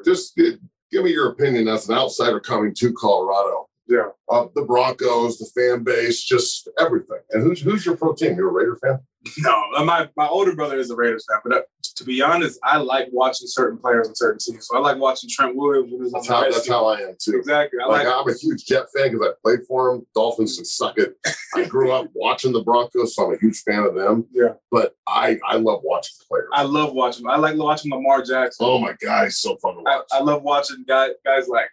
Just 0.05 0.35
give 0.35 0.59
me 0.91 1.11
your 1.11 1.31
opinion 1.31 1.67
as 1.67 1.89
an 1.89 1.95
outsider 1.95 2.39
coming 2.39 2.73
to 2.75 2.93
Colorado 2.93 3.67
yeah, 3.87 4.07
of 4.29 4.53
the 4.55 4.63
Broncos, 4.63 5.37
the 5.37 5.49
fan 5.55 5.83
base, 5.83 6.23
just 6.23 6.69
everything. 6.79 7.19
And 7.31 7.43
who's 7.43 7.61
who's 7.61 7.85
your 7.85 7.97
pro 7.97 8.13
team? 8.13 8.35
You're 8.35 8.49
a 8.49 8.53
Raider 8.53 8.77
fan? 8.81 8.99
no, 9.39 9.63
uh, 9.75 9.83
my 9.83 10.07
my 10.15 10.27
older 10.27 10.55
brother 10.55 10.77
is 10.77 10.91
a 10.91 10.95
Raiders 10.95 11.25
fan, 11.29 11.39
but 11.43 11.57
uh, 11.57 11.61
to 11.95 12.03
be 12.03 12.21
honest, 12.21 12.59
I 12.63 12.77
like 12.77 13.07
watching 13.11 13.47
certain 13.47 13.79
players 13.79 14.07
on 14.07 14.15
certain 14.15 14.37
teams. 14.37 14.67
So 14.67 14.75
I 14.77 14.79
like 14.81 14.97
watching 14.97 15.29
Trent 15.31 15.55
Williams 15.55 15.91
when 15.91 16.01
he 16.01 16.03
was 16.03 16.13
on 16.13 16.19
That's 16.19 16.27
the 16.27 16.33
how 16.33 16.41
that's 16.41 16.55
Redskins. 16.57 16.73
how 16.75 16.85
I 16.85 16.99
am 16.99 17.15
too. 17.19 17.37
Exactly. 17.37 17.79
I 17.83 17.87
Like 17.87 18.05
like. 18.05 18.13
I'm 18.15 18.29
a 18.29 18.37
huge 18.37 18.65
Jet 18.65 18.85
fan 18.95 19.11
because 19.13 19.27
I 19.27 19.31
played 19.43 19.59
for 19.67 19.91
them. 19.93 20.05
Dolphins 20.13 20.57
can 20.57 20.65
suck 20.65 20.97
it. 20.99 21.15
I 21.55 21.63
grew 21.65 21.91
up 21.91 22.07
watching 22.13 22.51
the 22.51 22.61
Broncos, 22.63 23.15
so 23.15 23.25
I'm 23.27 23.33
a 23.33 23.37
huge 23.37 23.59
fan 23.61 23.79
of 23.83 23.95
them. 23.95 24.25
Yeah. 24.31 24.53
But 24.71 24.95
I 25.07 25.39
I 25.47 25.55
love 25.55 25.79
watching 25.83 26.15
players. 26.29 26.49
I 26.51 26.63
love 26.63 26.93
watching. 26.93 27.25
I 27.27 27.37
like 27.37 27.55
watching 27.57 27.91
Lamar 27.91 28.21
Jackson. 28.23 28.65
oh 28.67 28.77
my 28.79 28.93
god, 29.01 29.23
he's 29.25 29.37
so 29.37 29.55
fun 29.57 29.75
to 29.75 29.89
I, 29.89 29.95
watch. 29.97 30.05
I 30.11 30.19
love 30.21 30.43
watching 30.43 30.83
guys 30.87 31.11
guys 31.25 31.47
like 31.47 31.69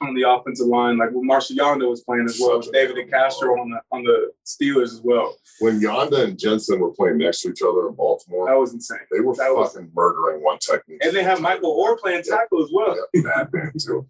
on 0.00 0.14
the 0.14 0.22
offensive 0.28 0.66
line, 0.66 0.96
like 0.96 1.10
when 1.10 1.26
Marshal 1.26 1.56
Yanda 1.56 1.88
was 1.88 2.02
playing 2.02 2.26
as 2.26 2.38
well, 2.40 2.60
David 2.60 2.96
DeCastro 2.96 3.58
on 3.60 3.70
the 3.70 3.80
on 3.90 4.04
the 4.04 4.32
Steelers 4.46 4.92
as 4.94 5.00
well. 5.02 5.36
when 5.60 5.80
Yanda 5.80 6.24
and 6.24 6.38
Jensen 6.38 6.78
were 6.80 6.92
playing 6.92 7.18
next 7.18 7.40
to 7.42 7.50
each 7.50 7.62
other 7.62 7.88
in 7.88 7.94
Baltimore, 7.94 8.46
That 8.48 8.58
was 8.58 8.72
insane. 8.72 8.98
they 9.10 9.20
were 9.20 9.34
that 9.36 9.54
was- 9.54 9.72
fucking 9.72 9.90
murdering 9.94 10.42
one 10.42 10.58
technique. 10.58 11.04
And 11.04 11.14
they 11.14 11.22
have 11.24 11.40
Michael 11.40 11.76
Oher 11.76 11.98
playing 11.98 12.22
tackle 12.22 12.62
as 12.62 12.70
well. 12.72 12.96
Yeah, 13.12 13.22
bad 13.22 13.48
man 13.52 13.72
too. 13.78 14.06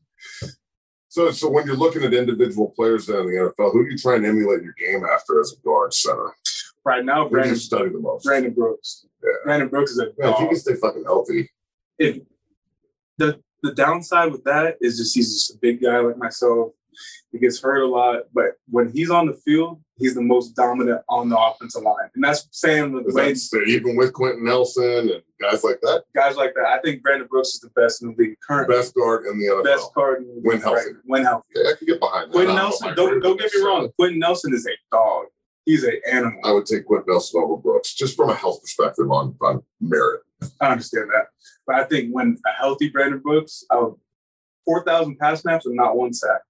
So, 1.10 1.30
so 1.30 1.48
when 1.48 1.66
you're 1.66 1.74
looking 1.76 2.02
at 2.04 2.12
individual 2.12 2.68
players 2.76 3.06
then 3.06 3.20
in 3.20 3.26
the 3.26 3.32
NFL, 3.58 3.72
who 3.72 3.84
do 3.84 3.90
you 3.90 3.96
try 3.98 4.16
and 4.16 4.26
emulate 4.26 4.62
your 4.62 4.74
game 4.78 5.04
after 5.06 5.40
as 5.40 5.54
a 5.58 5.60
guard 5.64 5.94
center? 5.94 6.34
Right 6.84 7.02
now, 7.04 7.24
Who 7.24 7.30
Brandon 7.30 7.56
study 7.56 7.88
the 7.88 7.98
most? 7.98 8.24
Brandon 8.24 8.52
Brooks. 8.52 9.06
Yeah. 9.22 9.30
Brandon 9.44 9.68
Brooks 9.68 9.92
is 9.92 9.98
a 10.00 10.12
Yeah, 10.18 10.32
if 10.32 10.38
he 10.38 10.46
can 10.48 10.56
stay 10.56 10.74
fucking 10.74 11.04
healthy, 11.04 11.50
if 11.98 12.18
the 13.16 13.40
the 13.62 13.72
downside 13.74 14.30
with 14.32 14.44
that 14.44 14.76
is 14.80 14.96
just 14.98 15.14
he's 15.14 15.32
just 15.32 15.54
a 15.54 15.58
big 15.60 15.82
guy 15.82 15.98
like 15.98 16.16
myself. 16.18 16.72
He 17.30 17.38
gets 17.38 17.60
hurt 17.60 17.82
a 17.82 17.86
lot, 17.86 18.22
but 18.32 18.52
when 18.70 18.90
he's 18.90 19.10
on 19.10 19.26
the 19.26 19.34
field, 19.34 19.80
he's 19.98 20.14
the 20.14 20.22
most 20.22 20.56
dominant 20.56 21.02
on 21.10 21.28
the 21.28 21.38
offensive 21.38 21.82
line, 21.82 22.08
and 22.14 22.24
that's 22.24 22.48
saying 22.52 22.92
with 22.92 23.04
the 23.04 23.08
is 23.10 23.14
way 23.14 23.32
that 23.60 23.64
even 23.68 23.96
with 23.96 24.14
Quenton 24.14 24.44
Nelson 24.46 25.10
and 25.10 25.22
guys 25.40 25.62
like 25.62 25.78
that, 25.82 26.04
guys 26.14 26.36
like 26.36 26.54
that. 26.54 26.64
I 26.66 26.78
think 26.80 27.02
Brandon 27.02 27.28
Brooks 27.30 27.50
is 27.50 27.60
the 27.60 27.68
best 27.80 28.02
in 28.02 28.08
the 28.08 28.22
league 28.22 28.36
currently. 28.46 28.74
best 28.74 28.94
guard 28.94 29.26
in 29.26 29.38
the 29.38 29.44
NFL. 29.46 29.64
Best 29.64 29.94
guard 29.94 30.22
in 30.22 30.28
the 30.28 30.34
league 30.36 30.46
When 30.46 30.60
healthy. 30.62 30.76
right- 30.86 30.94
When 31.04 31.22
healthy. 31.24 31.44
I 31.60 31.72
can 31.76 31.86
get 31.86 32.00
behind 32.00 32.30
that. 32.30 32.32
Quenton 32.32 32.56
don't 32.56 32.64
Nelson, 32.64 32.94
don't 32.96 33.20
don't 33.20 33.38
get 33.38 33.52
me 33.54 33.62
wrong. 33.62 33.90
Quenton 33.98 34.18
Nelson 34.18 34.54
is 34.54 34.66
a 34.66 34.70
dog. 34.90 35.26
He's 35.66 35.84
an 35.84 36.00
animal. 36.10 36.40
I 36.44 36.52
would 36.52 36.64
take 36.64 36.86
Quenton 36.86 37.04
Nelson 37.12 37.42
over 37.42 37.56
Brooks 37.58 37.92
just 37.94 38.16
from 38.16 38.30
a 38.30 38.34
health 38.34 38.62
perspective 38.62 39.10
on, 39.12 39.36
on 39.42 39.62
merit. 39.82 40.22
I 40.60 40.72
understand 40.72 41.10
that, 41.14 41.26
but 41.66 41.76
I 41.76 41.84
think 41.84 42.10
when 42.12 42.36
a 42.46 42.50
healthy 42.52 42.88
Brandon 42.88 43.20
Brooks, 43.20 43.64
of 43.70 43.98
four 44.64 44.84
thousand 44.84 45.18
pass 45.18 45.42
snaps 45.42 45.66
and 45.66 45.76
not 45.76 45.96
one 45.96 46.12
sack. 46.12 46.40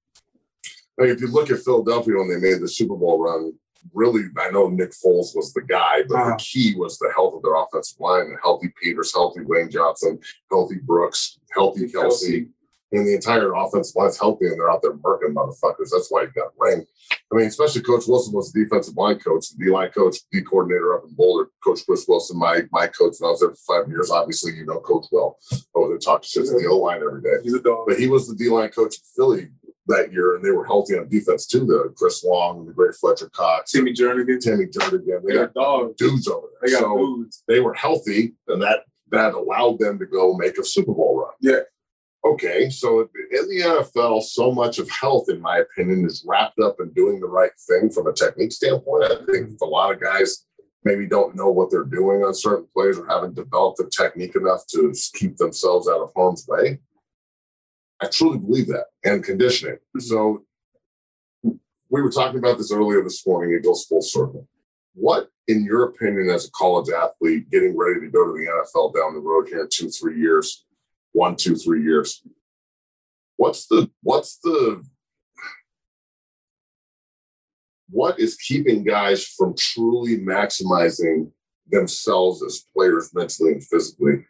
Like 0.98 1.10
if 1.10 1.20
you 1.20 1.28
look 1.28 1.50
at 1.50 1.60
Philadelphia 1.60 2.14
when 2.16 2.28
they 2.28 2.50
made 2.50 2.60
the 2.60 2.68
Super 2.68 2.96
Bowl 2.96 3.22
run, 3.22 3.52
really, 3.94 4.22
I 4.36 4.50
know 4.50 4.68
Nick 4.68 4.90
Foles 4.90 5.34
was 5.36 5.52
the 5.54 5.62
guy, 5.62 6.02
but 6.08 6.16
Uh-huh. 6.16 6.30
the 6.30 6.36
key 6.36 6.74
was 6.76 6.98
the 6.98 7.12
health 7.14 7.34
of 7.34 7.42
their 7.42 7.54
offensive 7.54 8.00
line. 8.00 8.36
Healthy 8.42 8.72
Peters, 8.82 9.14
healthy 9.14 9.40
Lane 9.46 9.70
Johnson, 9.70 10.18
healthy 10.50 10.76
Brooks, 10.82 11.38
healthy 11.54 11.86
Kelce. 11.86 12.48
And 12.90 13.06
the 13.06 13.14
entire 13.14 13.52
offensive 13.54 13.94
line's 13.96 14.18
healthy, 14.18 14.46
and 14.46 14.58
they're 14.58 14.70
out 14.70 14.80
there 14.80 14.94
murking 14.94 15.34
motherfuckers. 15.34 15.90
That's 15.92 16.06
why 16.08 16.22
you 16.22 16.28
got 16.28 16.52
ring. 16.58 16.86
I 17.30 17.36
mean, 17.36 17.46
especially 17.46 17.82
Coach 17.82 18.04
Wilson 18.06 18.32
was 18.32 18.50
the 18.50 18.64
defensive 18.64 18.96
line 18.96 19.18
coach, 19.18 19.50
the 19.50 19.62
D 19.64 19.70
line 19.70 19.90
coach, 19.90 20.16
D 20.32 20.40
coordinator 20.40 20.94
up 20.96 21.04
in 21.04 21.14
Boulder. 21.14 21.50
Coach 21.62 21.80
Chris 21.84 22.06
Wilson, 22.08 22.38
my 22.38 22.62
my 22.72 22.86
coach, 22.86 23.16
and 23.20 23.26
I 23.26 23.30
was 23.30 23.40
there 23.40 23.50
for 23.50 23.82
five 23.82 23.90
years. 23.90 24.10
Obviously, 24.10 24.54
you 24.54 24.64
know 24.64 24.80
Coach 24.80 25.06
well. 25.12 25.38
Over 25.74 25.86
oh, 25.86 25.88
there 25.90 25.98
talking 25.98 26.26
shit 26.26 26.46
to 26.46 26.52
the 26.52 26.66
O 26.66 26.78
line 26.78 27.02
every 27.02 27.20
day. 27.20 27.36
He's 27.42 27.54
a 27.54 27.60
dog. 27.60 27.84
But 27.86 27.98
he 27.98 28.08
was 28.08 28.26
the 28.26 28.34
D 28.34 28.48
line 28.48 28.70
coach 28.70 28.96
in 28.96 29.02
Philly 29.14 29.48
that 29.88 30.12
year, 30.12 30.36
and 30.36 30.44
they 30.44 30.50
were 30.50 30.64
healthy 30.64 30.96
on 30.96 31.08
defense 31.08 31.46
too. 31.46 31.66
The 31.66 31.92
Chris 31.96 32.24
Long, 32.24 32.66
the 32.66 32.72
great 32.72 32.94
Fletcher 32.94 33.28
Cox, 33.30 33.72
Timmy 33.72 33.92
Jernigan. 33.92 34.40
Timmy 34.40 34.66
Jernigan. 34.66 35.22
They 35.22 35.32
They 35.32 35.34
got 35.34 35.54
got 35.54 35.60
dogs. 35.60 35.94
dudes 35.98 36.28
over 36.28 36.46
there. 36.60 36.68
They 36.68 36.72
got 36.72 36.80
so 36.80 36.96
dudes. 36.96 37.42
they 37.48 37.60
were 37.60 37.74
healthy, 37.74 38.34
and 38.48 38.62
that 38.62 38.84
that 39.10 39.34
allowed 39.34 39.78
them 39.78 39.98
to 39.98 40.06
go 40.06 40.34
make 40.34 40.58
a 40.58 40.64
Super 40.64 40.92
Bowl 40.92 41.20
run. 41.20 41.32
Yeah. 41.40 41.60
Okay, 42.24 42.68
so 42.68 43.00
in 43.00 43.48
the 43.48 43.60
NFL, 43.64 44.22
so 44.22 44.50
much 44.50 44.78
of 44.78 44.90
health, 44.90 45.28
in 45.28 45.40
my 45.40 45.58
opinion, 45.58 46.04
is 46.04 46.24
wrapped 46.26 46.58
up 46.58 46.76
in 46.80 46.90
doing 46.90 47.20
the 47.20 47.28
right 47.28 47.52
thing 47.68 47.90
from 47.90 48.08
a 48.08 48.12
technique 48.12 48.52
standpoint. 48.52 49.04
I 49.04 49.24
think 49.24 49.50
a 49.62 49.64
lot 49.64 49.92
of 49.92 50.00
guys 50.00 50.44
maybe 50.84 51.06
don't 51.06 51.36
know 51.36 51.50
what 51.50 51.70
they're 51.70 51.84
doing 51.84 52.24
on 52.24 52.34
certain 52.34 52.66
plays 52.74 52.98
or 52.98 53.06
haven't 53.06 53.36
developed 53.36 53.78
the 53.78 53.90
technique 53.90 54.34
enough 54.34 54.66
to 54.70 54.92
keep 55.14 55.36
themselves 55.36 55.88
out 55.88 56.00
of 56.00 56.12
harm's 56.16 56.46
way. 56.48 56.80
I 58.00 58.06
truly 58.06 58.38
believe 58.38 58.66
that, 58.68 58.86
and 59.04 59.24
conditioning. 59.24 59.76
Mm-hmm. 59.76 60.00
So 60.00 60.44
we 61.90 62.02
were 62.02 62.10
talking 62.10 62.38
about 62.38 62.58
this 62.58 62.72
earlier 62.72 63.02
this 63.02 63.26
morning. 63.26 63.54
It 63.54 63.64
goes 63.64 63.84
full 63.84 64.02
circle. 64.02 64.46
What, 64.94 65.28
in 65.46 65.64
your 65.64 65.84
opinion, 65.84 66.30
as 66.30 66.46
a 66.46 66.50
college 66.50 66.90
athlete 66.90 67.50
getting 67.50 67.76
ready 67.76 68.00
to 68.00 68.08
go 68.08 68.26
to 68.26 68.32
the 68.32 68.46
NFL 68.46 68.94
down 68.94 69.14
the 69.14 69.20
road 69.20 69.48
here 69.48 69.62
in 69.62 69.68
two, 69.70 69.88
three 69.88 70.18
years, 70.18 70.66
one, 71.18 71.34
two, 71.34 71.56
three 71.56 71.82
years, 71.82 72.22
what's 73.36 73.66
the 73.66 73.90
what's 74.02 74.38
the 74.38 74.84
what 77.90 78.20
is 78.20 78.36
keeping 78.36 78.84
guys 78.84 79.24
from 79.26 79.54
truly 79.58 80.18
maximizing 80.18 81.30
themselves 81.66 82.42
as 82.44 82.64
players 82.72 83.12
mentally 83.14 83.52
and 83.52 83.64
physically? 83.64 84.24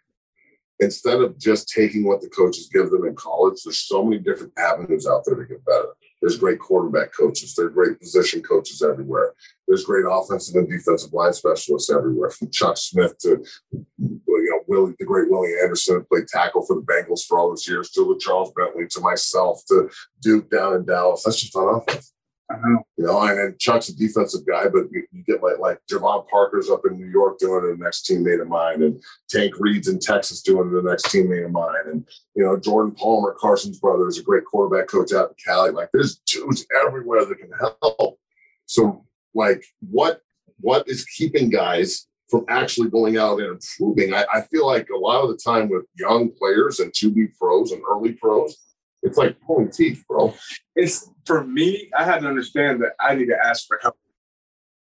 Instead 0.81 1.21
of 1.21 1.39
just 1.39 1.69
taking 1.69 2.07
what 2.07 2.23
the 2.23 2.29
coaches 2.31 2.71
give 2.73 2.91
them 2.91 3.05
in 3.05 3.15
college 3.15 3.59
there's 3.65 3.81
so 3.81 4.03
many 4.03 4.19
different 4.23 4.53
avenues 4.59 5.07
out 5.07 5.23
there 5.27 5.35
to 5.35 5.45
get 5.45 5.65
better 5.67 5.89
there's 6.29 6.39
great 6.39 6.59
quarterback 6.59 7.11
coaches. 7.15 7.55
There's 7.55 7.73
great 7.73 7.99
position 7.99 8.43
coaches 8.43 8.83
everywhere. 8.83 9.33
There's 9.67 9.85
great 9.85 10.05
offensive 10.07 10.57
and 10.57 10.69
defensive 10.69 11.15
line 11.15 11.33
specialists 11.33 11.91
everywhere 11.91 12.29
from 12.29 12.51
chuck 12.51 12.77
smith 12.77 13.17
to 13.21 13.43
you 13.73 14.21
know 14.27 14.61
willie 14.67 14.95
the 14.99 15.07
great 15.07 15.31
willie 15.31 15.55
anderson 15.63 16.05
played 16.11 16.27
tackle 16.27 16.65
for 16.67 16.77
the 16.77 16.83
bengals 16.83 17.27
for 17.27 17.39
all 17.39 17.49
those 17.49 17.67
years 17.69 17.91
to 17.91 18.19
charles 18.21 18.53
bentley 18.57 18.87
to 18.89 19.01
myself 19.01 19.63
to 19.69 19.89
duke 20.21 20.51
down 20.51 20.75
in 20.75 20.85
dallas. 20.85 21.23
That's 21.25 21.41
just 21.41 21.57
on 21.57 21.83
offense 21.83 22.13
Know. 22.51 22.83
You 22.97 23.05
know, 23.05 23.21
and 23.21 23.59
Chuck's 23.59 23.91
a 23.91 23.97
defensive 23.97 24.47
guy, 24.47 24.69
but 24.69 24.91
you, 24.91 25.07
you 25.13 25.23
get 25.25 25.43
like 25.43 25.59
like 25.59 25.81
Javon 25.91 26.27
Parker's 26.29 26.71
up 26.71 26.81
in 26.91 26.99
New 26.99 27.07
York 27.07 27.39
doing 27.39 27.65
it, 27.65 27.77
the 27.77 27.85
next 27.85 28.09
teammate 28.09 28.41
of 28.41 28.49
mine, 28.49 28.83
and 28.83 29.03
Tank 29.29 29.55
Reed's 29.59 29.89
in 29.89 29.99
Texas 29.99 30.41
doing 30.41 30.69
it, 30.69 30.83
the 30.83 30.89
next 30.89 31.07
teammate 31.07 31.45
of 31.45 31.53
mine, 31.53 31.75
and 31.87 32.09
you 32.35 32.43
know 32.43 32.59
Jordan 32.59 32.95
Palmer, 32.95 33.37
Carson's 33.39 33.79
brother, 33.79 34.09
is 34.09 34.19
a 34.19 34.23
great 34.23 34.47
quarterback 34.47 34.89
coach 34.89 35.13
out 35.13 35.29
in 35.29 35.35
Cali. 35.45 35.73
Like 35.73 35.91
there's 35.93 36.21
dudes 36.27 36.67
everywhere 36.85 37.27
that 37.27 37.39
can 37.39 37.51
help. 37.61 38.19
So 38.65 39.05
like 39.35 39.65
what 39.91 40.23
what 40.61 40.89
is 40.89 41.05
keeping 41.05 41.51
guys 41.51 42.07
from 42.29 42.45
actually 42.49 42.89
going 42.89 43.19
out 43.19 43.41
and 43.41 43.53
improving? 43.53 44.15
I, 44.15 44.25
I 44.33 44.41
feel 44.43 44.67
like 44.67 44.89
a 44.89 44.99
lot 44.99 45.23
of 45.23 45.29
the 45.29 45.37
time 45.37 45.69
with 45.69 45.85
young 45.99 46.31
players 46.31 46.81
and 46.81 46.93
to 46.95 47.11
be 47.11 47.27
pros 47.27 47.73
and 47.73 47.83
early 47.89 48.13
pros, 48.13 48.57
it's 49.03 49.17
like 49.19 49.41
pulling 49.41 49.71
teeth, 49.71 50.05
bro. 50.09 50.35
It's 50.77 51.11
for 51.25 51.45
me, 51.45 51.91
I 51.97 52.05
had 52.05 52.21
to 52.23 52.29
understand 52.29 52.83
that 52.83 52.93
I 53.01 53.15
need 53.15 53.27
to 53.27 53.37
ask 53.43 53.67
for 53.67 53.79
help. 53.83 53.97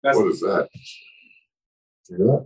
That's 0.03 0.17
What 0.17 0.29
is 0.29 0.41
that? 0.41 0.69
Yeah. 2.11 2.41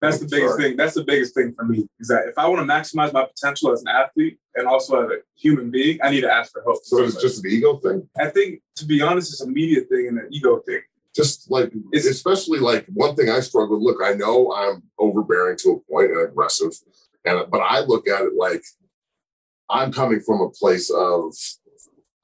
that's 0.00 0.18
the 0.18 0.26
biggest 0.26 0.54
sorry. 0.54 0.62
thing. 0.70 0.76
That's 0.76 0.94
the 0.94 1.04
biggest 1.04 1.34
thing 1.34 1.52
for 1.54 1.64
me 1.64 1.86
is 2.00 2.08
that 2.08 2.26
if 2.26 2.38
I 2.38 2.48
want 2.48 2.66
to 2.66 2.72
maximize 2.74 3.12
my 3.12 3.24
potential 3.26 3.70
as 3.72 3.82
an 3.82 3.88
athlete 3.88 4.38
and 4.54 4.66
also 4.66 5.04
as 5.04 5.10
a 5.10 5.16
human 5.34 5.70
being, 5.70 5.98
I 6.02 6.10
need 6.10 6.22
to 6.22 6.32
ask 6.32 6.52
for 6.52 6.62
help. 6.62 6.78
So 6.84 7.02
it's 7.04 7.20
just 7.20 7.44
an 7.44 7.50
ego 7.50 7.76
thing. 7.76 8.08
I 8.18 8.28
think, 8.30 8.62
to 8.76 8.86
be 8.86 9.02
honest, 9.02 9.32
it's 9.32 9.42
a 9.42 9.48
media 9.48 9.82
thing 9.82 10.08
and 10.08 10.18
an 10.18 10.28
ego 10.30 10.60
thing. 10.66 10.80
Just 11.14 11.50
like, 11.50 11.70
It's- 11.92 12.06
especially 12.06 12.58
like 12.58 12.86
one 12.86 13.14
thing 13.14 13.28
I 13.28 13.40
struggle 13.40 13.76
with. 13.76 13.84
Look, 13.84 13.98
I 14.02 14.14
know 14.14 14.52
I'm 14.54 14.82
overbearing 14.98 15.58
to 15.58 15.70
a 15.72 15.92
point 15.92 16.10
and 16.10 16.20
aggressive, 16.26 16.72
and 17.26 17.44
but 17.50 17.58
I 17.58 17.80
look 17.80 18.08
at 18.08 18.22
it 18.22 18.32
like 18.34 18.64
I'm 19.72 19.92
coming 19.92 20.20
from 20.20 20.40
a 20.42 20.50
place 20.50 20.90
of 20.90 21.34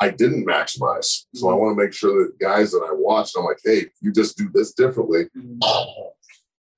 I 0.00 0.10
didn't 0.10 0.46
maximize, 0.46 1.24
so 1.34 1.48
I 1.50 1.54
want 1.54 1.76
to 1.76 1.82
make 1.84 1.92
sure 1.92 2.24
that 2.24 2.38
guys 2.38 2.70
that 2.70 2.86
I 2.88 2.92
watched, 2.92 3.34
I'm 3.36 3.44
like, 3.44 3.58
hey, 3.64 3.86
you 4.00 4.12
just 4.12 4.36
do 4.38 4.48
this 4.52 4.72
differently. 4.72 5.24
Mm-hmm. 5.36 5.58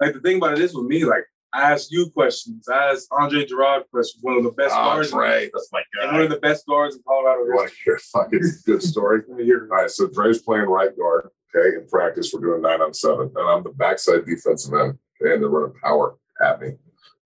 Like 0.00 0.14
the 0.14 0.20
thing 0.20 0.38
about 0.38 0.54
it 0.54 0.60
is 0.60 0.74
with 0.74 0.86
me, 0.86 1.04
like 1.04 1.24
I 1.52 1.72
ask 1.72 1.88
you 1.90 2.08
questions. 2.10 2.68
I 2.68 2.92
ask 2.92 3.06
Andre 3.10 3.44
Gurode 3.44 3.82
questions, 3.90 4.22
one 4.22 4.36
of 4.38 4.44
the 4.44 4.52
best 4.52 4.72
Oh, 4.74 4.84
guards, 4.84 5.12
Right. 5.12 5.50
that's 5.52 5.68
my 5.72 5.82
guy. 5.94 6.04
and 6.04 6.12
one 6.12 6.22
of 6.22 6.30
the 6.30 6.38
best 6.38 6.64
guards 6.66 6.96
in 6.96 7.02
Colorado. 7.06 7.44
You 7.44 7.54
want 7.54 7.70
to 7.70 7.76
hear 7.84 7.96
a 7.96 7.98
fucking 7.98 8.40
good 8.64 8.82
story? 8.82 9.22
Hear 9.44 9.68
All 9.70 9.76
right, 9.82 9.90
so 9.90 10.06
Dre's 10.08 10.40
playing 10.40 10.66
right 10.66 10.96
guard. 10.96 11.28
Okay, 11.54 11.76
in 11.76 11.88
practice, 11.88 12.32
we're 12.32 12.40
doing 12.40 12.62
nine 12.62 12.80
on 12.80 12.94
seven, 12.94 13.32
and 13.34 13.48
I'm 13.48 13.64
the 13.64 13.70
backside 13.70 14.24
defensive 14.24 14.72
end, 14.72 14.96
okay, 15.20 15.34
and 15.34 15.42
they're 15.42 15.50
running 15.50 15.74
power 15.82 16.14
at 16.40 16.60
me, 16.60 16.68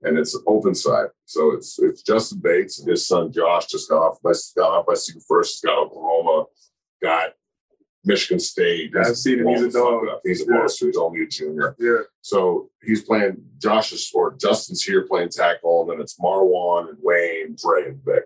and 0.04 0.18
it's 0.18 0.38
open 0.46 0.74
side. 0.74 1.08
So 1.24 1.52
it's 1.52 1.78
it's 1.80 2.02
Justin 2.02 2.40
Bates 2.40 2.80
and 2.80 2.88
his 2.90 3.06
son 3.06 3.32
Josh 3.32 3.66
just 3.66 3.88
got 3.90 4.02
off 4.02 4.22
by 4.22 4.32
got 4.56 4.70
off 4.70 4.86
by 4.86 4.94
Super 4.94 5.20
First, 5.26 5.62
got 5.64 5.78
Oklahoma, 5.78 6.44
got 7.02 7.30
Michigan 8.04 8.38
State. 8.38 8.92
I've 8.96 9.16
seen 9.16 9.40
him. 9.40 9.46
He's 9.48 9.62
a 9.64 9.68
blowing 9.68 9.72
the 9.72 9.78
fuck 9.78 10.08
dog. 10.08 10.08
up. 10.16 10.20
He's 10.24 10.42
a 10.42 10.44
Yeah. 10.44 10.58
monster. 10.58 10.86
He's 10.86 10.96
only 10.96 11.22
a 11.22 11.26
junior. 11.26 11.74
Yeah. 11.78 12.02
So 12.20 12.70
he's 12.82 13.02
playing 13.02 13.42
Josh's 13.58 14.10
or 14.14 14.36
Justin's 14.36 14.82
here 14.82 15.06
playing 15.06 15.30
tackle, 15.30 15.82
and 15.82 15.90
then 15.90 16.00
it's 16.00 16.18
Marwan 16.20 16.90
and 16.90 16.98
Wayne, 17.00 17.56
Dre, 17.56 17.88
and 17.88 18.00
Vic. 18.04 18.24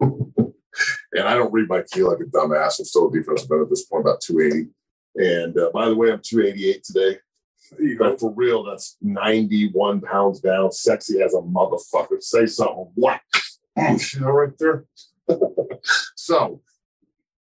and 0.00 1.26
I 1.28 1.34
don't 1.34 1.52
read 1.52 1.68
my 1.68 1.82
key 1.82 2.02
like 2.02 2.20
a 2.20 2.24
dumbass. 2.24 2.78
I'm 2.78 2.84
still 2.84 3.08
a 3.08 3.12
defensive 3.12 3.50
end 3.50 3.62
at 3.62 3.70
this 3.70 3.84
point, 3.84 4.02
about 4.02 4.20
280. 4.20 4.70
And 5.16 5.58
uh, 5.58 5.70
by 5.72 5.88
the 5.88 5.96
way, 5.96 6.12
I'm 6.12 6.20
288 6.22 6.84
today. 6.84 7.18
You 7.78 7.96
go. 7.96 8.16
For 8.16 8.32
real, 8.32 8.64
that's 8.64 8.96
91 9.02 10.00
pounds 10.00 10.40
down, 10.40 10.72
sexy 10.72 11.22
as 11.22 11.34
a 11.34 11.38
motherfucker. 11.38 12.22
Say 12.22 12.46
something. 12.46 12.90
What? 12.94 13.20
You 13.76 14.20
know, 14.20 14.30
right 14.30 14.52
there. 14.58 14.84
so 16.16 16.60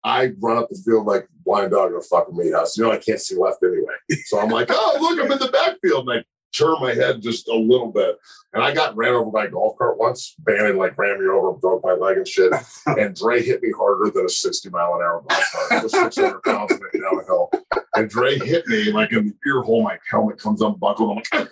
I 0.03 0.31
run 0.39 0.57
up 0.57 0.69
the 0.69 0.81
field 0.85 1.05
like 1.05 1.27
blind 1.45 1.71
dog 1.71 1.91
in 1.91 1.97
a 1.97 2.01
fucking 2.01 2.35
meat 2.35 2.53
house. 2.53 2.77
You 2.77 2.85
know, 2.85 2.91
I 2.91 2.97
can't 2.97 3.21
see 3.21 3.37
left 3.37 3.63
anyway. 3.63 3.93
So 4.25 4.39
I'm 4.39 4.49
like, 4.49 4.67
oh, 4.69 4.97
look, 5.01 5.23
I'm 5.23 5.31
in 5.31 5.39
the 5.39 5.51
backfield. 5.51 6.09
I 6.09 6.23
turn 6.51 6.75
my 6.79 6.93
head 6.93 7.21
just 7.21 7.47
a 7.47 7.55
little 7.55 7.91
bit. 7.91 8.17
And 8.53 8.63
I 8.63 8.73
got 8.73 8.95
ran 8.95 9.13
over 9.13 9.29
by 9.29 9.45
a 9.45 9.49
golf 9.49 9.77
cart 9.77 9.99
once. 9.99 10.35
Bannon 10.39 10.77
like 10.77 10.97
ran 10.97 11.19
me 11.19 11.27
over 11.27 11.51
and 11.51 11.61
broke 11.61 11.83
my 11.83 11.93
leg 11.93 12.17
and 12.17 12.27
shit. 12.27 12.51
And 12.87 13.15
Dre 13.15 13.43
hit 13.43 13.61
me 13.61 13.71
harder 13.77 14.09
than 14.09 14.25
a 14.25 14.29
60 14.29 14.69
mile 14.69 14.95
an 14.95 15.01
hour 15.01 15.23
golf 15.29 15.43
cart. 15.51 15.71
It 15.71 15.83
was 15.83 15.91
600 15.91 16.41
pounds 16.43 16.71
down 16.71 16.79
the 16.91 17.23
hill. 17.25 17.51
And 17.95 18.09
Dre 18.09 18.37
hit 18.39 18.65
me 18.67 18.91
like 18.91 19.11
in 19.11 19.27
the 19.27 19.49
ear 19.49 19.61
hole. 19.61 19.83
My 19.83 19.99
helmet 20.09 20.39
comes 20.39 20.61
unbuckled. 20.61 21.09
I'm 21.11 21.15
like, 21.39 21.49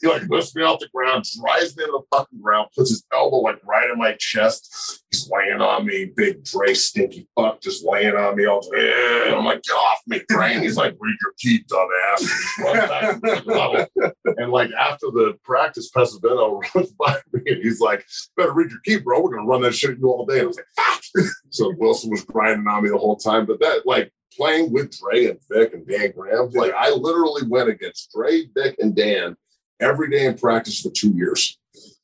he 0.00 0.08
like 0.08 0.28
lifts 0.28 0.54
me 0.54 0.62
off 0.62 0.80
the 0.80 0.88
ground, 0.94 1.24
drives 1.40 1.76
me 1.76 1.84
to 1.84 1.90
the 1.90 2.16
fucking 2.16 2.40
ground, 2.40 2.68
puts 2.76 2.90
his 2.90 3.04
elbow 3.12 3.38
like 3.38 3.60
right 3.64 3.90
in 3.90 3.98
my 3.98 4.14
chest. 4.18 5.02
He's 5.10 5.28
laying 5.30 5.60
on 5.60 5.86
me, 5.86 6.10
big 6.16 6.44
Dre 6.44 6.74
stinky 6.74 7.28
fuck, 7.36 7.60
just 7.60 7.84
laying 7.84 8.14
on 8.14 8.36
me. 8.36 8.46
All 8.46 8.60
day. 8.60 9.24
And 9.26 9.36
I'm 9.36 9.44
like, 9.44 9.62
get 9.62 9.74
off 9.74 10.00
me, 10.06 10.20
Dre. 10.28 10.58
He's 10.58 10.76
like, 10.76 10.96
read 10.98 11.16
your 11.22 11.32
key, 11.38 11.64
dumbass. 11.64 12.22
Into. 12.58 14.12
And 14.38 14.50
like 14.50 14.70
after 14.72 15.06
the 15.06 15.38
practice, 15.44 15.90
Pesavento 15.90 16.62
runs 16.74 16.92
by 16.98 17.16
me 17.32 17.42
and 17.46 17.62
he's 17.62 17.80
like, 17.80 18.04
better 18.36 18.52
read 18.52 18.70
your 18.70 18.80
key, 18.80 18.98
bro. 18.98 19.22
We're 19.22 19.36
gonna 19.36 19.46
run 19.46 19.62
that 19.62 19.74
shit 19.74 19.98
you 19.98 20.10
all 20.10 20.26
day. 20.26 20.38
And 20.38 20.44
I 20.44 20.46
was 20.46 20.56
like, 20.56 20.86
fuck. 20.86 21.26
So 21.50 21.74
Wilson 21.78 22.10
was 22.10 22.24
grinding 22.24 22.66
on 22.66 22.82
me 22.82 22.90
the 22.90 22.98
whole 22.98 23.16
time. 23.16 23.46
But 23.46 23.60
that 23.60 23.86
like 23.86 24.12
playing 24.36 24.72
with 24.72 24.96
Dre 24.98 25.26
and 25.26 25.38
Vic 25.50 25.74
and 25.74 25.86
Dan 25.86 26.12
Graham, 26.16 26.50
like 26.50 26.72
I 26.72 26.90
literally 26.90 27.42
went 27.48 27.68
against 27.68 28.12
Dre, 28.12 28.44
Vic, 28.54 28.76
and 28.78 28.94
Dan 28.94 29.36
every 29.82 30.08
day 30.10 30.24
in 30.26 30.36
practice 30.38 30.80
for 30.80 30.90
two 30.90 31.10
years. 31.14 31.58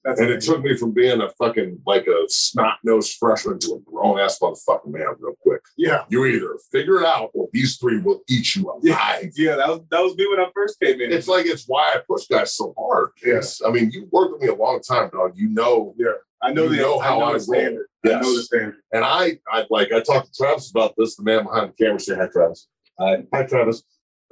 That's 0.05 0.21
And 0.21 0.31
it 0.31 0.41
took 0.41 0.63
me 0.63 0.77
from 0.77 0.93
being 0.93 1.21
a 1.21 1.29
fucking 1.31 1.81
like 1.85 2.07
a 2.07 2.25
snot 2.29 2.79
nosed 2.85 3.17
freshman 3.19 3.59
to 3.61 3.75
a 3.75 3.81
grown 3.91 4.19
ass 4.21 4.39
motherfucking 4.39 4.87
man 4.87 5.07
real 5.19 5.35
quick. 5.43 5.61
yeah. 5.77 6.05
You 6.09 6.25
either 6.25 6.57
figure 6.73 7.01
it 7.01 7.07
out 7.07 7.31
or 7.35 7.49
these 7.53 7.77
three 7.79 7.99
will 8.01 8.21
eat 8.29 8.55
you 8.55 8.71
alive. 8.71 9.31
Yeah, 9.37 9.57
that 9.57 9.69
was 9.69 9.81
that 9.91 10.01
was 10.01 10.15
me 10.17 10.27
when 10.31 10.41
I 10.41 10.49
first 10.55 10.79
came 10.81 11.01
in. 11.01 11.13
It's 11.13 11.27
like 11.29 11.47
it's 11.47 11.65
why 11.67 11.93
I 11.95 12.01
push 12.09 12.27
guys 12.29 12.55
so 12.55 12.75
hard. 12.79 13.11
Yes. 13.25 13.61
I 13.67 13.71
mean, 13.71 13.91
you 13.91 14.09
worked 14.13 14.33
with 14.35 14.43
me 14.43 14.49
a 14.49 14.55
long 14.55 14.81
time, 14.81 15.11
dog. 15.11 15.33
You 15.35 15.49
know, 15.49 15.95
yeah. 15.99 16.13
I 16.43 16.53
know 16.53 16.65
you 16.65 16.69
the 16.71 16.77
know 16.77 17.01
how 17.01 17.17
I 17.17 17.19
know 17.21 17.25
I 17.31 17.33
the 17.35 17.41
standard. 17.41 17.87
roll. 18.05 18.15
I 18.15 18.17
Yes. 18.17 18.23
know 18.25 18.37
the 18.37 18.43
standard. 18.45 18.77
and 18.93 19.05
I, 19.05 19.39
I 19.53 19.67
like 19.71 19.93
I 19.93 20.01
talked 20.01 20.33
to 20.33 20.43
Travis 20.43 20.71
about 20.71 20.95
this, 20.97 21.17
the 21.17 21.25
man 21.25 21.43
behind 21.45 21.73
the 21.77 21.85
camera. 21.85 21.99
Say 21.99 22.15
hi, 22.15 22.29
Travis. 22.33 22.69
Hi. 23.01 23.25
Hi, 23.35 23.43
Travis. 23.43 23.83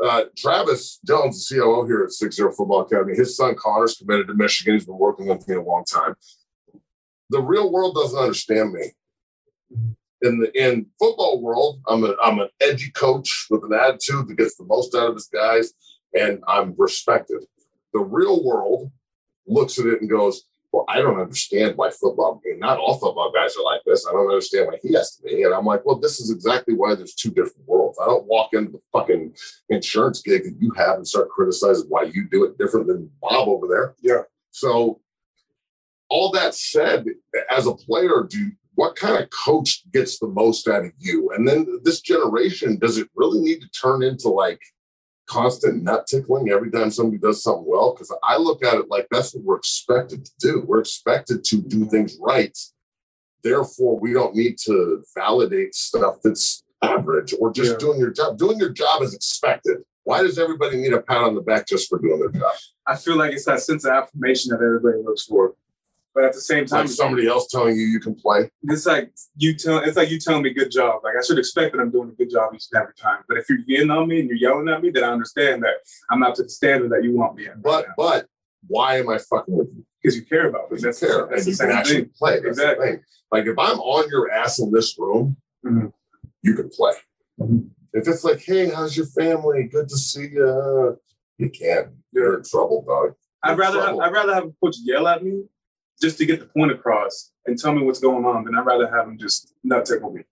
Uh, 0.03 0.24
Travis 0.36 1.01
Jones, 1.07 1.49
the 1.49 1.57
COO 1.57 1.86
here 1.86 2.05
at 2.05 2.12
Six 2.12 2.36
Zero 2.36 2.53
Football 2.53 2.82
Academy. 2.82 3.16
His 3.16 3.36
son 3.36 3.55
Connor's 3.59 3.97
committed 3.97 4.28
to 4.28 4.34
Michigan. 4.34 4.74
He's 4.74 4.84
been 4.84 4.99
working 4.99 5.26
with 5.26 5.47
me 5.49 5.57
a 5.57 5.62
long 5.62 5.84
time. 5.84 6.14
The 7.30 7.40
real 7.40 7.72
world 7.72 7.94
doesn't 7.94 8.18
understand 8.18 8.72
me. 8.72 8.92
In 10.22 10.38
the 10.38 10.51
in 10.55 10.86
football 10.99 11.40
world, 11.40 11.80
I'm 11.88 12.05
a 12.05 12.14
I'm 12.22 12.38
an 12.40 12.49
edgy 12.61 12.90
coach 12.90 13.47
with 13.51 13.64
an 13.64 13.72
attitude 13.72 14.28
that 14.28 14.36
gets 14.36 14.57
the 14.57 14.64
most 14.64 14.94
out 14.94 15.09
of 15.09 15.14
his 15.14 15.28
guys, 15.28 15.72
and 16.18 16.42
I'm 16.47 16.74
respected. 16.76 17.44
The 17.92 18.01
real 18.01 18.44
world 18.44 18.90
looks 19.47 19.78
at 19.78 19.86
it 19.86 20.01
and 20.01 20.11
goes, 20.11 20.44
well, 20.73 20.85
I 20.89 21.01
don't 21.01 21.21
understand 21.21 21.77
why 21.77 21.91
football, 21.91 22.41
I 22.45 22.49
mean, 22.49 22.59
not 22.59 22.79
all 22.79 22.99
football 22.99 23.33
guys 23.33 23.57
are 23.57 23.64
like 23.64 23.83
this. 23.87 24.07
I 24.07 24.12
don't 24.12 24.29
understand 24.29 24.67
why 24.67 24.79
he 24.83 24.95
has 24.95 25.17
to 25.17 25.23
be. 25.23 25.43
And 25.43 25.55
I'm 25.55 25.64
like, 25.64 25.85
well, 25.85 25.99
this 25.99 26.21
is 26.21 26.31
exactly 26.31 26.75
why 26.75 26.95
there's 26.95 27.14
two 27.14 27.31
different 27.31 27.67
worlds. 27.67 27.99
I 28.01 28.07
don't 28.07 28.27
walk 28.27 28.51
into 28.53 28.73
the 28.73 28.81
fucking 28.93 29.35
insurance 29.71 30.23
gig 30.23 30.45
that 30.45 30.57
you 30.61 30.73
have 30.73 30.97
and 30.97 31.07
start 31.07 31.31
criticizing 31.31 31.87
why 31.89 32.05
you 32.05 32.29
do 32.29 32.45
it 32.45 32.59
different 32.59 32.87
than 32.89 33.11
Bob 33.21 33.49
over 33.49 33.67
there. 33.67 33.95
Yeah. 34.01 34.23
So, 34.51 35.01
all 36.09 36.31
that 36.33 36.55
said, 36.55 37.07
as 37.51 37.67
a 37.67 37.75
player, 37.75 38.27
do 38.29 38.53
what 38.77 38.95
kind 38.95 39.23
of 39.23 39.29
coach 39.31 39.91
gets 39.93 40.19
the 40.19 40.29
most 40.29 40.69
out 40.69 40.85
of 40.85 40.93
you? 40.99 41.31
And 41.33 41.49
then 41.49 41.81
this 41.83 42.01
generation, 42.01 42.79
does 42.79 42.99
it 42.99 43.09
really 43.14 43.41
need 43.41 43.61
to 43.62 43.69
turn 43.71 44.03
into 44.03 44.29
like 44.29 44.61
constant 45.27 45.83
nut 45.83 46.07
tickling 46.07 46.51
every 46.51 46.70
time 46.70 46.91
somebody 46.91 47.18
does 47.18 47.43
something 47.43 47.64
well? 47.66 47.93
Because 47.93 48.14
I 48.22 48.37
look 48.39 48.64
at 48.64 48.74
it 48.74 48.89
like 48.89 49.07
that's 49.11 49.35
what 49.35 49.45
we're 49.45 49.57
expected 49.57 50.24
to 50.24 50.33
do. 50.39 50.64
We're 50.66 50.81
expected 50.81 51.45
to 51.45 51.57
do 51.57 51.87
things 51.87 52.16
right. 52.20 52.57
Therefore, 53.43 53.99
we 53.99 54.12
don't 54.12 54.35
need 54.35 54.59
to 54.64 55.03
validate 55.14 55.74
stuff 55.74 56.16
that's 56.22 56.64
average 56.83 57.35
or 57.39 57.53
just 57.53 57.72
Yeah. 57.72 57.79
doing 57.79 57.99
your 58.01 58.11
job. 58.11 58.39
Doing 58.39 58.59
your 58.59 58.70
job 58.70 59.03
is 59.03 59.14
expected. 59.14 59.79
Why 60.05 60.22
does 60.22 60.39
everybody 60.39 60.77
need 60.77 60.93
a 60.93 61.01
pat 61.03 61.18
on 61.24 61.35
the 61.35 61.41
back 61.41 61.66
just 61.66 61.89
for 61.89 61.99
doing 61.99 62.20
their 62.20 62.29
job? 62.31 62.55
I 62.87 62.97
feel 62.97 63.16
like 63.16 63.33
it's 63.33 63.45
that 63.47 63.61
sense 63.61 63.85
of 63.85 63.93
affirmation 63.93 64.51
that 64.51 64.62
everybody 64.64 65.03
looks 65.03 65.24
for. 65.24 65.55
But 66.17 66.25
at 66.25 66.33
the 66.33 66.41
same 66.41 66.64
time, 66.64 66.87
like 66.87 66.89
somebody 66.89 67.27
else 67.29 67.47
telling 67.49 67.77
you 67.77 67.83
you 67.85 68.01
can 68.01 68.14
play. 68.14 68.51
it's 68.62 68.87
like 68.87 69.12
you 69.37 69.53
tell 69.55 69.81
it's 69.81 69.99
like 69.99 70.11
you 70.11 70.19
telling 70.19 70.43
me 70.45 70.55
good 70.55 70.71
job. 70.71 71.03
Like 71.05 71.12
I 71.14 71.23
should 71.23 71.39
expect 71.39 71.75
that 71.75 71.79
I'm 71.83 71.91
doing 71.91 72.09
a 72.09 72.12
good 72.12 72.31
job 72.31 72.55
each 72.55 72.64
and 72.73 72.81
every 72.81 72.95
time. 72.95 73.19
But 73.29 73.37
if 73.37 73.45
you're 73.51 73.59
getting 73.59 73.91
on 73.91 74.09
me 74.09 74.21
and 74.21 74.29
you're 74.31 74.39
yelling 74.39 74.67
at 74.71 74.81
me, 74.83 74.89
then 74.89 75.05
I 75.05 75.09
understand 75.09 75.62
that 75.64 75.75
I'm 76.11 76.19
not 76.19 76.35
to 76.37 76.45
the 76.45 76.49
standard 76.49 76.91
that 76.93 77.05
you 77.05 77.12
want 77.14 77.37
me 77.37 77.49
at. 77.49 77.61
But 77.61 77.89
but 77.99 78.29
why 78.67 78.97
am 78.97 79.11
I 79.11 79.19
fucking 79.19 79.55
with 79.55 79.69
you? 79.77 79.85
because 80.03 80.17
you 80.17 80.25
care 80.25 80.49
about 80.49 80.73
me. 80.73 80.79
That's, 80.81 81.03
you 81.03 81.09
care 81.09 81.27
that's 81.29 81.47
and 81.47 81.47
the 81.47 81.51
you 81.51 81.57
can 81.59 81.69
same 81.69 81.71
actually 81.79 82.01
thing. 82.05 82.11
play. 82.19 82.35
That's 82.37 82.47
Exactly. 82.47 82.99
Like 83.31 83.45
if 83.45 83.59
I'm 83.59 83.79
on 83.81 84.09
your 84.09 84.31
ass 84.33 84.59
in 84.59 84.73
this 84.73 84.99
room, 84.99 85.37
Mhm. 85.67 85.93
you 86.41 86.55
can 86.55 86.71
play. 86.71 86.95
Mhm. 87.39 87.69
If 87.93 88.09
it's 88.09 88.25
like, 88.25 88.41
hey, 88.41 88.71
how's 88.71 88.97
your 88.97 89.05
family? 89.07 89.64
Good 89.64 89.91
to 89.91 89.99
see 89.99 90.29
you. 90.29 90.99
You 91.37 91.51
can't. 91.51 91.89
You're 92.12 92.39
in 92.39 92.43
trouble, 92.45 92.85
dog. 92.89 93.17
I'd 93.43 93.59
rather 93.59 93.83
have. 93.83 93.99
I'd 93.99 94.12
rather 94.14 94.33
have 94.33 94.45
a 94.45 94.53
coach 94.64 94.77
yell 94.83 95.07
at 95.09 95.23
me 95.23 95.45
just 96.01 96.18
to 96.18 96.26
get 96.26 96.40
the 96.40 96.47
point 96.47 96.72
across 96.72 97.32
and 97.47 97.59
tell 97.59 97.72
me 97.72 97.82
what's 97.82 98.01
going 98.01 98.24
on 98.24 98.44
then 98.44 98.55
I'd 98.57 98.66
rather 98.66 98.88
have 98.94 99.09
him 99.09 99.18
just 99.18 99.55
not 99.64 99.86
tickle 99.86 100.12
me. 100.12 100.22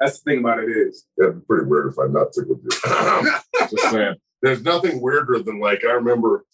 That's 0.00 0.20
the 0.20 0.30
thing 0.30 0.40
about 0.40 0.58
it 0.58 0.70
is. 0.70 1.06
It'd 1.18 1.40
be 1.40 1.46
pretty 1.46 1.66
weird 1.66 1.92
if 1.92 1.98
I 1.98 2.06
not 2.06 2.32
took 2.32 2.48
with 2.48 2.58
you. 2.62 3.30
Just 3.70 3.90
saying. 3.90 4.16
There's 4.42 4.62
nothing 4.62 5.00
weirder 5.00 5.38
than 5.38 5.60
like 5.60 5.84
I 5.84 5.92
remember 5.92 6.44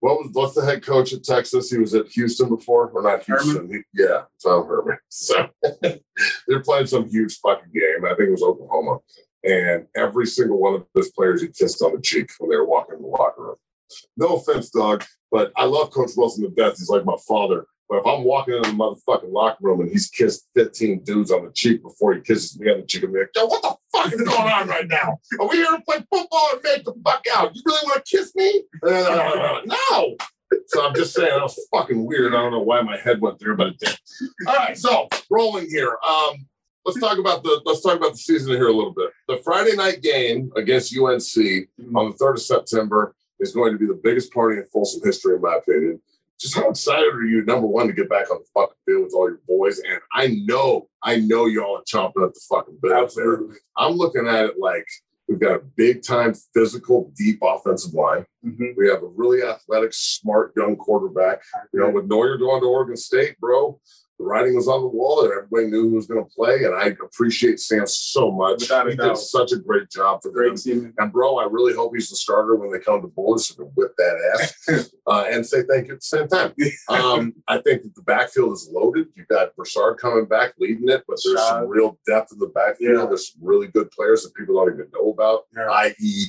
what 0.00 0.18
was 0.18 0.30
what's 0.32 0.54
the 0.54 0.64
head 0.64 0.84
coach 0.84 1.12
at 1.12 1.24
Texas? 1.24 1.70
He 1.70 1.78
was 1.78 1.94
at 1.94 2.08
Houston 2.08 2.48
before, 2.48 2.88
or 2.90 3.02
not 3.02 3.24
Houston? 3.24 3.68
He, 3.68 3.80
yeah, 3.94 4.22
Tom 4.42 4.66
Herman. 4.66 4.98
So 5.08 5.48
they're 5.82 6.62
playing 6.62 6.86
some 6.86 7.08
huge 7.08 7.38
fucking 7.38 7.72
game. 7.72 8.04
I 8.04 8.10
think 8.10 8.28
it 8.28 8.32
was 8.32 8.42
Oklahoma, 8.42 8.98
and 9.42 9.86
every 9.96 10.26
single 10.26 10.60
one 10.60 10.74
of 10.74 10.86
those 10.94 11.10
players 11.10 11.42
he 11.42 11.48
kissed 11.48 11.82
on 11.82 11.94
the 11.94 12.00
cheek 12.00 12.30
when 12.38 12.50
they 12.50 12.56
were 12.56 12.66
walking 12.66 12.96
in 12.96 13.02
the 13.02 13.08
locker 13.08 13.42
room. 13.42 13.56
No 14.16 14.36
offense, 14.36 14.70
dog, 14.70 15.04
but 15.30 15.52
I 15.56 15.64
love 15.64 15.90
Coach 15.90 16.10
Wilson 16.16 16.44
to 16.44 16.50
death. 16.50 16.78
He's 16.78 16.88
like 16.88 17.04
my 17.04 17.16
father. 17.26 17.66
But 17.88 17.98
if 17.98 18.06
I'm 18.06 18.22
walking 18.22 18.54
in 18.54 18.62
the 18.62 18.68
motherfucking 18.68 19.32
locker 19.32 19.56
room 19.62 19.80
and 19.80 19.90
he's 19.90 20.08
kissed 20.08 20.46
15 20.54 21.04
dudes 21.04 21.30
on 21.30 21.46
the 21.46 21.52
cheek 21.52 21.82
before 21.82 22.14
he 22.14 22.20
kisses 22.20 22.58
me 22.60 22.70
on 22.70 22.80
the 22.80 22.86
cheek, 22.86 23.02
I'm 23.02 23.14
like, 23.14 23.30
yo, 23.34 23.46
what 23.46 23.62
the 23.62 23.74
fuck 23.92 24.12
is 24.12 24.20
going 24.20 24.52
on 24.52 24.68
right 24.68 24.86
now? 24.86 25.18
Are 25.40 25.48
we 25.48 25.56
here 25.56 25.74
to 25.74 25.80
play 25.80 26.04
football 26.10 26.50
and 26.52 26.60
make 26.62 26.84
the 26.84 26.92
fuck 27.02 27.24
out? 27.34 27.56
You 27.56 27.62
really 27.64 27.80
want 27.84 28.04
to 28.04 28.16
kiss 28.16 28.34
me? 28.34 28.62
Uh, 28.86 29.60
no. 29.64 30.16
So 30.66 30.86
I'm 30.86 30.94
just 30.94 31.14
saying 31.14 31.30
that 31.30 31.42
was 31.42 31.58
fucking 31.72 32.04
weird. 32.04 32.34
I 32.34 32.42
don't 32.42 32.52
know 32.52 32.60
why 32.60 32.82
my 32.82 32.98
head 32.98 33.22
went 33.22 33.38
there, 33.38 33.54
but 33.54 33.68
it 33.68 33.78
did. 33.78 33.98
All 34.46 34.54
right, 34.54 34.76
so 34.76 35.08
rolling 35.30 35.68
here. 35.68 35.96
Um, 36.06 36.46
let's 36.84 37.00
talk 37.00 37.18
about 37.18 37.42
the 37.42 37.60
let's 37.64 37.82
talk 37.82 37.96
about 37.96 38.12
the 38.12 38.18
season 38.18 38.52
here 38.52 38.68
a 38.68 38.72
little 38.72 38.94
bit. 38.94 39.10
The 39.28 39.38
Friday 39.44 39.76
night 39.76 40.02
game 40.02 40.50
against 40.56 40.96
UNC 40.96 41.68
on 41.94 42.10
the 42.10 42.16
third 42.18 42.36
of 42.36 42.42
September 42.42 43.14
is 43.40 43.52
going 43.52 43.72
to 43.72 43.78
be 43.78 43.86
the 43.86 44.00
biggest 44.02 44.32
party 44.32 44.56
in 44.58 44.64
Folsom 44.72 45.02
history, 45.04 45.36
in 45.36 45.42
my 45.42 45.56
opinion 45.56 46.00
just 46.38 46.54
how 46.54 46.70
excited 46.70 47.14
are 47.14 47.24
you, 47.24 47.44
number 47.44 47.66
one, 47.66 47.86
to 47.88 47.92
get 47.92 48.08
back 48.08 48.30
on 48.30 48.38
the 48.38 48.46
fucking 48.54 48.76
field 48.86 49.04
with 49.04 49.14
all 49.14 49.28
your 49.28 49.40
boys? 49.46 49.80
And 49.80 50.00
I 50.12 50.28
know, 50.46 50.88
I 51.02 51.16
know 51.16 51.46
y'all 51.46 51.78
are 51.78 51.82
chomping 51.82 52.26
at 52.26 52.34
the 52.34 52.40
fucking 52.48 52.78
bit 52.80 53.12
there. 53.16 53.40
I'm 53.76 53.94
looking 53.94 54.26
at 54.26 54.46
it 54.46 54.54
like 54.58 54.86
we've 55.28 55.40
got 55.40 55.56
a 55.56 55.64
big 55.76 56.02
time 56.02 56.34
physical, 56.54 57.12
deep 57.16 57.38
offensive 57.42 57.92
line. 57.92 58.24
Mm-hmm. 58.44 58.66
We 58.76 58.88
have 58.88 59.02
a 59.02 59.08
really 59.08 59.42
athletic, 59.42 59.92
smart 59.92 60.52
young 60.56 60.76
quarterback. 60.76 61.40
You 61.72 61.80
know, 61.80 61.90
with 61.90 62.08
Noyer 62.08 62.38
going 62.38 62.62
to 62.62 62.68
Oregon 62.68 62.96
State, 62.96 63.38
bro, 63.38 63.80
the 64.18 64.24
writing 64.24 64.54
was 64.56 64.68
on 64.68 64.80
the 64.80 64.88
wall 64.88 65.22
there. 65.22 65.44
Everybody 65.44 65.70
knew 65.70 65.90
who 65.90 65.96
was 65.96 66.06
going 66.06 66.24
to 66.24 66.30
play, 66.34 66.64
and 66.64 66.74
I 66.74 66.86
appreciate 67.04 67.60
Sam 67.60 67.86
so 67.86 68.30
much. 68.30 68.62
Without 68.62 68.90
he 68.90 68.96
did 68.96 69.16
such 69.16 69.52
a 69.52 69.56
great 69.56 69.90
job 69.90 70.22
for 70.22 70.30
great 70.30 70.48
them. 70.48 70.56
Team. 70.56 70.94
And 70.98 71.12
bro, 71.12 71.38
I 71.38 71.44
really 71.44 71.74
hope 71.74 71.92
he's 71.94 72.10
the 72.10 72.16
starter 72.16 72.56
when 72.56 72.72
they 72.72 72.80
come 72.80 73.00
to 73.02 73.08
Boulder 73.08 73.40
so 73.40 73.54
can 73.54 73.66
whip 73.76 73.92
that 73.96 74.52
ass 74.68 74.90
uh, 75.06 75.24
and 75.30 75.46
say 75.46 75.62
thank 75.62 75.86
you 75.86 75.94
at 75.94 76.00
the 76.00 76.04
same 76.04 76.28
time. 76.28 76.52
Um, 76.88 77.34
I 77.46 77.58
think 77.58 77.82
that 77.82 77.94
the 77.94 78.02
backfield 78.02 78.52
is 78.52 78.68
loaded. 78.72 79.08
You 79.14 79.24
got 79.30 79.54
Broussard 79.54 79.98
coming 79.98 80.24
back 80.24 80.54
leading 80.58 80.88
it, 80.88 81.04
but 81.06 81.18
there's 81.24 81.46
some 81.46 81.68
real 81.68 81.98
depth 82.06 82.32
in 82.32 82.38
the 82.38 82.48
backfield. 82.48 82.98
Yeah. 82.98 83.06
There's 83.06 83.32
some 83.32 83.40
really 83.42 83.68
good 83.68 83.90
players 83.90 84.24
that 84.24 84.34
people 84.34 84.56
don't 84.56 84.74
even 84.74 84.90
know 84.92 85.10
about, 85.10 85.44
yeah. 85.56 85.70
i.e. 85.70 86.24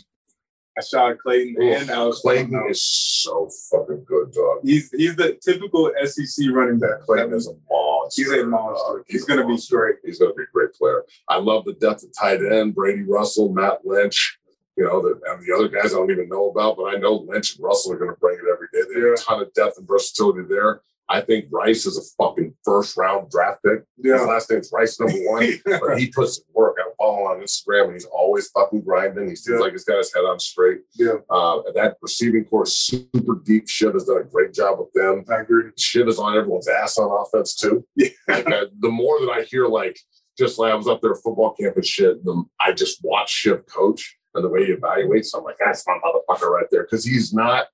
Ashaad 0.79 1.17
Clayton 1.19 1.61
and 1.61 1.89
Alex. 1.89 2.19
Clayton 2.19 2.55
oh. 2.55 2.69
is 2.69 2.83
so 2.83 3.49
fucking 3.71 4.03
good, 4.05 4.31
dog. 4.31 4.59
He's 4.63 4.91
he's 4.91 5.15
the 5.15 5.37
typical 5.43 5.91
SEC 6.05 6.47
running 6.51 6.79
back. 6.79 7.01
Clayton 7.01 7.33
is 7.33 7.47
a 7.47 7.53
monster. 7.69 8.21
He's 8.21 8.31
a 8.31 8.45
monster. 8.45 9.03
He's, 9.07 9.21
he's 9.21 9.25
going 9.25 9.39
to 9.41 9.47
be 9.47 9.61
great. 9.69 9.95
He's 10.03 10.19
going 10.19 10.31
to 10.31 10.35
be 10.35 10.43
a 10.43 10.53
great 10.53 10.73
player. 10.73 11.03
I 11.27 11.37
love 11.37 11.65
the 11.65 11.73
depth 11.73 12.03
of 12.03 12.13
tight 12.17 12.41
end, 12.43 12.75
Brady 12.75 13.03
Russell, 13.03 13.49
Matt 13.49 13.85
Lynch. 13.85 14.39
You 14.77 14.85
know, 14.85 15.01
the, 15.01 15.19
and 15.29 15.43
the 15.45 15.53
other 15.53 15.67
guys 15.67 15.93
I 15.93 15.97
don't 15.97 16.09
even 16.09 16.29
know 16.29 16.49
about, 16.49 16.77
but 16.77 16.95
I 16.95 16.97
know 16.97 17.25
Lynch 17.27 17.55
and 17.55 17.65
Russell 17.65 17.91
are 17.91 17.97
going 17.97 18.11
to 18.11 18.19
bring 18.19 18.37
it 18.37 18.49
every 18.49 18.67
day. 18.71 18.79
They 18.93 19.01
have 19.01 19.13
a 19.13 19.17
ton 19.17 19.41
of 19.41 19.53
depth 19.53 19.77
and 19.77 19.87
versatility 19.87 20.47
there. 20.47 20.81
I 21.11 21.21
think 21.21 21.45
Rice 21.51 21.87
is 21.87 21.97
a 21.97 22.23
fucking 22.23 22.53
first 22.63 22.95
round 22.95 23.31
draft 23.31 23.63
pick. 23.65 23.83
Yeah. 23.97 24.19
His 24.19 24.27
last 24.27 24.51
name's 24.51 24.69
Rice, 24.71 24.99
number 24.99 25.17
one, 25.27 25.43
yeah. 25.67 25.79
but 25.81 25.97
he 25.97 26.11
puts 26.11 26.37
in 26.37 26.43
work. 26.53 26.77
I 26.79 26.87
follow 26.99 27.19
him 27.19 27.25
on 27.25 27.43
Instagram 27.43 27.85
and 27.85 27.93
he's 27.93 28.05
always 28.05 28.49
fucking 28.49 28.81
grinding. 28.81 29.27
He 29.27 29.35
seems 29.35 29.57
yeah. 29.57 29.63
like 29.63 29.71
he's 29.71 29.85
got 29.85 29.97
his 29.97 30.13
head 30.13 30.21
on 30.21 30.39
straight. 30.39 30.81
Yeah. 30.93 31.15
Uh, 31.29 31.63
that 31.73 31.97
receiving 32.03 32.45
corps 32.45 32.67
super 32.67 33.41
deep. 33.43 33.67
Shit 33.67 33.93
has 33.93 34.05
done 34.05 34.21
a 34.21 34.23
great 34.23 34.53
job 34.53 34.77
with 34.79 34.93
them. 34.93 35.25
I 35.31 35.41
agree. 35.41 35.71
Shit 35.77 36.07
is 36.07 36.19
on 36.19 36.37
everyone's 36.37 36.67
ass 36.67 36.99
on 36.99 37.09
offense 37.11 37.55
too. 37.55 37.85
Yeah. 37.95 38.09
Like, 38.27 38.47
uh, 38.47 38.65
the 38.79 38.89
more 38.89 39.19
that 39.21 39.31
I 39.31 39.41
hear, 39.43 39.67
like, 39.67 39.99
just 40.37 40.59
like 40.59 40.71
I 40.71 40.75
was 40.75 40.87
up 40.87 41.01
there 41.01 41.11
at 41.11 41.17
football 41.23 41.55
camp 41.59 41.75
and 41.75 41.85
shit, 41.85 42.23
the, 42.23 42.43
I 42.61 42.71
just 42.71 42.99
watch 43.03 43.31
Chev 43.31 43.65
coach 43.65 44.15
and 44.35 44.43
the 44.43 44.49
way 44.49 44.67
he 44.67 44.73
evaluates. 44.73 45.35
I'm 45.35 45.43
like, 45.43 45.57
that's 45.59 45.85
my 45.87 45.97
motherfucker 46.05 46.49
right 46.49 46.67
there. 46.69 46.85
Cause 46.85 47.03
he's 47.03 47.33
not, 47.33 47.65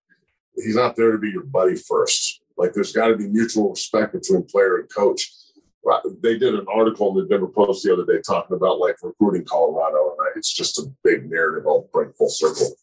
he's 0.55 0.75
not 0.75 0.95
there 0.95 1.11
to 1.11 1.17
be 1.17 1.29
your 1.29 1.43
buddy 1.43 1.75
first 1.75 2.41
like 2.57 2.73
there's 2.73 2.91
got 2.91 3.07
to 3.07 3.17
be 3.17 3.27
mutual 3.27 3.69
respect 3.69 4.13
between 4.13 4.43
player 4.43 4.77
and 4.77 4.89
coach. 4.93 5.31
They 6.23 6.37
did 6.37 6.55
an 6.55 6.65
article 6.73 7.09
in 7.09 7.15
the 7.15 7.29
Denver 7.29 7.47
Post 7.47 7.83
the 7.83 7.93
other 7.93 8.05
day 8.05 8.21
talking 8.25 8.55
about 8.55 8.79
like 8.79 8.95
recruiting 9.03 9.45
Colorado, 9.45 10.15
and 10.17 10.29
it's 10.35 10.53
just 10.53 10.79
a 10.79 10.91
big 11.03 11.29
narrative. 11.29 11.67
I'll 11.67 11.87
bring 11.93 12.11
full 12.13 12.29
circle. 12.29 12.75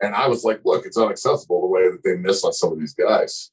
And 0.00 0.14
I 0.14 0.28
was 0.28 0.44
like, 0.44 0.60
look, 0.64 0.86
it's 0.86 0.96
unacceptable 0.96 1.60
the 1.60 1.66
way 1.66 1.90
that 1.90 2.02
they 2.04 2.16
miss 2.16 2.44
on 2.44 2.52
some 2.52 2.72
of 2.72 2.78
these 2.78 2.94
guys. 2.94 3.50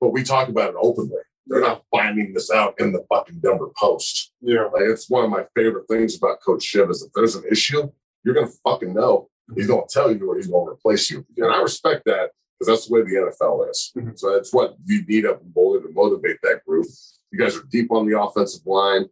But 0.00 0.12
we 0.12 0.22
talk 0.22 0.48
about 0.48 0.70
it 0.70 0.76
openly. 0.80 1.20
They're 1.46 1.60
not 1.60 1.84
finding 1.90 2.32
this 2.32 2.50
out 2.50 2.74
in 2.78 2.92
the 2.92 3.04
fucking 3.08 3.40
Denver 3.40 3.70
Post. 3.76 4.32
Yeah. 4.40 4.64
Like, 4.72 4.84
it's 4.84 5.10
one 5.10 5.24
of 5.24 5.30
my 5.30 5.44
favorite 5.54 5.88
things 5.88 6.16
about 6.16 6.40
Coach 6.40 6.62
Chev 6.62 6.90
is 6.90 7.02
if 7.02 7.12
there's 7.14 7.34
an 7.34 7.44
issue, 7.50 7.90
you're 8.24 8.34
going 8.34 8.46
to 8.46 8.58
fucking 8.64 8.94
know. 8.94 9.28
He's 9.54 9.66
going 9.66 9.86
to 9.86 9.92
tell 9.92 10.14
you 10.14 10.30
or 10.30 10.36
he's 10.36 10.46
going 10.46 10.66
to 10.66 10.72
replace 10.72 11.10
you. 11.10 11.26
And 11.36 11.52
I 11.52 11.60
respect 11.60 12.04
that 12.06 12.30
because 12.62 12.78
that's 12.78 12.88
the 12.88 12.94
way 12.94 13.02
the 13.02 13.32
NFL 13.40 13.70
is. 13.70 13.92
Mm-hmm. 13.96 14.10
So 14.14 14.34
that's 14.34 14.52
what 14.52 14.76
you 14.84 15.04
need 15.04 15.26
up 15.26 15.40
in 15.42 15.50
Boulder 15.50 15.86
to 15.86 15.92
motivate 15.92 16.38
that 16.42 16.64
group. 16.64 16.86
You 17.32 17.38
guys 17.38 17.56
are 17.56 17.64
deep 17.64 17.90
on 17.90 18.06
the 18.06 18.20
offensive 18.20 18.64
line. 18.66 19.06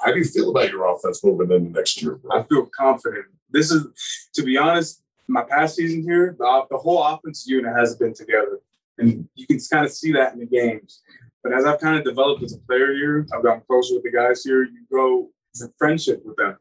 How 0.00 0.12
do 0.12 0.18
you 0.18 0.24
feel 0.24 0.50
about 0.50 0.70
your 0.70 0.92
offense 0.92 1.24
moving 1.24 1.50
into 1.50 1.72
next 1.72 2.02
year? 2.02 2.16
Bro? 2.16 2.38
I 2.38 2.42
feel 2.44 2.68
confident. 2.76 3.26
This 3.50 3.70
is, 3.70 3.86
to 4.34 4.42
be 4.42 4.58
honest, 4.58 5.02
my 5.28 5.44
past 5.44 5.76
season 5.76 6.02
here, 6.02 6.36
the, 6.38 6.66
the 6.70 6.76
whole 6.76 7.02
offense 7.02 7.46
unit 7.46 7.74
has 7.74 7.96
been 7.96 8.12
together, 8.12 8.60
and 8.98 9.28
you 9.34 9.46
can 9.46 9.58
kind 9.72 9.86
of 9.86 9.92
see 9.92 10.12
that 10.12 10.34
in 10.34 10.40
the 10.40 10.46
games. 10.46 11.00
But 11.42 11.54
as 11.54 11.64
I've 11.64 11.80
kind 11.80 11.96
of 11.96 12.04
developed 12.04 12.42
as 12.42 12.54
a 12.54 12.58
player 12.58 12.92
here, 12.94 13.26
I've 13.34 13.42
gotten 13.42 13.62
closer 13.66 13.94
with 13.94 14.02
the 14.02 14.12
guys 14.12 14.42
here. 14.44 14.64
You 14.64 14.84
go 14.92 15.30
friendship 15.78 16.22
with 16.24 16.36
them 16.36 16.56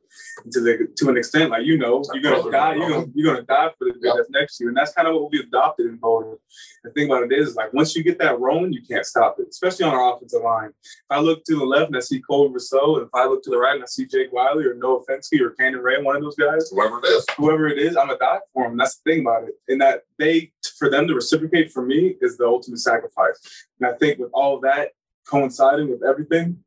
to 0.51 0.61
the 0.61 0.87
to 0.97 1.09
an 1.09 1.17
extent. 1.17 1.51
Like 1.51 1.65
you 1.65 1.77
know, 1.77 2.03
you're 2.13 2.23
gonna 2.23 2.51
die. 2.51 2.75
You're 2.75 2.89
gonna 2.89 3.07
you're 3.13 3.33
gonna 3.33 3.45
die 3.45 3.69
for 3.77 3.85
the 3.85 3.93
yep. 4.01 4.15
that's 4.15 4.29
next 4.29 4.57
to 4.57 4.63
you, 4.63 4.67
and 4.69 4.77
that's 4.77 4.93
kind 4.93 5.07
of 5.07 5.15
what 5.15 5.31
we 5.31 5.39
adopted 5.39 5.87
in 5.87 5.97
Boulder. 5.97 6.37
The 6.83 6.91
thing 6.91 7.07
about 7.09 7.23
it 7.23 7.33
is, 7.33 7.55
like 7.55 7.73
once 7.73 7.95
you 7.95 8.03
get 8.03 8.19
that 8.19 8.39
rolling, 8.39 8.73
you 8.73 8.81
can't 8.89 9.05
stop 9.05 9.37
it. 9.39 9.47
Especially 9.49 9.85
on 9.85 9.93
our 9.93 10.15
offensive 10.15 10.41
line. 10.41 10.69
If 10.69 11.11
I 11.11 11.19
look 11.19 11.43
to 11.45 11.57
the 11.57 11.65
left 11.65 11.87
and 11.87 11.97
I 11.97 12.01
see 12.01 12.21
Cole 12.21 12.49
Rousseau, 12.49 12.97
and 12.97 13.05
if 13.05 13.13
I 13.13 13.25
look 13.25 13.43
to 13.43 13.49
the 13.49 13.57
right 13.57 13.75
and 13.75 13.83
I 13.83 13.87
see 13.87 14.05
Jake 14.05 14.31
Wiley 14.31 14.65
or 14.65 14.75
Noah 14.75 15.03
Fenske 15.09 15.39
or 15.41 15.51
Cannon 15.51 15.81
Ray, 15.81 16.01
one 16.01 16.15
of 16.15 16.21
those 16.21 16.35
guys, 16.35 16.69
whoever 16.69 16.99
it 16.99 17.05
is, 17.05 17.25
whoever 17.37 17.67
it 17.67 17.77
is, 17.77 17.97
I'm 17.97 18.09
a 18.09 18.17
die 18.17 18.39
for 18.53 18.67
them. 18.67 18.77
That's 18.77 18.97
the 18.97 19.11
thing 19.11 19.21
about 19.21 19.43
it, 19.43 19.55
and 19.67 19.81
that 19.81 20.03
they 20.17 20.51
for 20.77 20.89
them 20.89 21.07
to 21.07 21.15
reciprocate 21.15 21.71
for 21.71 21.85
me 21.85 22.15
is 22.21 22.37
the 22.37 22.45
ultimate 22.45 22.79
sacrifice. 22.79 23.39
And 23.79 23.89
I 23.89 23.97
think 23.97 24.19
with 24.19 24.31
all 24.33 24.59
that 24.61 24.89
coinciding 25.27 25.89
with 25.89 26.03
everything, 26.03 26.63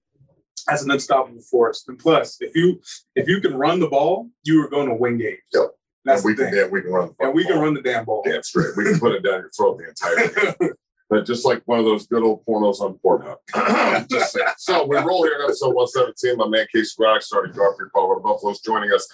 as 0.69 0.83
an 0.83 0.91
unstoppable 0.91 1.43
force. 1.43 1.85
And 1.89 1.99
plus, 1.99 2.37
if 2.41 2.55
you 2.55 2.81
if 3.15 3.29
you 3.29 3.41
can 3.41 3.55
run 3.55 3.81
the 3.81 3.89
ball, 3.89 4.29
you 4.45 4.63
are 4.65 4.69
going 4.69 4.89
to 4.89 4.95
win 4.95 5.19
games. 5.19 5.39
Yep. 5.53 5.71
That's 6.05 6.25
and 6.25 6.31
we 6.31 6.37
can, 6.37 6.55
yeah, 6.55 6.67
we 6.67 6.81
can 6.81 6.91
run. 6.91 7.11
The 7.19 7.27
and 7.27 7.35
we 7.35 7.45
ball. 7.45 7.53
can 7.53 7.63
run 7.63 7.75
the 7.75 7.83
damn 7.83 8.05
ball. 8.05 8.23
Damn 8.25 8.43
straight. 8.43 8.77
We 8.77 8.85
can 8.85 8.99
put 8.99 9.13
it 9.13 9.23
down 9.23 9.41
your 9.41 9.51
throat 9.51 9.79
the 9.79 9.89
entire 9.89 10.55
game. 10.59 10.73
but 11.11 11.27
just 11.27 11.45
like 11.45 11.63
one 11.67 11.79
of 11.79 11.85
those 11.85 12.07
good 12.07 12.23
old 12.23 12.45
pornos 12.47 12.81
on 12.81 12.99
Pornhub. 13.05 14.09
just 14.09 14.33
saying. 14.33 14.47
So 14.57 14.87
we 14.87 14.97
roll 14.97 15.25
here 15.25 15.35
in 15.35 15.43
episode 15.43 15.75
117. 15.75 16.37
My 16.37 16.49
man 16.49 16.67
Casey 16.73 16.95
Roddick 16.99 17.23
started 17.23 17.55
Garfield 17.55 17.91
Colorado 17.95 18.23
Buffalo's 18.23 18.61
joining 18.61 18.93
us. 18.93 19.07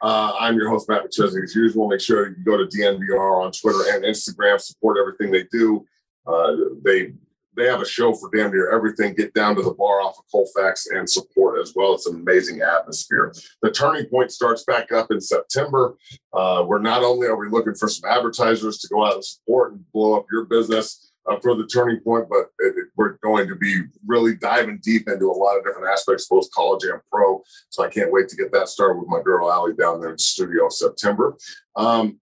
Uh, 0.00 0.32
I'm 0.40 0.56
your 0.56 0.70
host, 0.70 0.88
Matt 0.88 1.04
McChesney. 1.04 1.42
As 1.42 1.54
usual, 1.54 1.88
make 1.88 2.00
sure 2.00 2.28
you 2.28 2.44
go 2.44 2.56
to 2.56 2.64
DNVR 2.64 3.44
on 3.44 3.52
Twitter 3.52 3.94
and 3.94 4.04
Instagram, 4.04 4.58
support 4.58 4.96
everything 4.98 5.30
they 5.30 5.46
do. 5.52 5.84
Uh, 6.26 6.56
they 6.82 7.12
they 7.56 7.66
have 7.66 7.80
a 7.80 7.86
show 7.86 8.14
for 8.14 8.30
damn 8.34 8.50
near 8.50 8.70
everything. 8.70 9.14
Get 9.14 9.34
down 9.34 9.56
to 9.56 9.62
the 9.62 9.74
bar 9.74 10.00
off 10.00 10.18
of 10.18 10.24
Colfax 10.30 10.86
and 10.88 11.08
support 11.08 11.60
as 11.60 11.72
well. 11.74 11.94
It's 11.94 12.06
an 12.06 12.16
amazing 12.16 12.60
atmosphere. 12.62 13.32
The 13.62 13.70
turning 13.70 14.06
point 14.06 14.30
starts 14.30 14.64
back 14.64 14.92
up 14.92 15.10
in 15.10 15.20
September. 15.20 15.96
Uh, 16.32 16.64
we're 16.66 16.80
not 16.80 17.02
only 17.02 17.26
are 17.26 17.36
we 17.36 17.48
looking 17.48 17.74
for 17.74 17.88
some 17.88 18.10
advertisers 18.10 18.78
to 18.78 18.88
go 18.88 19.04
out 19.04 19.14
and 19.14 19.24
support 19.24 19.72
and 19.72 19.92
blow 19.92 20.18
up 20.18 20.26
your 20.30 20.44
business. 20.44 21.06
Uh, 21.30 21.38
for 21.40 21.54
the 21.54 21.66
turning 21.66 22.00
point, 22.00 22.26
but 22.30 22.46
it, 22.60 22.74
it, 22.78 22.86
we're 22.96 23.18
going 23.22 23.46
to 23.46 23.54
be 23.54 23.82
really 24.06 24.34
diving 24.34 24.80
deep 24.82 25.06
into 25.06 25.26
a 25.26 25.30
lot 25.30 25.54
of 25.56 25.62
different 25.62 25.86
aspects, 25.86 26.26
both 26.26 26.50
college 26.50 26.82
and 26.84 26.98
pro. 27.12 27.42
So 27.68 27.84
I 27.84 27.90
can't 27.90 28.10
wait 28.10 28.28
to 28.30 28.36
get 28.36 28.50
that 28.52 28.68
started 28.68 28.98
with 28.98 29.08
my 29.08 29.20
girl 29.22 29.52
Allie 29.52 29.74
down 29.74 30.00
there 30.00 30.08
in 30.08 30.14
the 30.14 30.18
studio 30.18 30.70
September. 30.70 31.36
Um, 31.76 32.18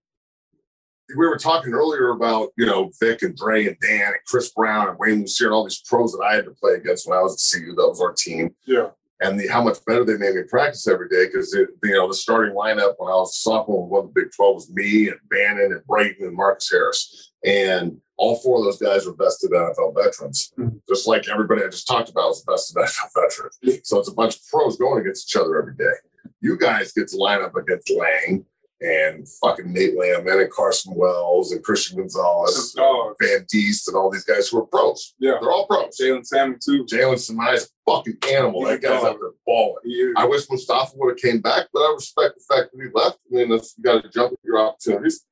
we 1.17 1.27
were 1.27 1.37
talking 1.37 1.73
earlier 1.73 2.09
about 2.09 2.49
you 2.57 2.65
know 2.65 2.91
Vic 2.99 3.21
and 3.23 3.35
Dre 3.35 3.67
and 3.67 3.77
Dan 3.81 4.07
and 4.07 4.15
Chris 4.25 4.51
Brown 4.51 4.89
and 4.89 4.97
Wayne 4.99 5.21
Lucier 5.21 5.47
and 5.47 5.53
all 5.53 5.63
these 5.63 5.81
pros 5.81 6.11
that 6.13 6.23
I 6.23 6.35
had 6.35 6.45
to 6.45 6.51
play 6.51 6.73
against 6.73 7.07
when 7.07 7.17
I 7.17 7.21
was 7.21 7.33
at 7.33 7.61
CU. 7.61 7.73
That 7.75 7.87
was 7.87 8.01
our 8.01 8.13
team. 8.13 8.55
Yeah. 8.65 8.89
And 9.21 9.37
the, 9.37 9.47
how 9.47 9.61
much 9.61 9.83
better 9.85 10.05
they 10.05 10.17
made 10.17 10.35
me 10.35 10.43
practice 10.43 10.87
every 10.87 11.09
day 11.09 11.25
because 11.25 11.53
you 11.53 11.67
know 11.83 12.07
the 12.07 12.13
starting 12.13 12.55
lineup 12.55 12.95
when 12.97 13.11
I 13.11 13.15
was 13.15 13.35
a 13.35 13.39
sophomore 13.39 13.85
one 13.85 14.05
of 14.05 14.13
the 14.13 14.21
Big 14.21 14.31
Twelve 14.31 14.55
was 14.55 14.71
me 14.71 15.09
and 15.09 15.19
Bannon 15.29 15.73
and 15.73 15.85
Brayton 15.87 16.25
and 16.25 16.35
Marcus 16.35 16.69
Harris, 16.71 17.31
and 17.43 17.99
all 18.17 18.37
four 18.37 18.59
of 18.59 18.65
those 18.65 18.79
guys 18.79 19.05
were 19.05 19.15
vested 19.15 19.51
NFL 19.51 19.95
veterans, 19.95 20.53
mm-hmm. 20.57 20.77
just 20.87 21.07
like 21.07 21.27
everybody 21.27 21.63
I 21.63 21.69
just 21.69 21.87
talked 21.87 22.09
about 22.09 22.29
was 22.29 22.43
vested 22.47 22.77
NFL 22.77 23.09
veteran. 23.15 23.83
So 23.83 23.99
it's 23.99 24.09
a 24.09 24.13
bunch 24.13 24.35
of 24.35 24.41
pros 24.49 24.77
going 24.77 25.01
against 25.01 25.29
each 25.29 25.41
other 25.41 25.59
every 25.59 25.75
day. 25.75 25.93
You 26.41 26.57
guys 26.57 26.93
get 26.93 27.09
to 27.09 27.17
line 27.17 27.41
up 27.41 27.55
against 27.55 27.91
Lang 27.91 28.45
and 28.81 29.27
fucking 29.41 29.71
Nate 29.73 29.97
Lamb 29.97 30.25
and 30.27 30.51
Carson 30.51 30.93
Wells 30.95 31.51
and 31.51 31.63
Christian 31.63 31.97
Gonzalez, 31.97 32.73
Dogs. 32.73 33.17
Van 33.21 33.45
Deest, 33.49 33.87
and 33.87 33.97
all 33.97 34.09
these 34.09 34.23
guys 34.23 34.47
who 34.47 34.59
are 34.59 34.65
pros. 34.65 35.13
Yeah. 35.19 35.37
They're 35.41 35.51
all 35.51 35.67
pros. 35.67 35.97
Jalen 35.99 36.25
Sami 36.25 36.55
too. 36.63 36.85
Jalen 36.85 37.19
Sami's 37.19 37.69
fucking 37.85 38.17
animal. 38.31 38.63
That 38.65 38.81
guy's 38.81 39.03
out 39.03 39.17
there 39.19 39.31
balling. 39.45 40.13
I 40.15 40.25
wish 40.25 40.49
Mustafa 40.49 40.91
would 40.95 41.11
have 41.11 41.17
came 41.31 41.41
back, 41.41 41.67
but 41.73 41.79
I 41.81 41.93
respect 41.93 42.35
the 42.35 42.55
fact 42.55 42.69
that 42.73 42.81
he 42.81 42.89
left. 42.93 43.19
I 43.31 43.35
mean, 43.35 43.49
that's, 43.49 43.75
you 43.77 43.83
got 43.83 44.01
to 44.03 44.09
jump 44.09 44.33
at 44.33 44.39
your 44.43 44.59
opportunities. 44.59 45.25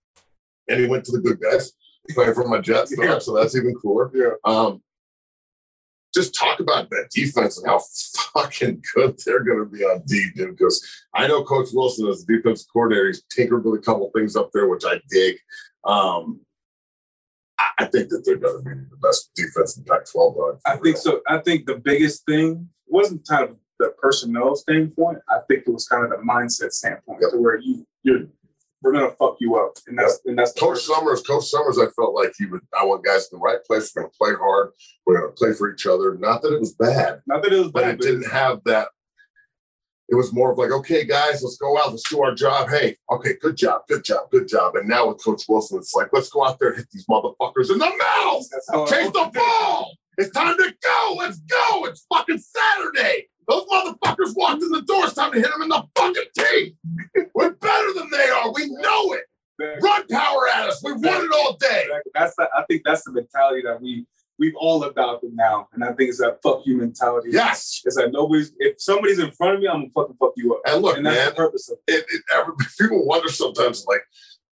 And 0.67 0.79
he 0.81 0.87
went 0.87 1.05
to 1.05 1.13
the 1.13 1.19
good 1.19 1.39
guys, 1.39 1.71
playing 2.09 2.33
for 2.33 2.45
my 2.47 2.59
Jets, 2.59 2.93
Yeah. 2.97 3.19
so 3.19 3.33
that's 3.35 3.55
even 3.55 3.73
cooler. 3.75 4.11
Yeah. 4.13 4.31
Um, 4.43 4.81
just 6.17 6.33
talk 6.35 6.59
about 6.59 6.89
that 6.89 7.09
defense 7.11 7.57
and 7.57 7.67
how 7.67 7.79
fucking 8.33 8.81
good 8.95 9.19
they're 9.25 9.43
going 9.43 9.59
to 9.59 9.65
be 9.65 9.83
on 9.83 10.01
D, 10.07 10.29
dude. 10.35 10.57
Because 10.57 10.85
I 11.13 11.27
know 11.27 11.43
Coach 11.43 11.69
Wilson 11.73 12.07
as 12.07 12.25
the 12.25 12.37
defensive 12.37 12.67
coordinator, 12.73 13.07
he's 13.07 13.23
tinkered 13.31 13.63
with 13.63 13.79
a 13.79 13.83
couple 13.83 14.09
things 14.15 14.35
up 14.35 14.49
there, 14.53 14.67
which 14.67 14.83
I 14.85 14.99
dig. 15.09 15.37
Um, 15.83 16.41
I, 17.59 17.69
I 17.79 17.85
think 17.85 18.09
that 18.09 18.23
they're 18.25 18.37
going 18.37 18.63
to 18.63 18.69
be 18.69 18.75
the 18.89 18.97
best 19.01 19.31
defense 19.35 19.77
in 19.77 19.83
Pac-12. 19.83 20.35
Dog, 20.35 20.59
I 20.65 20.75
think 20.77 20.97
so. 20.97 21.21
I 21.27 21.37
think 21.39 21.65
the 21.65 21.77
biggest 21.77 22.25
thing 22.25 22.67
wasn't 22.87 23.27
kind 23.27 23.43
of 23.49 23.55
the 23.79 23.93
personnel 24.01 24.55
standpoint. 24.55 25.19
I 25.29 25.37
think 25.47 25.63
it 25.67 25.71
was 25.71 25.87
kind 25.87 26.03
of 26.03 26.09
the 26.09 26.17
mindset 26.17 26.71
standpoint 26.71 27.19
Yep. 27.21 27.31
to 27.31 27.37
where 27.37 27.57
you 27.57 27.85
you're 28.03 28.21
we're 28.81 28.93
gonna 28.93 29.11
fuck 29.17 29.37
you 29.39 29.55
up, 29.55 29.73
and 29.87 29.97
that's 29.97 30.19
and 30.25 30.37
that's 30.37 30.53
Coach 30.53 30.79
Summers, 30.79 31.21
Coach 31.23 31.45
Summers, 31.45 31.77
I 31.79 31.87
felt 31.95 32.13
like 32.13 32.33
he 32.37 32.45
would. 32.45 32.61
I 32.79 32.85
want 32.85 33.03
guys 33.03 33.27
in 33.31 33.37
the 33.37 33.41
right 33.41 33.63
place. 33.65 33.91
We're 33.95 34.03
to 34.03 34.09
play 34.09 34.33
hard. 34.33 34.71
We're 35.05 35.19
going 35.19 35.31
to 35.31 35.35
play 35.35 35.53
for 35.53 35.71
each 35.71 35.87
other. 35.87 36.17
Not 36.17 36.41
that 36.41 36.53
it 36.53 36.59
was 36.59 36.73
bad, 36.73 37.21
Not 37.25 37.43
that 37.43 37.53
it 37.53 37.59
was 37.59 37.71
but 37.71 37.83
bad, 37.83 37.93
it 37.95 38.01
didn't 38.01 38.29
have 38.29 38.61
that. 38.65 38.89
It 40.09 40.15
was 40.15 40.31
more 40.31 40.51
of 40.51 40.57
like, 40.57 40.71
okay, 40.71 41.05
guys, 41.05 41.43
let's 41.43 41.57
go 41.57 41.77
out. 41.77 41.91
Let's 41.91 42.09
do 42.09 42.21
our 42.21 42.33
job. 42.33 42.69
Hey, 42.69 42.95
okay, 43.11 43.35
good 43.41 43.57
job, 43.57 43.81
good 43.89 44.05
job, 44.05 44.29
good 44.31 44.47
job. 44.47 44.75
And 44.75 44.87
now 44.87 45.07
with 45.07 45.23
Coach 45.23 45.43
Wilson, 45.49 45.79
it's 45.79 45.93
like, 45.93 46.09
let's 46.13 46.29
go 46.29 46.45
out 46.45 46.59
there 46.59 46.69
and 46.69 46.77
hit 46.77 46.87
these 46.91 47.05
motherfuckers 47.07 47.71
in 47.71 47.77
the 47.77 47.91
mouth. 47.97 48.89
Chase 48.89 49.11
the 49.11 49.29
ball. 49.33 49.97
It's 50.17 50.31
time 50.31 50.57
to 50.57 50.73
go. 50.81 51.15
Let's 51.17 51.39
go. 51.39 51.85
It's 51.85 52.05
fucking 52.11 52.39
Saturday. 52.39 53.26
Those 53.47 53.65
motherfuckers 53.65 54.35
walked 54.35 54.63
in 54.63 54.69
the 54.69 54.81
door. 54.81 55.05
It's 55.05 55.13
time 55.13 55.31
to 55.31 55.39
hit 55.39 55.49
them 55.49 55.61
in 55.61 55.69
the 55.69 55.83
fucking 55.95 56.23
teeth. 56.37 56.73
We're 57.33 57.51
better 57.51 57.93
than 57.93 58.09
they 58.11 58.27
are. 58.29 58.51
We 58.53 58.67
know 58.67 59.13
it. 59.13 59.23
Run 59.81 60.05
power 60.07 60.47
at 60.49 60.69
us. 60.69 60.83
We 60.83 60.93
won 60.93 61.25
it 61.25 61.31
all 61.33 61.57
day. 61.57 61.87
That's 62.13 62.35
the, 62.35 62.47
I 62.55 62.63
think 62.65 62.83
that's 62.85 63.03
the 63.05 63.11
mentality 63.13 63.63
that 63.63 63.81
we 63.81 64.05
we've 64.39 64.55
all 64.55 64.83
adopted 64.83 65.31
now, 65.33 65.67
and 65.73 65.83
I 65.83 65.87
think 65.93 66.09
it's 66.09 66.19
that 66.19 66.39
fuck 66.43 66.61
you 66.65 66.77
mentality. 66.77 67.29
Yes. 67.31 67.81
It's 67.85 67.95
like 67.95 68.11
nobody's 68.11 68.51
if 68.59 68.81
somebody's 68.81 69.19
in 69.19 69.31
front 69.31 69.55
of 69.55 69.61
me, 69.61 69.67
I'm 69.67 69.81
gonna 69.81 69.89
fucking 69.95 70.17
fuck 70.19 70.33
you 70.35 70.55
up. 70.55 70.61
And 70.65 70.81
look, 70.81 70.97
and 70.97 71.05
that's 71.05 71.17
man, 71.17 71.29
the 71.29 71.35
purpose 71.35 71.69
of 71.69 71.77
it, 71.87 72.05
it, 72.09 72.21
every, 72.35 72.53
people 72.79 73.05
wonder 73.05 73.29
sometimes, 73.29 73.85
like, 73.87 74.03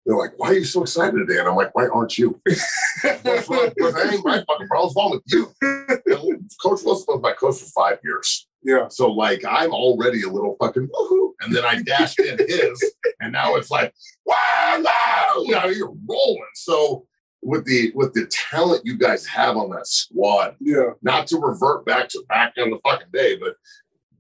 they're 0.06 0.18
like, 0.18 0.34
why 0.38 0.50
are 0.50 0.54
you 0.54 0.66
so 0.66 0.82
excited 0.82 1.18
today? 1.18 1.40
And 1.40 1.48
I'm 1.48 1.56
like, 1.56 1.74
why 1.76 1.88
aren't 1.88 2.18
you? 2.18 2.40
What's 3.02 3.50
wrong? 3.50 3.72
That 3.78 4.10
ain't 4.12 4.26
my 4.26 4.44
fucking 4.48 4.68
problem. 4.68 4.94
What's 4.94 4.96
wrong 4.96 5.12
with 5.12 5.24
you? 5.28 5.52
And 6.06 6.50
coach 6.62 6.82
Wilson 6.84 7.06
was 7.08 7.22
my 7.22 7.34
coach 7.34 7.60
for 7.60 7.66
five 7.68 8.00
years. 8.04 8.48
Yeah. 8.66 8.88
So, 8.90 9.12
like, 9.12 9.44
I'm 9.48 9.72
already 9.72 10.24
a 10.24 10.30
little 10.30 10.56
fucking 10.60 10.88
woohoo. 10.88 11.32
And 11.42 11.54
then 11.54 11.66
I 11.66 11.82
dashed 11.82 12.20
in 12.20 12.38
his, 12.38 12.94
and 13.20 13.34
now 13.34 13.56
it's 13.56 13.70
like, 13.70 13.94
wow, 14.26 14.82
wow, 14.82 15.44
now 15.48 15.66
you're 15.66 15.94
rolling. 16.08 16.44
So, 16.56 17.06
with 17.42 17.66
the 17.66 17.92
with 17.94 18.14
the 18.14 18.26
talent 18.28 18.82
you 18.86 18.98
guys 18.98 19.26
have 19.28 19.58
on 19.58 19.70
that 19.72 19.86
squad, 19.88 20.56
Yeah. 20.62 20.92
not 21.02 21.28
to 21.28 21.38
revert 21.38 21.86
back 21.86 22.08
to 22.10 22.24
back 22.30 22.54
in 22.56 22.70
the 22.70 22.80
fucking 22.86 23.10
day, 23.12 23.36
but 23.38 23.56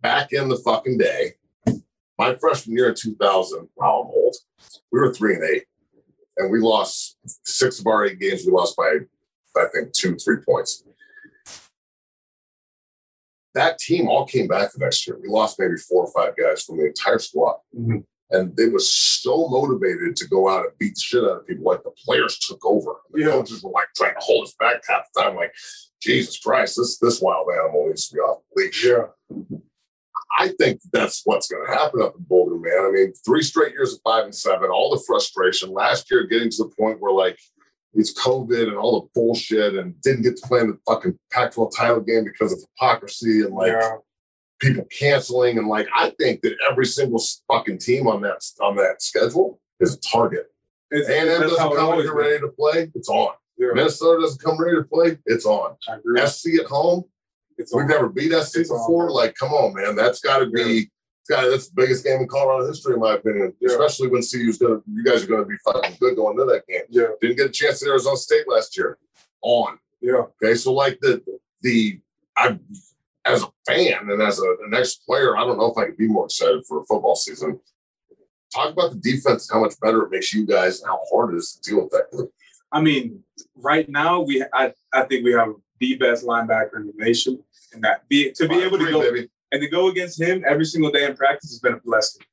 back 0.01 0.33
in 0.33 0.49
the 0.49 0.57
fucking 0.57 0.97
day, 0.97 1.33
my 2.19 2.35
freshman 2.35 2.75
year 2.75 2.89
in 2.89 2.95
2000, 2.95 3.69
wow, 3.77 4.01
I'm 4.03 4.11
old. 4.13 4.35
We 4.91 4.99
were 4.99 5.13
three 5.13 5.35
and 5.35 5.43
eight, 5.45 5.63
and 6.37 6.51
we 6.51 6.59
lost 6.59 7.17
six 7.43 7.79
of 7.79 7.87
our 7.87 8.05
eight 8.05 8.19
games. 8.19 8.43
We 8.45 8.51
lost 8.51 8.75
by, 8.75 8.97
I 9.55 9.65
think, 9.73 9.93
two, 9.93 10.15
three 10.17 10.37
points. 10.45 10.83
That 13.55 13.77
team 13.79 14.07
all 14.07 14.25
came 14.25 14.47
back 14.47 14.71
the 14.73 14.79
next 14.79 15.05
year. 15.07 15.17
We 15.21 15.29
lost 15.29 15.59
maybe 15.59 15.77
four 15.77 16.05
or 16.05 16.11
five 16.11 16.35
guys 16.35 16.63
from 16.63 16.77
the 16.77 16.87
entire 16.87 17.19
squad. 17.19 17.57
Mhm. 17.77 18.03
And 18.31 18.55
they 18.57 18.67
was 18.69 18.91
so 18.91 19.47
motivated 19.47 20.15
to 20.15 20.27
go 20.27 20.49
out 20.49 20.65
and 20.65 20.77
beat 20.79 20.95
the 20.95 21.01
shit 21.01 21.23
out 21.23 21.37
of 21.41 21.47
people. 21.47 21.65
Like 21.65 21.83
the 21.83 21.91
players 22.03 22.39
took 22.39 22.65
over. 22.65 22.95
The 23.11 23.21
Yeah. 23.21 23.27
coaches 23.31 23.63
were 23.63 23.71
like 23.71 23.89
trying 23.95 24.15
to 24.15 24.21
hold 24.21 24.45
us 24.47 24.55
back 24.59 24.81
half 24.87 25.03
the 25.13 25.21
time. 25.21 25.35
Like, 25.35 25.53
Jesus 26.01 26.39
Christ, 26.39 26.75
this 26.77 26.97
this 26.97 27.21
wild 27.21 27.47
animal 27.53 27.87
needs 27.87 28.07
to 28.09 28.15
be 28.15 28.19
off 28.19 28.41
the 28.55 28.63
leash. 28.63 28.85
Yeah. 28.85 29.07
I 30.39 30.47
think 30.59 30.81
that's 30.91 31.21
what's 31.25 31.47
going 31.47 31.65
to 31.67 31.71
happen 31.71 32.01
up 32.01 32.15
in 32.17 32.23
Boulder, 32.23 32.55
man. 32.55 32.85
I 32.87 32.91
mean, 32.91 33.13
three 33.23 33.43
straight 33.43 33.73
years 33.73 33.93
of 33.93 33.99
five 34.03 34.23
and 34.23 34.33
seven, 34.35 34.71
all 34.71 34.89
the 34.89 35.03
frustration. 35.05 35.71
Last 35.71 36.09
year, 36.09 36.23
getting 36.23 36.49
to 36.49 36.63
the 36.63 36.71
point 36.77 36.99
where 36.99 37.11
like 37.13 37.37
it's 37.93 38.13
COVID 38.19 38.67
and 38.67 38.77
all 38.77 39.01
the 39.01 39.07
bullshit, 39.13 39.75
and 39.75 39.99
didn't 40.01 40.23
get 40.23 40.37
to 40.37 40.47
play 40.47 40.61
in 40.61 40.67
the 40.67 40.77
fucking 40.87 41.17
Pac-12 41.31 41.71
title 41.75 42.01
game 42.01 42.23
because 42.23 42.51
of 42.51 42.59
hypocrisy 42.59 43.41
and 43.41 43.53
like 43.53 43.71
yeah. 43.71 43.95
people 44.59 44.85
canceling. 44.85 45.57
And 45.57 45.67
like, 45.67 45.87
I 45.95 46.11
think 46.19 46.41
that 46.41 46.55
every 46.69 46.85
single 46.85 47.23
fucking 47.47 47.79
team 47.79 48.07
on 48.07 48.21
that 48.21 48.43
on 48.61 48.75
that 48.77 49.01
schedule 49.01 49.59
is 49.79 49.95
a 49.95 49.99
target. 49.99 50.47
It's, 50.91 51.09
A&M 51.09 51.27
that's 51.27 51.39
doesn't 51.41 51.75
come 51.75 51.99
here 52.01 52.15
ready 52.15 52.39
to 52.39 52.49
play, 52.49 52.91
it's 52.93 53.09
on. 53.09 53.33
Yeah. 53.57 53.69
Minnesota 53.73 54.21
doesn't 54.21 54.41
come 54.43 54.61
ready 54.61 54.77
to 54.77 54.83
play, 54.83 55.17
it's 55.25 55.45
on. 55.45 55.75
I 55.87 55.95
agree. 55.95 56.25
SC 56.25 56.59
at 56.59 56.67
home, 56.67 57.03
It's 57.57 57.73
We've 57.73 57.83
on. 57.83 57.89
never 57.89 58.09
beat 58.09 58.31
SC 58.31 58.57
It's 58.57 58.71
on. 58.71 58.77
before. 58.77 59.11
Like, 59.11 59.35
come 59.35 59.53
on, 59.53 59.73
man. 59.73 59.95
That's 59.95 60.19
got 60.19 60.39
to 60.39 60.49
be. 60.49 60.89
It's 61.29 61.49
that's 61.49 61.67
the 61.69 61.81
biggest 61.81 62.03
game 62.03 62.21
in 62.21 62.27
Colorado 62.27 62.67
history, 62.67 62.95
in 62.95 62.99
my 62.99 63.13
opinion. 63.13 63.53
Yeah. 63.59 63.69
Especially 63.71 64.09
when 64.09 64.21
CU's 64.21 64.57
gonna. 64.57 64.81
You 64.91 65.03
guys 65.03 65.23
are 65.23 65.27
gonna 65.27 65.45
be 65.45 65.57
fucking 65.63 65.97
good 65.99 66.15
going 66.15 66.39
into 66.39 66.51
that 66.51 66.67
game. 66.67 66.83
Yeah. 66.89 67.07
Didn't 67.21 67.37
get 67.37 67.47
a 67.47 67.51
chance 67.51 67.81
at 67.81 67.89
Arizona 67.89 68.17
State 68.17 68.47
last 68.47 68.77
year. 68.77 68.97
On. 69.41 69.77
Yeah. 70.01 70.25
Okay, 70.41 70.55
so 70.55 70.73
like 70.73 70.99
the 70.99 71.23
the 71.61 71.99
I 72.37 72.59
as 73.25 73.43
a 73.43 73.47
fan 73.65 74.09
and 74.09 74.21
as 74.21 74.39
a, 74.39 74.55
an 74.65 74.73
ex 74.73 74.95
player, 74.95 75.37
I 75.37 75.41
don't 75.41 75.57
know 75.57 75.71
if 75.71 75.77
I 75.77 75.85
could 75.85 75.97
be 75.97 76.07
more 76.07 76.25
excited 76.25 76.65
for 76.67 76.81
a 76.81 76.85
football 76.85 77.15
season. 77.15 77.59
Talk 78.53 78.73
about 78.73 78.91
the 78.91 78.97
defense, 78.97 79.49
and 79.49 79.57
how 79.57 79.63
much 79.63 79.79
better 79.79 80.03
it 80.03 80.11
makes 80.11 80.33
you 80.33 80.45
guys, 80.45 80.81
and 80.81 80.89
how 80.89 80.99
hard 81.11 81.33
it 81.33 81.37
is 81.37 81.53
to 81.53 81.69
deal 81.69 81.83
with 81.83 81.91
that 81.91 82.11
group. 82.11 82.31
I 82.71 82.81
mean, 82.81 83.23
right 83.55 83.87
now 83.87 84.19
we 84.19 84.43
I, 84.53 84.73
I 84.93 85.03
think 85.03 85.23
we 85.23 85.31
have 85.33 85.53
the 85.79 85.95
best 85.95 86.25
linebacker 86.25 86.75
in 86.77 86.87
the 86.87 86.93
nation, 86.97 87.41
and 87.73 87.83
that 87.83 88.07
be 88.09 88.31
to 88.33 88.47
be 88.47 88.55
I 88.55 88.65
able 88.65 88.77
to 88.79 88.91
go 88.91 88.99
baby. 88.99 89.29
And 89.53 89.61
to 89.61 89.69
go 89.69 89.87
against 89.87 90.19
him 90.19 90.43
every 90.47 90.65
single 90.65 90.91
day 90.91 91.05
in 91.05 91.15
practice 91.15 91.51
has 91.51 91.59
been 91.59 91.73
a 91.73 91.79
blessing. 91.79 92.23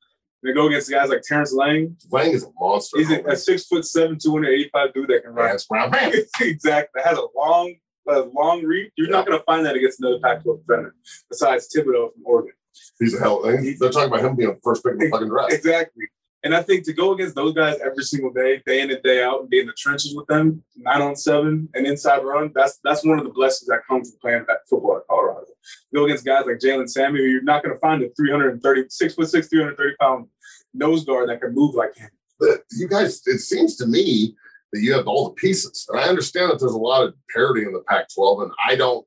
And 0.42 0.48
to 0.48 0.54
go 0.54 0.68
against 0.68 0.90
guys 0.90 1.10
like 1.10 1.20
Terrance 1.22 1.52
Lang, 1.52 1.94
Lang 2.10 2.32
is 2.32 2.44
a 2.44 2.48
monster. 2.58 2.96
he's 2.98 3.10
a, 3.10 3.22
a 3.24 3.36
six 3.36 3.66
foot 3.66 3.84
seven, 3.84 4.18
two 4.18 4.32
hundred 4.32 4.54
eighty 4.54 4.70
five 4.72 4.94
dude 4.94 5.08
that 5.10 5.22
can 5.22 5.34
run. 5.34 5.54
Brown, 5.68 5.90
bam. 5.90 6.12
exactly. 6.40 6.88
That 6.94 7.06
has 7.06 7.18
a 7.18 7.26
long, 7.36 7.74
a 8.08 8.20
long 8.20 8.62
reach. 8.62 8.90
You're 8.96 9.10
not 9.10 9.26
going 9.26 9.38
to 9.38 9.44
find 9.44 9.66
that 9.66 9.76
against 9.76 10.00
another 10.00 10.18
Pac-12 10.20 10.66
defender 10.66 10.94
besides 11.28 11.68
Thibodeaux 11.68 12.14
from 12.14 12.22
Oregon. 12.24 12.54
He's 12.98 13.14
a 13.14 13.20
hell. 13.20 13.42
They're 13.42 13.90
talking 13.90 14.08
about 14.08 14.24
him 14.24 14.34
being 14.34 14.50
the 14.50 14.60
first 14.64 14.82
pick 14.82 14.94
in 14.94 14.98
the 14.98 15.10
fucking 15.10 15.28
draft. 15.28 15.52
Exactly. 15.52 16.04
And 16.42 16.54
I 16.54 16.62
think 16.62 16.84
to 16.86 16.92
go 16.92 17.12
against 17.12 17.34
those 17.34 17.52
guys 17.52 17.78
every 17.84 18.02
single 18.02 18.32
day, 18.32 18.62
day 18.66 18.80
in 18.80 18.90
and 18.90 19.02
day 19.02 19.22
out, 19.22 19.40
and 19.40 19.50
be 19.50 19.60
in 19.60 19.66
the 19.66 19.74
trenches 19.74 20.14
with 20.14 20.26
them, 20.26 20.62
nine 20.74 21.02
on 21.02 21.14
seven 21.14 21.68
and 21.74 21.86
inside 21.86 22.24
run, 22.24 22.50
that's 22.54 22.78
that's 22.82 23.04
one 23.04 23.18
of 23.18 23.24
the 23.24 23.32
blessings 23.32 23.68
that 23.68 23.86
comes 23.86 24.10
from 24.10 24.18
playing 24.20 24.46
football 24.68 24.96
at 24.96 25.06
Colorado. 25.08 25.46
Go 25.94 26.04
against 26.04 26.24
guys 26.24 26.44
like 26.46 26.58
Jalen 26.58 26.88
Sami, 26.88 27.18
who 27.18 27.26
you're 27.26 27.42
not 27.42 27.62
going 27.62 27.74
to 27.74 27.80
find 27.80 28.02
a 28.02 28.08
330, 28.16 28.84
six 28.88 29.14
foot 29.14 29.28
six, 29.28 29.48
330 29.48 29.96
pound 30.00 30.28
nose 30.72 31.04
guard 31.04 31.28
that 31.28 31.40
can 31.40 31.54
move 31.54 31.74
like 31.74 31.94
him. 31.94 32.10
But 32.38 32.62
you 32.70 32.88
guys, 32.88 33.20
it 33.26 33.40
seems 33.40 33.76
to 33.76 33.86
me 33.86 34.34
that 34.72 34.80
you 34.80 34.94
have 34.94 35.06
all 35.06 35.28
the 35.28 35.34
pieces, 35.34 35.86
and 35.90 36.00
I 36.00 36.04
understand 36.04 36.50
that 36.50 36.60
there's 36.60 36.72
a 36.72 36.78
lot 36.78 37.04
of 37.04 37.14
parity 37.34 37.64
in 37.66 37.72
the 37.72 37.80
Pac-12, 37.80 38.44
and 38.44 38.52
I 38.64 38.76
don't, 38.76 39.06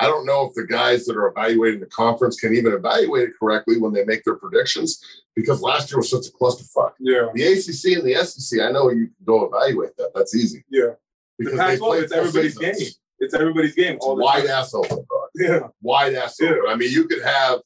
I 0.00 0.06
don't 0.06 0.26
know 0.26 0.46
if 0.46 0.54
the 0.54 0.66
guys 0.66 1.04
that 1.06 1.16
are 1.16 1.28
evaluating 1.28 1.80
the 1.80 1.86
conference 1.86 2.38
can 2.40 2.54
even 2.54 2.72
evaluate 2.72 3.28
it 3.28 3.34
correctly 3.38 3.78
when 3.78 3.92
they 3.92 4.04
make 4.04 4.24
their 4.24 4.36
predictions 4.36 5.02
because 5.36 5.60
last 5.62 5.90
year 5.90 5.98
was 5.98 6.10
such 6.10 6.26
a 6.26 6.32
clusterfuck. 6.32 6.92
Yeah. 6.98 7.26
The 7.34 7.44
ACC 7.44 7.98
and 7.98 8.06
the 8.06 8.14
SEC, 8.24 8.60
I 8.60 8.70
know 8.72 8.90
you 8.90 9.06
can 9.06 9.14
go 9.24 9.44
evaluate 9.44 9.96
that. 9.98 10.12
That's 10.14 10.34
easy 10.34 10.64
Yeah. 10.70 10.90
The 11.38 11.44
because 11.50 11.58
they 11.58 11.78
play 11.78 11.98
it's 11.98 12.12
everybody's 12.12 12.58
game. 12.58 12.74
It's 13.18 13.34
everybody's 13.34 13.74
game. 13.74 13.98
All 14.00 14.16
the 14.16 14.24
wide 14.24 14.46
time. 14.46 14.50
ass 14.50 14.72
open, 14.74 15.04
bro. 15.08 15.20
Yeah. 15.34 15.68
wide 15.82 16.14
ass 16.14 16.36
Yeah. 16.40 16.50
open. 16.50 16.64
I 16.68 16.76
mean, 16.76 16.90
you 16.90 17.06
could 17.06 17.22
have. 17.22 17.60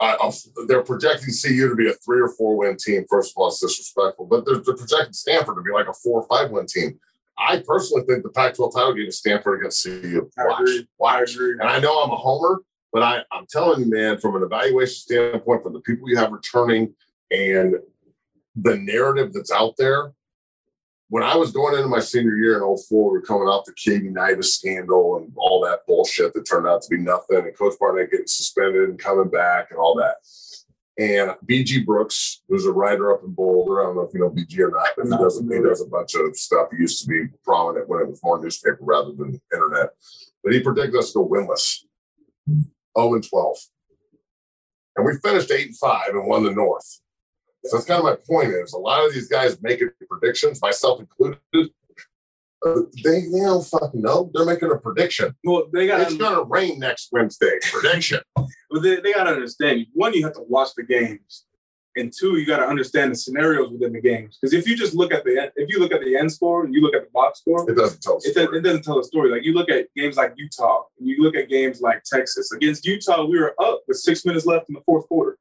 Uh, 0.00 0.16
a- 0.22 0.64
they're 0.66 0.82
projecting 0.84 1.34
CU 1.34 1.68
to 1.68 1.74
be 1.74 1.88
a 1.90 1.94
three 1.94 2.20
or 2.20 2.28
four 2.28 2.56
win 2.56 2.76
team. 2.76 3.04
First 3.10 3.32
of 3.32 3.36
all, 3.36 3.48
it's 3.48 3.60
disrespectful, 3.60 4.26
but 4.26 4.46
they're, 4.46 4.58
they're 4.58 4.76
projecting 4.76 5.12
Stanford 5.12 5.56
to 5.56 5.62
be 5.62 5.72
like 5.72 5.88
a 5.88 5.92
four 5.92 6.22
or 6.22 6.26
five 6.28 6.50
win 6.52 6.66
team. 6.66 7.00
I 7.38 7.62
personally 7.66 8.04
think 8.04 8.22
the 8.24 8.30
Pac-12 8.30 8.74
title 8.74 8.94
game 8.94 9.06
is 9.06 9.18
Stanford 9.18 9.60
against 9.60 9.84
CU. 9.84 10.28
I 10.36 10.44
Watch, 10.46 10.60
agree. 10.60 10.78
I 10.80 10.84
watch. 10.98 11.34
agree. 11.34 11.52
And 11.52 11.62
I 11.62 11.78
know 11.78 12.02
I'm 12.02 12.10
a 12.10 12.16
homer, 12.16 12.62
but 12.92 13.02
I, 13.02 13.22
I'm 13.30 13.46
telling 13.48 13.80
you, 13.80 13.86
man, 13.90 14.18
from 14.18 14.34
an 14.36 14.42
evaluation 14.42 14.94
standpoint, 14.94 15.62
from 15.62 15.72
the 15.72 15.80
people 15.80 16.08
you 16.08 16.16
have 16.16 16.32
returning 16.32 16.94
and 17.30 17.76
the 18.56 18.76
narrative 18.76 19.32
that's 19.32 19.52
out 19.52 19.74
there. 19.78 20.12
When 21.10 21.22
I 21.22 21.36
was 21.36 21.52
going 21.52 21.74
into 21.74 21.88
my 21.88 22.00
senior 22.00 22.36
year 22.36 22.56
in 22.56 22.60
04, 22.76 23.10
we 23.12 23.18
were 23.18 23.22
coming 23.24 23.48
off 23.48 23.64
the 23.64 23.72
Katie 23.72 24.10
Hnida 24.10 24.44
scandal 24.44 25.16
and 25.16 25.32
all 25.36 25.62
that 25.64 25.86
bullshit 25.86 26.34
that 26.34 26.42
turned 26.46 26.66
out 26.66 26.82
to 26.82 26.90
be 26.90 26.98
nothing, 26.98 27.38
and 27.38 27.56
Coach 27.56 27.74
Barnett 27.80 28.10
getting 28.10 28.26
suspended 28.26 28.90
and 28.90 28.98
coming 28.98 29.30
back 29.30 29.70
and 29.70 29.78
all 29.78 29.94
that. 29.96 30.16
And 30.98 31.30
BG 31.48 31.86
Brooks, 31.86 32.42
who's 32.48 32.66
a 32.66 32.72
writer 32.72 33.14
up 33.14 33.22
in 33.22 33.32
Boulder. 33.32 33.80
I 33.80 33.84
don't 33.84 33.96
know 33.96 34.02
if 34.02 34.12
you 34.12 34.18
know 34.18 34.30
BG 34.30 34.58
or 34.58 34.72
not, 34.72 34.88
but 34.96 35.04
he 35.04 35.10
does, 35.10 35.40
he 35.40 35.62
does 35.62 35.80
a 35.80 35.86
bunch 35.86 36.14
of 36.16 36.36
stuff. 36.36 36.68
He 36.72 36.78
used 36.78 37.00
to 37.02 37.08
be 37.08 37.26
prominent 37.44 37.88
when 37.88 38.00
it 38.00 38.08
was 38.08 38.20
more 38.22 38.42
newspaper 38.42 38.78
rather 38.80 39.12
than 39.12 39.40
internet. 39.52 39.90
But 40.42 40.54
he 40.54 40.60
predicted 40.60 40.96
us 40.96 41.12
to 41.12 41.20
go 41.20 41.28
winless, 41.28 41.84
0 42.98 43.14
and 43.14 43.28
12. 43.28 43.56
And 44.96 45.06
we 45.06 45.12
finished 45.22 45.52
8 45.52 45.66
and 45.66 45.78
5 45.78 46.08
and 46.08 46.26
won 46.26 46.42
the 46.42 46.50
North. 46.50 47.00
So 47.64 47.76
that's 47.76 47.86
kind 47.86 47.98
of 47.98 48.04
my 48.04 48.16
point 48.26 48.52
is 48.52 48.72
a 48.72 48.78
lot 48.78 49.06
of 49.06 49.14
these 49.14 49.28
guys 49.28 49.60
making 49.62 49.90
predictions, 50.08 50.60
myself 50.60 50.98
included, 50.98 51.38
uh, 52.66 52.80
they, 53.04 53.20
they 53.22 53.40
don't 53.40 53.64
fucking 53.64 54.00
know. 54.02 54.30
They're 54.34 54.44
making 54.44 54.70
a 54.72 54.78
prediction. 54.78 55.34
Well, 55.44 55.68
they 55.72 55.86
got 55.86 56.00
It's 56.00 56.16
going 56.16 56.34
to 56.36 56.44
rain 56.44 56.78
next 56.78 57.08
Wednesday. 57.12 57.58
Prediction. 57.70 58.20
Well, 58.70 58.82
they, 58.82 58.96
they 58.96 59.14
got 59.14 59.24
to 59.24 59.30
understand. 59.30 59.86
One, 59.94 60.12
you 60.12 60.22
have 60.24 60.34
to 60.34 60.42
watch 60.46 60.68
the 60.76 60.82
games, 60.82 61.46
and 61.96 62.12
two, 62.14 62.36
you 62.36 62.44
got 62.44 62.58
to 62.58 62.66
understand 62.66 63.12
the 63.12 63.16
scenarios 63.16 63.70
within 63.70 63.94
the 63.94 64.00
games. 64.02 64.36
Because 64.38 64.52
if 64.52 64.68
you 64.68 64.76
just 64.76 64.94
look 64.94 65.10
at 65.10 65.24
the 65.24 65.50
if 65.56 65.70
you 65.70 65.78
look 65.80 65.90
at 65.90 66.02
the 66.02 66.14
end 66.18 66.30
score 66.30 66.66
and 66.66 66.74
you 66.74 66.82
look 66.82 66.94
at 66.94 67.04
the 67.04 67.10
box 67.10 67.38
score, 67.40 67.68
It 67.70 67.76
doesn't 67.76 68.02
tell. 68.02 68.16
a 68.16 68.28
it, 68.28 68.34
does, 68.34 68.48
it 68.52 68.60
doesn't 68.60 68.82
tell 68.82 68.98
a 68.98 69.04
story. 69.04 69.30
Like 69.30 69.42
you 69.42 69.54
look 69.54 69.70
at 69.70 69.86
games 69.96 70.18
like 70.18 70.34
Utah, 70.36 70.82
and 70.98 71.08
you 71.08 71.22
look 71.22 71.34
at 71.34 71.48
games 71.48 71.80
like 71.80 72.02
Texas. 72.04 72.52
Against 72.52 72.84
Utah, 72.84 73.24
we 73.24 73.38
were 73.40 73.54
up 73.58 73.80
with 73.88 73.96
six 73.96 74.26
minutes 74.26 74.44
left 74.44 74.68
in 74.68 74.74
the 74.74 74.82
fourth 74.84 75.08
quarter. 75.08 75.38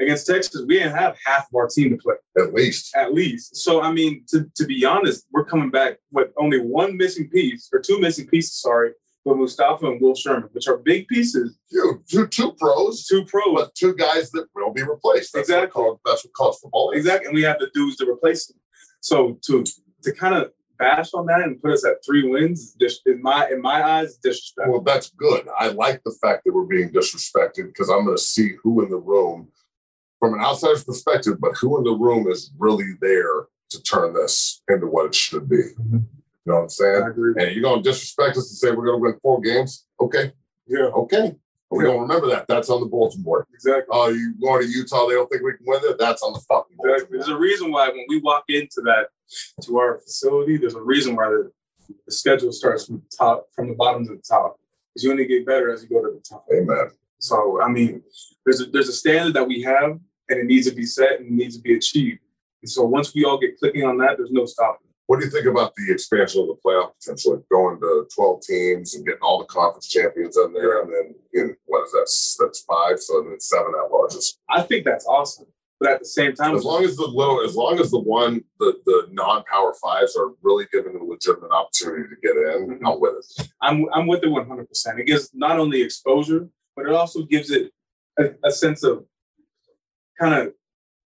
Against 0.00 0.26
Texas, 0.26 0.62
we 0.66 0.78
didn't 0.78 0.96
have 0.96 1.16
half 1.24 1.46
of 1.48 1.54
our 1.54 1.68
team 1.68 1.90
to 1.90 1.96
play 1.96 2.14
At 2.38 2.54
least. 2.54 2.96
at 2.96 3.12
least. 3.14 3.56
So 3.56 3.82
I 3.82 3.92
mean, 3.92 4.24
to, 4.28 4.46
to 4.56 4.64
be 4.66 4.84
honest, 4.84 5.26
we're 5.32 5.44
coming 5.44 5.70
back 5.70 5.98
with 6.10 6.28
only 6.38 6.58
one 6.60 6.96
missing 6.96 7.28
piece 7.28 7.68
or 7.72 7.80
two 7.80 8.00
missing 8.00 8.26
pieces. 8.26 8.60
Sorry, 8.60 8.92
with 9.24 9.36
Mustafa 9.38 9.86
and 9.86 10.00
Will 10.00 10.14
Sherman, 10.14 10.48
which 10.52 10.68
are 10.68 10.78
big 10.78 11.06
pieces. 11.08 11.58
You 11.70 12.02
two, 12.10 12.26
two 12.28 12.52
pros, 12.58 13.06
Two 13.06 13.24
pros, 13.24 13.54
but 13.54 13.74
two 13.74 13.94
guys 13.94 14.30
that 14.30 14.46
will 14.54 14.72
be 14.72 14.82
replaced. 14.82 15.32
That's 15.34 15.48
Exactly. 15.50 15.66
What 15.66 15.72
college, 15.72 15.98
that's 16.06 16.24
what 16.24 16.34
college 16.34 16.56
football 16.62 16.90
is. 16.92 17.00
exactly, 17.00 17.26
and 17.26 17.34
we 17.34 17.42
have 17.42 17.58
the 17.58 17.70
dudes 17.74 17.96
to 17.96 18.08
replace 18.10 18.46
them. 18.46 18.58
So 19.00 19.38
to 19.46 19.64
to 20.04 20.12
kind 20.14 20.34
of 20.34 20.50
bash 20.78 21.12
on 21.12 21.26
that 21.26 21.42
and 21.42 21.60
put 21.60 21.72
us 21.72 21.84
at 21.84 21.96
three 22.06 22.26
wins, 22.26 22.74
in 23.04 23.20
my 23.20 23.48
in 23.50 23.60
my 23.60 23.82
eyes, 23.82 24.16
disrespectful. 24.16 24.72
Well, 24.72 24.82
that's 24.82 25.10
good. 25.10 25.46
I 25.58 25.68
like 25.68 26.02
the 26.04 26.16
fact 26.22 26.44
that 26.44 26.54
we're 26.54 26.64
being 26.64 26.88
disrespected 26.90 27.66
because 27.66 27.90
I'm 27.90 28.06
going 28.06 28.16
to 28.16 28.22
see 28.22 28.54
who 28.62 28.82
in 28.82 28.88
the 28.90 28.96
room, 28.96 29.48
from 30.20 30.34
an 30.34 30.40
outsider's 30.40 30.84
perspective, 30.84 31.38
but 31.40 31.56
who 31.56 31.76
in 31.78 31.84
the 31.84 31.90
room 31.92 32.30
is 32.30 32.52
really 32.58 32.92
there 33.00 33.46
to 33.70 33.82
turn 33.82 34.12
this 34.14 34.62
into 34.68 34.86
what 34.86 35.06
it 35.06 35.14
should 35.14 35.48
be. 35.48 35.56
Mhm. 35.80 36.04
You 36.44 36.52
know 36.52 36.54
what 36.56 36.62
I'm 36.62 36.68
saying? 36.68 37.02
I 37.02 37.08
agree. 37.08 37.34
And 37.38 37.52
you're 37.54 37.62
going 37.62 37.82
to 37.82 37.88
disrespect 37.90 38.36
us 38.36 38.48
and 38.50 38.56
say 38.58 38.70
we're 38.70 38.84
going 38.86 38.98
to 38.98 39.02
win 39.02 39.18
four 39.22 39.40
games? 39.40 39.86
Okay, 40.00 40.32
Yeah, 40.66 40.86
okay. 40.86 41.36
But 41.70 41.76
we 41.76 41.84
don't 41.84 42.00
remember 42.00 42.26
that. 42.28 42.46
That's 42.48 42.68
on 42.68 42.80
the 42.80 42.86
bulletin 42.86 43.22
board. 43.22 43.46
exactly. 43.54 43.86
Oh, 43.92 44.08
you 44.08 44.34
going 44.40 44.62
to 44.62 44.68
Utah? 44.68 45.06
They 45.06 45.14
don't 45.14 45.30
think 45.30 45.42
we 45.44 45.52
can 45.52 45.64
win 45.66 45.80
it. 45.84 45.98
That's 45.98 46.20
on 46.22 46.32
the 46.32 46.40
fucking 46.40 46.76
bulletin 46.76 46.94
Exactly. 46.96 47.18
There's 47.18 47.28
a 47.28 47.36
reason 47.38 47.70
why 47.70 47.88
when 47.88 48.04
we 48.08 48.18
walk 48.20 48.44
into 48.48 48.80
that 48.82 49.08
to 49.62 49.76
our 49.78 50.00
facility, 50.00 50.56
there's 50.56 50.74
a 50.74 50.82
reason 50.82 51.14
why 51.14 51.28
the, 51.28 51.52
the 52.06 52.12
schedule 52.12 52.50
starts 52.52 52.86
from 52.86 52.96
the 52.96 53.16
top 53.16 53.46
from 53.54 53.68
the 53.68 53.74
bottom 53.74 54.04
to 54.06 54.16
the 54.16 54.22
top. 54.22 54.56
Because 54.92 55.04
you 55.04 55.12
only 55.12 55.26
get 55.26 55.46
better 55.46 55.72
as 55.72 55.84
you 55.84 55.88
go 55.88 56.02
to 56.04 56.10
the 56.12 56.20
top. 56.28 56.44
Amen. 56.52 56.90
So 57.20 57.60
I 57.62 57.68
mean, 57.68 58.02
there's 58.44 58.60
a 58.62 58.66
there's 58.66 58.88
a 58.88 58.92
standard 58.92 59.34
that 59.34 59.46
we 59.46 59.62
have, 59.62 60.00
and 60.30 60.38
it 60.38 60.46
needs 60.46 60.68
to 60.68 60.74
be 60.74 60.86
set 60.86 61.20
and 61.20 61.26
it 61.26 61.32
needs 61.32 61.56
to 61.56 61.62
be 61.62 61.74
achieved. 61.74 62.20
And 62.62 62.70
so 62.70 62.84
once 62.84 63.14
we 63.14 63.24
all 63.24 63.38
get 63.38 63.58
clicking 63.58 63.84
on 63.84 63.98
that, 63.98 64.16
there's 64.16 64.30
no 64.30 64.46
stopping. 64.46 64.86
What 65.06 65.18
do 65.18 65.24
you 65.24 65.30
think 65.32 65.46
about 65.46 65.74
the 65.74 65.92
expansion 65.92 66.42
of 66.42 66.46
the 66.46 66.56
playoff 66.64 66.92
potentially, 67.00 67.42
going 67.50 67.80
to 67.80 68.06
12 68.14 68.42
teams 68.42 68.94
and 68.94 69.04
getting 69.04 69.22
all 69.22 69.40
the 69.40 69.46
conference 69.46 69.88
champions 69.88 70.36
in 70.36 70.52
there, 70.52 70.82
and 70.82 70.92
then 70.92 71.14
in 71.34 71.56
what 71.66 71.84
is 71.84 71.90
that? 71.90 72.44
That's 72.44 72.60
five, 72.60 73.00
so 73.00 73.20
then 73.22 73.40
seven 73.40 73.72
at 73.76 73.90
largest. 73.90 74.38
I 74.48 74.62
think 74.62 74.84
that's 74.84 75.06
awesome, 75.06 75.46
but 75.80 75.90
at 75.90 75.98
the 75.98 76.04
same 76.04 76.34
time, 76.34 76.54
As 76.54 76.62
long 76.62 76.84
as 76.84 76.94
the 76.94 77.06
low, 77.06 77.44
as 77.44 77.56
long 77.56 77.80
as 77.80 77.90
the 77.90 77.98
one, 77.98 78.44
the 78.60 78.78
the 78.86 79.08
non-power 79.10 79.74
fives 79.82 80.14
are 80.14 80.30
really 80.42 80.66
given 80.70 80.94
a 80.94 81.02
legitimate 81.02 81.50
opportunity 81.50 82.04
to 82.04 82.20
get 82.22 82.36
in, 82.36 82.68
mm-hmm. 82.68 82.86
I'm 82.86 83.00
with 83.00 83.14
it. 83.18 83.48
I'm 83.60 83.86
I'm 83.92 84.06
with 84.06 84.22
it 84.22 84.28
100. 84.28 84.68
percent 84.68 85.00
It 85.00 85.06
gives 85.06 85.30
not 85.34 85.58
only 85.58 85.82
exposure, 85.82 86.48
but 86.76 86.86
it 86.86 86.92
also 86.92 87.24
gives 87.24 87.50
it 87.50 87.72
a, 88.16 88.30
a 88.44 88.52
sense 88.52 88.84
of 88.84 89.04
kind 90.20 90.34
of 90.34 90.52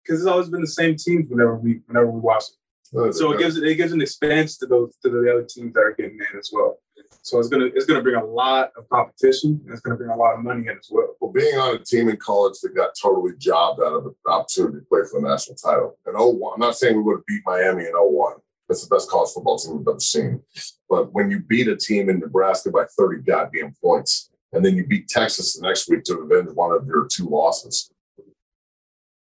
because 0.03 0.21
it's 0.21 0.27
always 0.27 0.49
been 0.49 0.61
the 0.61 0.67
same 0.67 0.95
teams 0.95 1.29
whenever 1.29 1.55
we 1.55 1.81
whenever 1.87 2.09
we 2.09 2.19
watch 2.19 2.43
it. 2.43 2.55
Oh, 2.93 3.11
so 3.11 3.31
it 3.31 3.39
gives 3.39 3.57
it 3.57 3.75
gives 3.75 3.93
an 3.93 4.01
expanse 4.01 4.57
to 4.57 4.65
those 4.65 4.95
to 5.03 5.09
the 5.09 5.31
other 5.31 5.43
teams 5.43 5.73
that 5.73 5.79
are 5.79 5.95
getting 5.97 6.17
in 6.17 6.39
as 6.39 6.49
well. 6.51 6.77
So 7.21 7.39
it's 7.39 7.49
gonna 7.49 7.65
it's 7.65 7.85
gonna 7.85 8.01
bring 8.01 8.15
a 8.15 8.25
lot 8.25 8.71
of 8.77 8.89
competition 8.89 9.61
and 9.63 9.71
it's 9.71 9.81
gonna 9.81 9.95
bring 9.95 10.09
a 10.09 10.15
lot 10.15 10.33
of 10.33 10.43
money 10.43 10.67
in 10.67 10.77
as 10.77 10.89
well. 10.89 11.15
Well, 11.19 11.31
being 11.31 11.57
on 11.57 11.75
a 11.75 11.79
team 11.79 12.09
in 12.09 12.17
college 12.17 12.59
that 12.61 12.75
got 12.75 12.91
totally 13.01 13.33
jobbed 13.37 13.79
out 13.81 13.93
of 13.93 14.05
an 14.07 14.15
opportunity 14.27 14.79
to 14.79 14.85
play 14.85 15.01
for 15.09 15.21
the 15.21 15.27
national 15.27 15.55
title. 15.55 15.97
In 16.07 16.13
01, 16.13 16.53
I'm 16.55 16.59
not 16.59 16.75
saying 16.75 16.97
we 16.97 17.03
would 17.03 17.17
have 17.17 17.25
beat 17.27 17.43
Miami 17.45 17.85
in 17.85 17.93
01. 17.93 18.37
That's 18.67 18.87
the 18.87 18.93
best 18.93 19.09
college 19.09 19.31
football 19.31 19.57
team 19.57 19.77
we've 19.77 19.87
ever 19.87 19.99
seen. 19.99 20.41
But 20.89 21.13
when 21.13 21.29
you 21.29 21.41
beat 21.41 21.67
a 21.67 21.75
team 21.75 22.09
in 22.09 22.19
Nebraska 22.19 22.71
by 22.71 22.85
30 22.97 23.21
goddamn 23.21 23.73
points, 23.81 24.29
and 24.53 24.65
then 24.65 24.75
you 24.75 24.85
beat 24.85 25.07
Texas 25.07 25.55
the 25.55 25.65
next 25.65 25.89
week 25.89 26.03
to 26.05 26.19
avenge 26.19 26.49
one 26.55 26.71
of 26.71 26.85
your 26.87 27.07
two 27.09 27.27
losses 27.27 27.91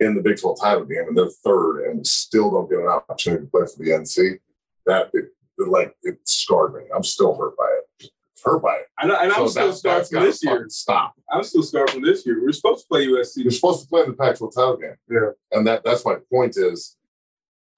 in 0.01 0.15
the 0.15 0.23
Big 0.23 0.41
12 0.41 0.61
title 0.61 0.85
game, 0.85 1.05
and 1.09 1.17
they're 1.17 1.29
third, 1.29 1.91
and 1.91 2.07
still 2.07 2.51
don't 2.51 2.69
get 2.69 2.81
an 2.81 2.89
opportunity 2.89 3.45
to 3.45 3.51
play 3.51 3.63
for 3.63 3.83
the 3.83 3.91
NC, 3.91 4.39
that 4.87 5.11
it, 5.13 5.27
it 5.59 5.69
like 5.69 5.95
it 6.03 6.19
scarred 6.25 6.75
me. 6.75 6.83
I'm 6.95 7.05
still 7.05 7.37
hurt 7.37 7.57
by 7.57 7.69
it. 7.79 8.11
Hurt 8.45 8.63
by 8.63 8.75
it. 8.75 8.87
And, 9.01 9.11
and 9.11 9.33
I'm 9.33 9.49
still 9.49 9.73
scarred 9.73 10.07
from 10.07 10.25
this 10.25 10.45
year. 10.45 10.67
Stop. 10.69 11.15
I'm 11.31 11.43
still 11.45 11.63
scarred 11.63 11.91
from 11.91 12.03
this 12.03 12.27
year. 12.27 12.43
We're 12.43 12.53
supposed 12.53 12.83
to 12.83 12.89
play 12.89 13.07
USC. 13.07 13.37
You're 13.37 13.51
supposed 13.51 13.83
to 13.83 13.89
play 13.89 14.03
in 14.03 14.11
the 14.11 14.17
Pac-12 14.17 14.55
title 14.55 14.77
game. 14.77 14.97
Yeah. 15.09 15.31
And 15.53 15.67
that 15.67 15.83
that's 15.85 16.05
my 16.05 16.17
point 16.31 16.57
is, 16.57 16.97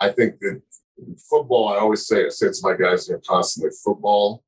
I 0.01 0.09
think 0.09 0.41
that 0.41 0.63
football. 1.31 1.69
I 1.69 1.77
always 1.77 2.07
say, 2.07 2.27
I 2.27 2.29
say 2.31 2.49
it 2.49 2.55
to 2.55 2.61
my 2.63 2.77
guys 2.77 3.07
here 3.07 3.21
constantly. 3.27 3.71
Football 3.85 4.43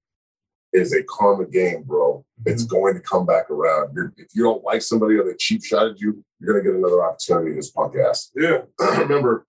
is 0.72 0.92
a 0.92 1.02
karma 1.04 1.46
game, 1.46 1.82
bro. 1.84 2.07
It's 2.48 2.64
going 2.64 2.94
to 2.94 3.00
come 3.00 3.26
back 3.26 3.50
around. 3.50 3.94
You're, 3.94 4.12
if 4.16 4.28
you 4.34 4.42
don't 4.42 4.64
like 4.64 4.82
somebody 4.82 5.16
or 5.16 5.24
they 5.24 5.34
cheap 5.38 5.64
shotted 5.64 6.00
you, 6.00 6.24
you're 6.40 6.52
going 6.52 6.64
to 6.64 6.70
get 6.70 6.78
another 6.78 7.04
opportunity. 7.04 7.50
In 7.50 7.56
this 7.56 7.70
punk 7.70 7.94
ass. 7.96 8.30
Yeah. 8.34 8.62
I 8.80 9.00
remember 9.00 9.46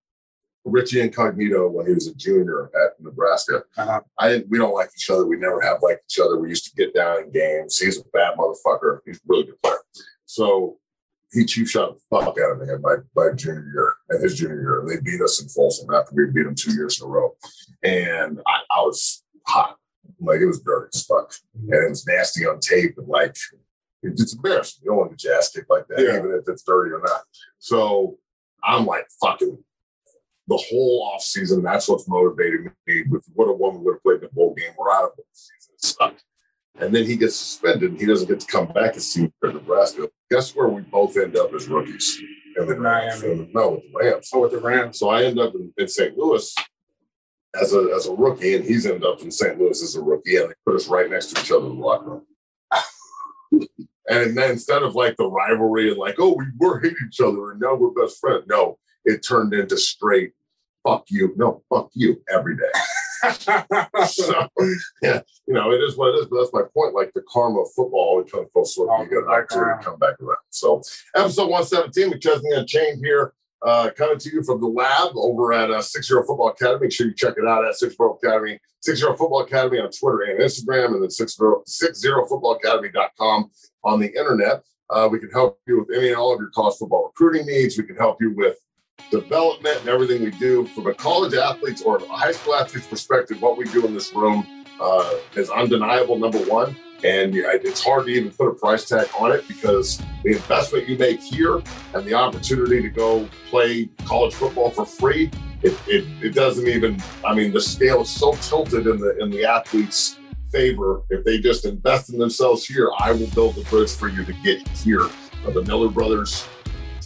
Richie 0.64 1.00
Incognito 1.00 1.68
when 1.68 1.86
he 1.86 1.94
was 1.94 2.06
a 2.06 2.14
junior 2.14 2.70
at 2.74 3.00
Nebraska. 3.00 3.62
Uh-huh. 3.76 4.00
I 4.18 4.44
we 4.48 4.58
don't 4.58 4.74
like 4.74 4.90
each 4.96 5.10
other. 5.10 5.26
We 5.26 5.36
never 5.36 5.60
have 5.62 5.82
liked 5.82 6.02
each 6.10 6.20
other. 6.20 6.38
We 6.38 6.50
used 6.50 6.64
to 6.64 6.76
get 6.76 6.94
down 6.94 7.24
in 7.24 7.32
games. 7.32 7.78
He's 7.78 7.98
a 7.98 8.04
bad 8.12 8.36
motherfucker. 8.36 8.98
He's 9.06 9.16
a 9.16 9.20
really 9.26 9.44
good 9.44 9.62
player. 9.62 9.78
So 10.26 10.78
he 11.32 11.44
cheap 11.44 11.68
shot 11.68 11.94
the 11.94 12.00
fuck 12.10 12.36
out 12.38 12.52
of 12.52 12.60
me 12.60 12.66
my, 12.80 12.96
my 13.14 13.32
junior 13.34 13.64
year 13.72 13.94
and 14.08 14.22
his 14.22 14.36
junior 14.36 14.60
year. 14.60 14.80
And 14.80 14.90
they 14.90 15.00
beat 15.00 15.20
us 15.20 15.40
in 15.40 15.48
Folsom 15.48 15.92
after 15.94 16.14
we 16.14 16.26
beat 16.26 16.44
them 16.44 16.54
two 16.54 16.72
years 16.72 17.00
in 17.00 17.06
a 17.06 17.10
row. 17.10 17.34
And 17.82 18.40
I, 18.46 18.60
I 18.70 18.80
was 18.80 19.22
hot. 19.46 19.76
Like 20.18 20.40
it 20.40 20.46
was 20.46 20.60
dirty 20.60 20.90
as 20.94 21.04
fuck. 21.04 21.30
Mm-hmm. 21.30 21.72
And 21.72 21.84
it 21.86 21.88
was 21.90 22.06
nasty 22.06 22.46
on 22.46 22.60
tape. 22.60 22.96
And 22.98 23.08
like, 23.08 23.36
it's 24.02 24.34
embarrassing. 24.34 24.80
You 24.82 24.90
don't 24.90 24.98
want 24.98 25.18
to 25.18 25.34
ass 25.34 25.50
kicked 25.50 25.70
like 25.70 25.86
that, 25.88 25.98
Yeah. 26.00 26.18
even 26.18 26.32
if 26.32 26.48
it's 26.48 26.62
dirty 26.62 26.92
or 26.92 27.02
not. 27.04 27.22
So 27.58 28.18
I'm 28.64 28.86
like, 28.86 29.06
fucking 29.22 29.58
the 30.48 30.56
whole 30.56 31.10
off 31.14 31.22
season. 31.22 31.62
That's 31.62 31.88
what's 31.88 32.08
motivated 32.08 32.70
me. 32.86 33.04
With 33.08 33.24
what 33.34 33.46
a 33.46 33.52
woman 33.52 33.84
would 33.84 33.94
have 33.94 34.02
played 34.02 34.20
the 34.20 34.28
bowl 34.32 34.54
game, 34.54 34.72
we're 34.76 34.90
out 34.90 35.04
of 35.04 35.16
the 35.16 35.22
season. 35.32 35.74
It 35.74 35.84
sucked. 35.84 36.24
And 36.80 36.94
then 36.94 37.04
he 37.04 37.16
gets 37.16 37.36
suspended. 37.36 37.92
And 37.92 38.00
he 38.00 38.06
doesn't 38.06 38.28
get 38.28 38.40
to 38.40 38.46
come 38.46 38.66
back 38.66 38.96
as 38.96 39.12
senior 39.12 39.32
at 39.44 39.54
Nebraska. 39.54 40.08
Guess 40.30 40.54
where 40.56 40.68
we 40.68 40.82
both 40.82 41.16
end 41.16 41.36
up 41.36 41.52
as 41.54 41.68
rookies? 41.68 42.20
In 42.56 42.66
the 42.66 42.76
Miami. 42.76 43.48
No, 43.54 43.70
with 43.70 43.82
the 43.82 43.98
Rams. 43.98 44.30
Oh, 44.34 44.40
with 44.40 44.52
the 44.52 44.58
Rams. 44.58 44.98
So 44.98 45.08
I 45.08 45.24
end 45.24 45.38
up 45.38 45.54
in, 45.54 45.72
in 45.76 45.88
St. 45.88 46.16
Louis 46.18 46.54
as 47.60 47.74
a 47.74 47.90
as 47.94 48.06
a 48.06 48.12
rookie, 48.12 48.54
and 48.54 48.64
he's 48.64 48.86
ended 48.86 49.04
up 49.04 49.22
in 49.22 49.30
St. 49.30 49.58
Louis 49.58 49.82
as 49.82 49.96
a 49.96 50.02
rookie, 50.02 50.36
and 50.36 50.50
they 50.50 50.54
put 50.64 50.76
us 50.76 50.88
right 50.88 51.10
next 51.10 51.34
to 51.34 51.40
each 51.40 51.50
other 51.50 51.66
in 51.66 51.78
the 51.78 51.84
locker 51.84 52.10
room. 52.10 52.26
and 54.08 54.36
then 54.36 54.50
instead 54.52 54.82
of 54.82 54.94
like 54.94 55.16
the 55.16 55.26
rivalry 55.26 55.90
and 55.90 55.98
like, 55.98 56.16
oh, 56.18 56.34
we 56.36 56.46
were 56.58 56.80
hating 56.80 56.96
each 57.08 57.20
other 57.20 57.52
and 57.52 57.60
now 57.60 57.74
we're 57.74 57.90
best 57.90 58.20
friends. 58.20 58.44
No, 58.48 58.78
it 59.04 59.24
turned 59.26 59.52
into 59.54 59.76
straight 59.76 60.32
fuck 60.86 61.04
you. 61.08 61.32
No, 61.36 61.62
fuck 61.68 61.90
you 61.94 62.22
every 62.32 62.56
day. 62.56 62.70
so 64.06 64.48
yeah, 65.02 65.20
you 65.46 65.54
know, 65.54 65.72
it 65.72 65.82
is 65.82 65.96
what 65.96 66.14
it 66.14 66.18
is, 66.18 66.26
but 66.26 66.38
that's 66.38 66.52
my 66.52 66.62
point. 66.74 66.94
Like 66.94 67.12
the 67.14 67.22
karma 67.28 67.60
of 67.60 67.72
football 67.74 68.00
always 68.00 68.30
comes 68.30 68.48
full 68.52 68.64
circle. 68.64 69.02
You 69.02 69.10
get 69.10 69.24
an 69.24 69.28
opportunity 69.28 69.78
to 69.78 69.84
come 69.84 69.98
back 69.98 70.20
around. 70.20 70.38
So 70.50 70.82
episode 71.14 71.50
117 71.50 72.10
with 72.10 72.20
Chesney 72.20 72.50
and 72.52 72.66
Chain 72.66 73.02
here. 73.02 73.34
Uh, 73.62 73.90
coming 73.96 74.18
to 74.18 74.30
you 74.30 74.42
from 74.42 74.60
the 74.60 74.66
lab 74.66 75.12
over 75.16 75.52
at 75.52 75.70
uh, 75.70 75.82
Six 75.82 76.08
Zero 76.08 76.24
Football 76.24 76.48
Academy. 76.48 76.80
Make 76.82 76.92
sure 76.92 77.06
you 77.06 77.14
check 77.14 77.34
it 77.36 77.46
out 77.46 77.64
at 77.64 77.74
Six 77.74 77.96
Zero 77.96 78.18
Academy, 78.22 78.58
Six 78.80 79.00
Zero 79.00 79.14
Football 79.16 79.42
Academy 79.42 79.78
on 79.78 79.90
Twitter 79.90 80.22
and 80.22 80.40
Instagram, 80.40 80.94
and 80.94 81.02
then 81.02 81.10
Six 81.10 81.36
Zero 82.00 82.26
Football 82.26 82.52
Academy.com 82.52 83.50
on 83.84 84.00
the 84.00 84.08
internet. 84.08 84.62
Uh, 84.88 85.08
we 85.10 85.18
can 85.18 85.30
help 85.30 85.60
you 85.66 85.78
with 85.78 85.96
any 85.96 86.08
and 86.08 86.16
all 86.16 86.34
of 86.34 86.40
your 86.40 86.50
college 86.50 86.76
football 86.76 87.06
recruiting 87.06 87.46
needs. 87.46 87.78
We 87.78 87.84
can 87.84 87.96
help 87.96 88.20
you 88.20 88.34
with 88.34 88.58
development 89.10 89.78
and 89.80 89.88
everything 89.88 90.22
we 90.22 90.30
do 90.32 90.66
from 90.66 90.86
a 90.86 90.94
college 90.94 91.34
athlete's 91.34 91.82
or 91.82 91.98
a 91.98 92.08
high 92.08 92.32
school 92.32 92.54
athlete's 92.54 92.86
perspective. 92.86 93.40
What 93.40 93.56
we 93.56 93.64
do 93.66 93.86
in 93.86 93.94
this 93.94 94.12
room 94.14 94.64
uh, 94.80 95.14
is 95.36 95.50
undeniable. 95.50 96.18
Number 96.18 96.38
one, 96.40 96.76
And 97.02 97.34
it's 97.34 97.82
hard 97.82 98.06
to 98.06 98.12
even 98.12 98.30
put 98.30 98.48
a 98.48 98.54
price 98.54 98.88
tag 98.88 99.08
on 99.18 99.32
it 99.32 99.48
because 99.48 100.02
the 100.22 100.32
investment 100.32 100.88
you 100.88 100.98
make 100.98 101.20
here 101.20 101.62
and 101.94 102.04
the 102.04 102.14
opportunity 102.14 102.82
to 102.82 102.90
go 102.90 103.28
play 103.48 103.88
college 104.04 104.34
football 104.34 104.70
for 104.70 104.84
free, 104.84 105.30
it, 105.62 105.78
it, 105.86 106.04
it 106.22 106.34
doesn't 106.34 106.68
even, 106.68 107.02
I 107.24 107.34
mean, 107.34 107.52
the 107.52 107.60
scale 107.60 108.02
is 108.02 108.10
so 108.10 108.34
tilted 108.34 108.86
in 108.86 108.98
the 108.98 109.18
in 109.18 109.30
the 109.30 109.44
athletes' 109.44 110.18
favor. 110.50 111.02
If 111.10 111.24
they 111.24 111.38
just 111.38 111.64
invest 111.64 112.10
in 112.10 112.18
themselves 112.18 112.66
here, 112.66 112.90
I 112.98 113.12
will 113.12 113.28
build 113.28 113.54
the 113.54 113.64
bridge 113.64 113.92
for 113.92 114.08
you 114.08 114.24
to 114.24 114.32
get 114.44 114.66
here. 114.68 115.08
The 115.46 115.62
Miller 115.62 115.88
brothers 115.88 116.46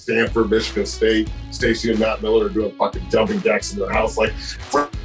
Stanford, 0.05 0.51
Michigan 0.51 0.85
State, 0.85 1.31
Stacy 1.51 1.91
and 1.91 1.99
Matt 1.99 2.21
Miller 2.21 2.47
are 2.47 2.51
doing 2.51 2.77
fucking 2.77 3.09
jumping 3.09 3.41
jacks 3.41 3.73
in 3.73 3.79
their 3.79 3.91
house. 3.91 4.19
Like, 4.19 4.35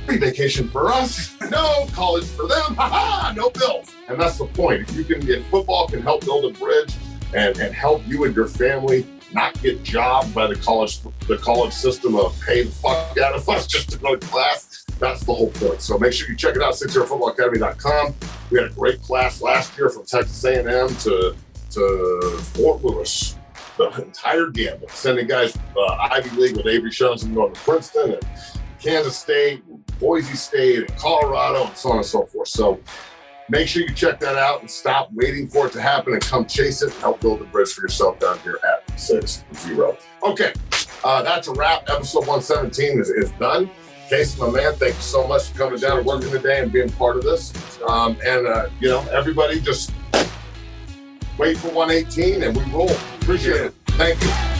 free 0.09 0.17
vacation 0.17 0.67
for 0.69 0.91
us, 0.91 1.39
no 1.51 1.85
college 1.93 2.25
for 2.25 2.47
them. 2.47 2.75
Ha 2.75 2.89
ha, 2.89 3.33
no 3.35 3.49
bills. 3.51 3.93
And 4.07 4.19
that's 4.19 4.39
the 4.39 4.45
point. 4.45 4.89
If 4.89 4.95
you 4.95 5.03
can 5.03 5.19
get 5.19 5.45
football 5.45 5.87
can 5.87 6.01
help 6.01 6.25
build 6.25 6.45
a 6.45 6.57
bridge 6.57 6.95
and, 7.35 7.55
and 7.59 7.75
help 7.75 8.01
you 8.07 8.23
and 8.23 8.35
your 8.35 8.47
family 8.47 9.05
not 9.33 9.61
get 9.61 9.83
jobbed 9.83 10.33
by 10.33 10.47
the 10.47 10.55
college 10.55 11.01
the 11.27 11.37
college 11.37 11.73
system 11.73 12.15
of 12.15 12.35
pay 12.41 12.63
the 12.63 12.71
fuck 12.71 13.15
out 13.19 13.35
of 13.35 13.47
us 13.47 13.67
just 13.67 13.91
to 13.91 13.99
go 13.99 14.15
to 14.15 14.27
class. 14.27 14.83
That's 14.97 15.23
the 15.23 15.33
whole 15.33 15.51
point. 15.51 15.81
So 15.81 15.99
make 15.99 16.13
sure 16.13 16.27
you 16.27 16.35
check 16.35 16.55
it 16.55 16.63
out, 16.63 16.73
sixyearfootballacademy.com. 16.73 18.15
We 18.49 18.59
had 18.59 18.71
a 18.71 18.73
great 18.73 19.01
class 19.03 19.41
last 19.41 19.77
year 19.77 19.89
from 19.89 20.05
Texas 20.05 20.43
A&M 20.43 20.65
to 20.65 21.35
to 21.71 22.39
Fort 22.55 22.83
Lewis 22.83 23.35
the 23.77 23.89
entire 24.01 24.47
gambit, 24.47 24.89
sending 24.89 25.27
guys 25.27 25.55
uh, 25.77 26.07
Ivy 26.11 26.35
League 26.35 26.57
with 26.57 26.65
Avery 26.65 26.89
Jones 26.89 27.23
and 27.23 27.35
going 27.35 27.53
to 27.53 27.59
Princeton 27.61 28.13
and 28.13 28.23
Kansas 28.79 29.17
State, 29.17 29.63
Boise 29.99 30.35
State, 30.35 30.89
and 30.89 30.97
Colorado, 30.97 31.65
and 31.67 31.77
so 31.77 31.89
on 31.91 31.97
and 31.97 32.05
so 32.05 32.25
forth. 32.25 32.47
So 32.47 32.79
make 33.49 33.67
sure 33.67 33.81
you 33.81 33.93
check 33.93 34.19
that 34.19 34.37
out 34.37 34.61
and 34.61 34.69
stop 34.69 35.09
waiting 35.13 35.47
for 35.47 35.67
it 35.67 35.73
to 35.73 35.81
happen 35.81 36.13
and 36.13 36.21
come 36.21 36.45
chase 36.45 36.81
it 36.81 36.91
and 36.93 37.01
help 37.01 37.19
build 37.21 37.41
a 37.41 37.45
bridge 37.45 37.73
for 37.73 37.81
yourself 37.81 38.19
down 38.19 38.39
here 38.39 38.59
at 38.63 38.99
6 38.99 39.43
0. 39.53 39.97
Okay, 40.23 40.53
uh, 41.03 41.21
that's 41.23 41.47
a 41.47 41.53
wrap. 41.53 41.89
Episode 41.89 42.27
117 42.27 42.99
is, 42.99 43.09
is 43.09 43.31
done. 43.33 43.69
Casey, 44.09 44.41
my 44.41 44.49
man, 44.49 44.73
thank 44.73 44.95
you 44.95 45.01
so 45.01 45.27
much 45.27 45.49
for 45.49 45.57
coming 45.57 45.79
down 45.79 45.99
and 45.99 46.05
working 46.05 46.31
today 46.31 46.61
and 46.61 46.71
being 46.71 46.89
part 46.89 47.15
of 47.15 47.23
this. 47.23 47.79
Um, 47.87 48.17
and, 48.25 48.47
uh, 48.47 48.69
you 48.79 48.89
know, 48.89 49.05
everybody 49.11 49.61
just 49.61 49.91
wait 51.37 51.57
for 51.57 51.69
118 51.69 52.41
and 52.41 52.57
we 52.57 52.63
roll. 52.73 52.89
Appreciate 53.21 53.61
it. 53.61 53.73
Thank 53.89 54.19
you. 54.23 54.58